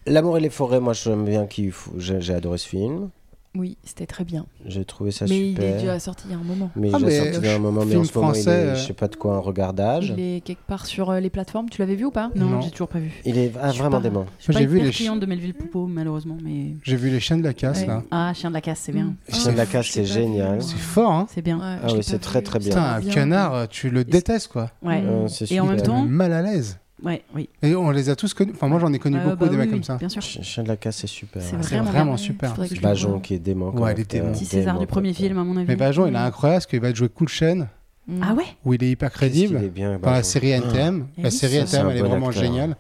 [0.07, 3.09] Euh, L'amour et les forêts, moi j'aime bien qu'il faut- j'ai adoré ce film.
[3.53, 4.45] Oui, c'était très bien.
[4.65, 5.75] J'ai trouvé ça mais il super.
[5.75, 6.71] est déjà sorti il y a un moment.
[6.77, 8.35] Mais Ah, il est sorti il y a un moment, mais en ce moment, il
[8.35, 10.13] français, est, euh, je sais pas de quoi, un regardage.
[10.17, 11.69] Il est quelque part sur euh, les plateformes.
[11.69, 12.61] Tu l'avais vu ou pas Non, Non.
[12.61, 13.11] j'ai toujours pas vu.
[13.25, 14.25] Il est ah, vraiment pas- dément.
[14.39, 16.75] Je suis J'ai pas vu les cliente de Melville Poupeau, malheureusement, mais.
[16.83, 17.87] J'ai vu les chiens de la casse Ouais.
[17.87, 18.03] là.
[18.09, 19.07] Ah, Chien de la casse, c'est bien.
[19.29, 19.33] Mm.
[19.33, 20.61] Chien de la casse, c'est génial.
[20.63, 21.57] C'est fort, hein C'est bien.
[21.57, 22.69] Ouais, Ah oui, c'est très, très bien.
[22.69, 24.71] Putain, un canard, tu le détestes quoi.
[24.81, 25.03] Ouais.
[25.05, 25.75] Euh, c'est Et en super.
[25.75, 26.77] même temps, Mal à l'aise.
[27.03, 27.49] Ouais, oui.
[27.61, 28.51] Et on les a tous connus.
[28.55, 29.97] Enfin, moi j'en ai connu Euh, beaucoup bah des mecs oui, comme ça.
[29.97, 30.21] Bien sûr.
[30.23, 31.41] Ch- Chien de la casse, c'est super.
[31.41, 32.17] C'est vraiment vraiment bien.
[32.17, 32.53] super.
[32.81, 33.69] Bajon qui est dément.
[33.75, 34.31] Ouais, il est dément.
[34.31, 35.67] Petit César du premier film, à mon avis.
[35.67, 37.67] Mais Bajon, il est incroyable parce qu'il va jouer Cool Chain,
[38.07, 38.19] Mm.
[38.23, 39.57] Ah ouais où il est hyper crédible.
[39.63, 41.05] est bien, Dans la série NTM.
[41.17, 41.21] Ah.
[41.21, 42.75] La série NTM, elle est vraiment géniale.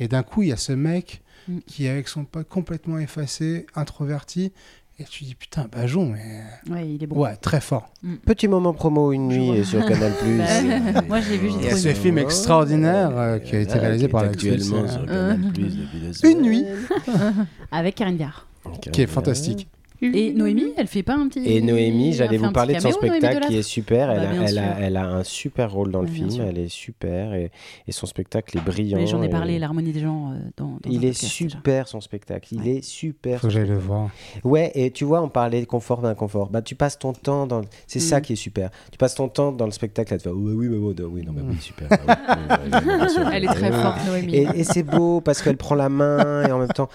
[0.00, 1.58] Et d'un coup, il y a ce mec Mm.
[1.66, 4.52] qui est avec son pote complètement effacé, introverti.
[4.98, 6.72] Et tu dis, putain, Bajon, mais.
[6.72, 7.16] Ouais, il est bon.
[7.16, 7.90] Ouais, très fort.
[8.24, 10.38] Petit moment promo une nuit et sur Canal Plus.
[10.38, 13.56] Bah, moi, je l'ai vu, j'ai Il y a trouvé ce film extraordinaire euh, qui
[13.56, 16.64] a été réalisé par actuellement sur Canal Plus depuis deux Une nuit.
[17.70, 18.46] Avec Karine Viard.
[18.90, 19.68] Qui est fantastique.
[20.02, 21.40] Et Noémie, elle fait pas un petit.
[21.46, 24.10] Et Noémie, elle j'allais vous parler de son spectacle qui est super.
[24.10, 26.28] Elle, Bah, a, bien elle, a, elle a un super rôle dans le Bah, bien
[26.28, 26.30] film.
[26.36, 26.44] sûr.
[26.44, 27.50] Elle est super et,
[27.86, 29.04] et son spectacle est brillant.
[29.06, 30.66] J'en ai et- parlé, l'harmonie des gens euh, dans.
[30.66, 31.90] dans Il est podcast, super déjà.
[31.90, 32.48] son spectacle.
[32.52, 32.68] Il Ouais.
[32.76, 33.40] est super.
[33.40, 34.10] Faut que j'aille le voir.
[34.44, 36.50] Ouais, et tu vois, on parlait de confort, d'inconfort.
[36.50, 37.62] Bah, tu passes ton temps dans.
[37.86, 38.22] C'est ça Mm.
[38.22, 38.70] qui est super.
[38.92, 40.32] Tu passes ton temps dans le spectacle à te faire.
[40.34, 41.88] Oui, oui, oui, non, mais oui, super.
[41.88, 42.14] bah oui,
[42.48, 43.28] oui, oui, oui, bien sûr.
[43.32, 43.82] Elle est très Oui, oui.
[43.82, 44.34] forte, Noémie.
[44.34, 46.88] Et, et c'est beau parce qu'elle prend la main et en même temps,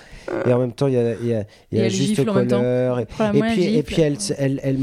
[0.45, 2.25] et en même temps, il y a, elle juste gifle
[2.99, 3.83] Et, puis, et gifle.
[3.83, 4.79] puis elle, elle, elle-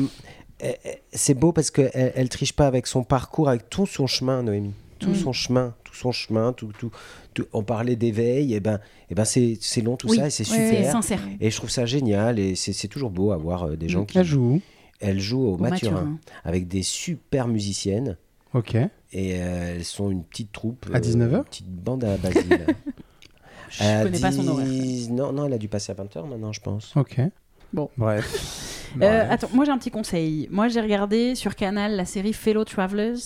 [0.60, 0.76] elle-
[1.12, 4.72] c'est beau parce qu'elle elle, triche pas avec son parcours, avec tout son chemin, Noémie.
[4.98, 5.14] Tout Mm.
[5.14, 6.90] son chemin, tout son chemin, tout, tout,
[7.32, 8.80] tout- On parlait d'éveil, et ben,
[9.10, 10.90] et ben c'est long tout Oui, ça et c'est super.
[10.90, 11.20] sincère.
[11.40, 14.18] Et je trouve ça génial et c'est toujours beau à voir euh, des gens qui.
[14.18, 14.60] Elle joue
[14.98, 16.18] Elle joue au, Au Mathurin, Mathurin.
[16.44, 18.16] avec des super musiciennes
[18.54, 18.74] Ok.
[18.74, 20.86] et euh, elles sont une petite troupe.
[20.92, 22.66] À euh, 19 heures Une petite bande à Basile.
[23.70, 24.66] Je connais pas son horaire.
[25.10, 26.96] Non, non, elle a dû passer à 20h maintenant, je pense.
[26.96, 27.20] Ok.
[27.72, 27.90] Bon.
[27.96, 28.90] Bref.
[28.94, 29.26] Euh, Bref.
[29.30, 30.48] attends, moi j'ai un petit conseil.
[30.50, 33.16] Moi j'ai regardé sur Canal la série Fellow Travelers.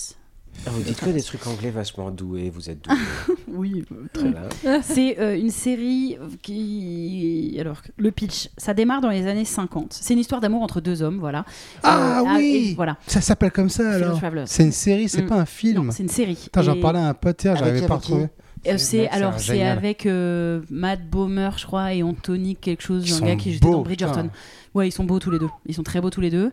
[0.67, 2.95] Ah, vous dites que des trucs anglais vachement doués, vous êtes doués.
[3.47, 3.83] Oui,
[4.13, 4.81] Très bien.
[4.83, 7.55] C'est euh, une série qui.
[7.59, 9.93] Alors, le pitch, ça démarre dans les années 50.
[9.93, 11.45] C'est une histoire d'amour entre deux hommes, voilà.
[11.83, 12.97] Ah Euh, oui et Voilà.
[13.07, 14.43] Ça s'appelle comme ça Fellow alors Travelers.
[14.47, 15.27] C'est une série, c'est Mm.
[15.27, 15.91] pas un film.
[15.91, 16.37] C'est une série.
[16.47, 18.27] Attends, j'en Et- parlais à un pote hier, pas à retrouver.
[18.67, 23.23] Euh, C'est- alors c'est avec euh, Matt Bomer, je crois, et Anthony quelque chose, Ils
[23.23, 24.23] un gars qui j'étais beaux, dans Bridgerton.
[24.23, 24.29] putain.
[24.73, 25.49] Ouais, ils sont beaux tous les deux.
[25.67, 26.51] Ils sont très beaux tous les deux.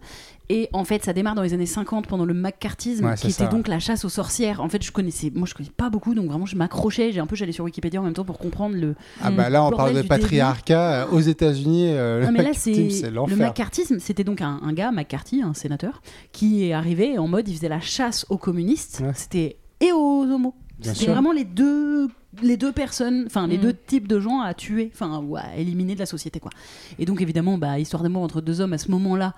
[0.51, 3.45] Et en fait, ça démarre dans les années 50 pendant le McCarthyisme, Ouais, qui était
[3.45, 3.47] ça.
[3.47, 4.61] donc la chasse aux sorcières.
[4.61, 7.13] En fait, je connaissais, moi, je connais pas beaucoup, donc vraiment, je m'accrochais.
[7.13, 8.95] J'ai un peu, j'allais sur Wikipédia en même temps pour comprendre le.
[9.23, 11.05] Ah bah là, on parle de patriarcat.
[11.05, 13.37] euh, Aux États-Unis, euh, Non, le mais là, c'est le.
[13.37, 13.99] McCarthyisme.
[14.01, 16.03] C'était donc un, un gars, McCarthy, un sénateur,
[16.33, 19.01] qui est arrivé en mode, il faisait la chasse aux communistes.
[19.03, 19.13] Ouais.
[19.15, 20.55] C'était et aux homos.
[20.83, 22.09] C'était vraiment les deux,
[22.43, 23.61] les deux personnes, enfin les Mm.
[23.63, 26.51] deux types de gens à tuer, enfin ou à éliminer de la société quoi.
[26.99, 29.35] Et donc évidemment, bah, histoire d'amour entre deux hommes à ce moment-là,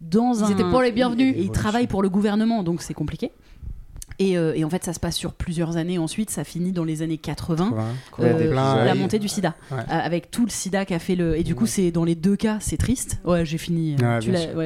[0.00, 1.34] dans Ils un, étaient pas les bienvenus.
[1.36, 3.30] Et ils travaillent pour le gouvernement, donc c'est compliqué.
[4.18, 5.98] Et, euh, et en fait, ça se passe sur plusieurs années.
[5.98, 7.70] Ensuite, ça finit dans les années 80.
[7.70, 7.82] Ouais.
[8.10, 9.78] Combien Euh, la montée du sida Ouais.
[9.78, 12.36] Euh, avec tout le sida qu'a fait le et du coup c'est dans les deux
[12.36, 13.96] cas c'est triste ouais j'ai fini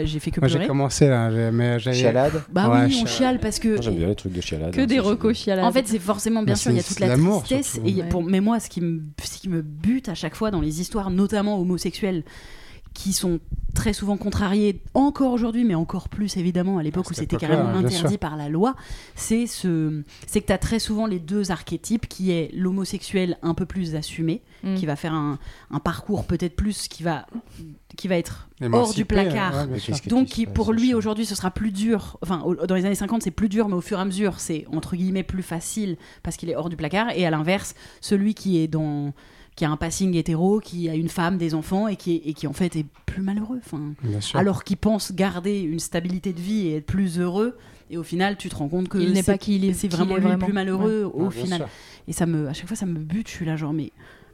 [0.04, 1.78] j'ai fait que Moi, j'ai commencé là, j'ai- mais.
[1.78, 3.08] Chialade bah Ouais, oui on chialade.
[3.08, 4.72] chiale parce que J'aime bien les trucs de chialade.
[4.72, 5.64] Que hein, des recos chialades.
[5.64, 7.80] En fait, c'est forcément, bien sûr, il y a toute la tristesse.
[7.84, 10.60] Et pour, mais moi, ce qui, me, ce qui me bute à chaque fois dans
[10.60, 12.22] les histoires, notamment homosexuelles,
[12.94, 13.38] qui sont
[13.72, 17.68] très souvent contrariées, encore aujourd'hui, mais encore plus évidemment à l'époque À où c'était carrément
[17.68, 18.18] interdit sûr.
[18.18, 18.74] par la loi,
[19.14, 23.54] c'est ce, c'est que tu as très souvent les deux archétypes qui est l'homosexuel un
[23.54, 24.74] peu plus assumé, Mm.
[24.74, 25.38] qui va faire un,
[25.70, 27.26] un parcours peut-être plus qui va,
[27.96, 29.68] qui va être hors du placard.
[29.70, 32.18] ouais, Donc, qui, pour lui, aujourd'hui, ce sera plus dur.
[32.20, 34.38] Enfin, au- dans les années 50, c'est plus dur, mais au fur et à mesure,
[34.38, 37.06] c'est entre guillemets plus facile parce qu'il est hors du placard.
[37.16, 39.14] Et à l'inverse, celui qui est dans
[39.56, 42.32] qui a un passing hétéro, qui a une femme, des enfants et qui, est- et
[42.34, 43.58] qui en fait est plus malheureux.
[43.64, 44.38] Enfin, Bien sûr.
[44.38, 47.56] alors qu'il pense garder une stabilité de vie et être plus heureux.
[47.90, 49.72] Et au final, tu te rends compte que Il n'est c'est- pas qui il est-
[49.72, 50.44] c'est vraiment est vraiment.
[50.44, 51.58] plus malheureux au Ouais, final.
[51.58, 51.68] sûr.
[52.08, 53.28] Et ça me, à chaque fois, ça me bute.
[53.28, 53.90] Je suis là genre, mais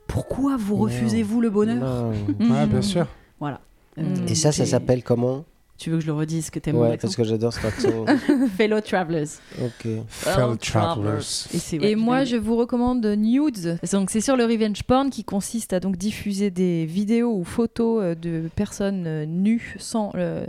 [0.07, 2.13] pourquoi vous refusez-vous le bonheur?
[2.39, 2.69] Ouais, Mm.
[2.69, 3.07] bien sûr.
[3.41, 3.61] Voilà.
[3.97, 4.03] Mm.
[4.03, 5.45] Euh, Et ça, ça s'appelle comment?
[5.79, 8.07] Tu veux que je le redise que t'aimes Ouais, parce que j'adore cet accent.
[8.57, 9.27] Fellow Travelers.
[9.63, 9.89] ok.
[10.09, 11.19] Fell Travelers.
[11.19, 13.79] Et, c'est- ouais, Et moi, je vous recommande Nudes.
[13.93, 18.03] Donc, c'est sur le revenge porn qui consiste à donc diffuser des vidéos ou photos
[18.03, 20.47] euh, de personnes euh, nues sans euh,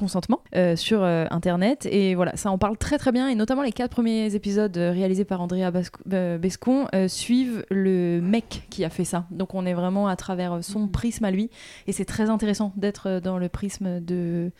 [0.00, 1.86] consentement euh, sur euh, Internet.
[1.90, 3.28] Et voilà, ça en parle très très bien.
[3.28, 5.70] Et notamment les quatre premiers épisodes euh, réalisés par Andrea
[6.38, 9.26] Bescon suivent le mec qui a fait ça.
[9.30, 11.50] Donc, on est vraiment à travers son prisme à lui.
[11.86, 14.50] Et c'est très intéressant d'être dans le prisme de,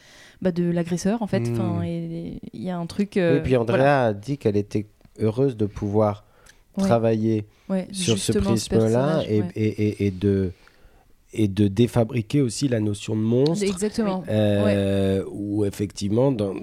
[0.43, 1.43] bah, de l'agresseur en fait.
[1.51, 3.17] Enfin, et il y a un truc.
[3.17, 4.05] euh, et puis Andrea voilà.
[4.07, 4.87] a dit qu'elle était
[5.19, 6.25] heureuse de pouvoir
[6.79, 6.85] Ouais.
[6.85, 9.49] travailler Ouais, sur ce prisme-là personnage, et, ouais.
[9.57, 10.53] et, et, et de
[11.33, 13.65] et de défabriquer aussi la notion de monstre.
[13.65, 14.25] Exactement.
[14.29, 16.55] Euh, Où effectivement, dans-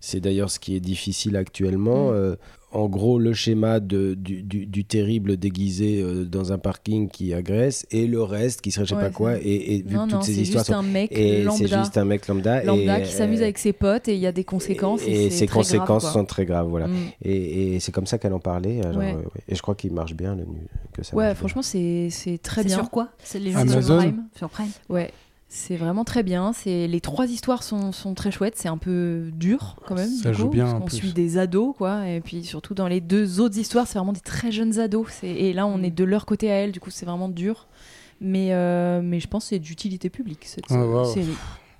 [0.00, 2.12] c'est d'ailleurs ce qui est difficile actuellement.
[2.12, 2.36] Mm.
[2.76, 7.32] En gros, le schéma de, du, du- du terrible déguisé euh, dans un parking qui
[7.34, 9.34] agresse et le reste qui serait je sais Ouais, pas quoi.
[9.36, 10.78] c'est- Et, et vu Non, que non, toutes ces histoires juste sont.
[10.78, 12.62] un mec Et c'est lambda, juste un mec lambda.
[12.64, 15.02] lambda et, qui s'amuse euh, avec ses potes et il y a des conséquences.
[15.06, 16.68] Et, ces grave, conséquences sont très graves.
[16.68, 16.88] Voilà.
[16.88, 16.94] Mm.
[17.22, 18.80] Et, et c'est comme ça qu'elle en parlait.
[18.84, 19.12] alors, Ouais.
[19.12, 19.42] euh, ouais.
[19.48, 22.62] Et je crois qu'il marche bien, le nu- que ça Ouais, franchement, c'est c'est très
[22.62, 22.76] C'est bien.
[22.78, 23.08] sur quoi?
[23.22, 23.80] C'est les Amazon?
[23.82, 24.24] sur Prime?
[24.36, 24.68] Sur Prime.
[24.88, 25.10] Ouais,
[25.48, 26.52] c'est vraiment très bien.
[26.52, 28.56] C'est les trois histoires sont, sont très chouettes.
[28.56, 30.08] C'est un peu dur quand même.
[30.08, 32.08] Ça du joue coup, bien, parce qu'on suit des ados, quoi.
[32.08, 35.06] Et puis surtout dans les deux autres histoires, c'est vraiment des très jeunes ados.
[35.10, 36.72] C'est- Et là, on est de leur côté à elles.
[36.72, 37.68] Du coup, c'est vraiment dur.
[38.20, 41.26] Mais, euh, mais je pense que c'est d'utilité publique cette ouais, série.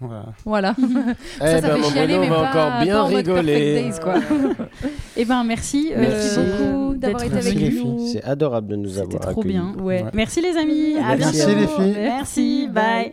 [0.00, 0.26] Voilà.
[0.44, 0.74] Voilà.
[0.78, 3.26] Eh ça, ça ben, fait chialer, Bruno mais va pas, encore bien pas en mode
[3.26, 3.74] rigoler.
[3.74, 4.66] Perfect Days, quoi.
[5.16, 5.90] Eh ben merci.
[5.96, 8.06] Merci euh, beaucoup d'avoir été avec Merci, les nous.
[8.12, 9.54] C'est adorable de nous C'était avoir trop accueillis.
[9.54, 9.74] bien.
[9.78, 10.02] Ouais.
[10.02, 10.10] Ouais.
[10.12, 10.98] Merci les amis.
[10.98, 11.60] À Merci, bientôt.
[11.60, 11.94] les filles.
[11.96, 12.68] Merci.
[12.70, 13.12] Bye.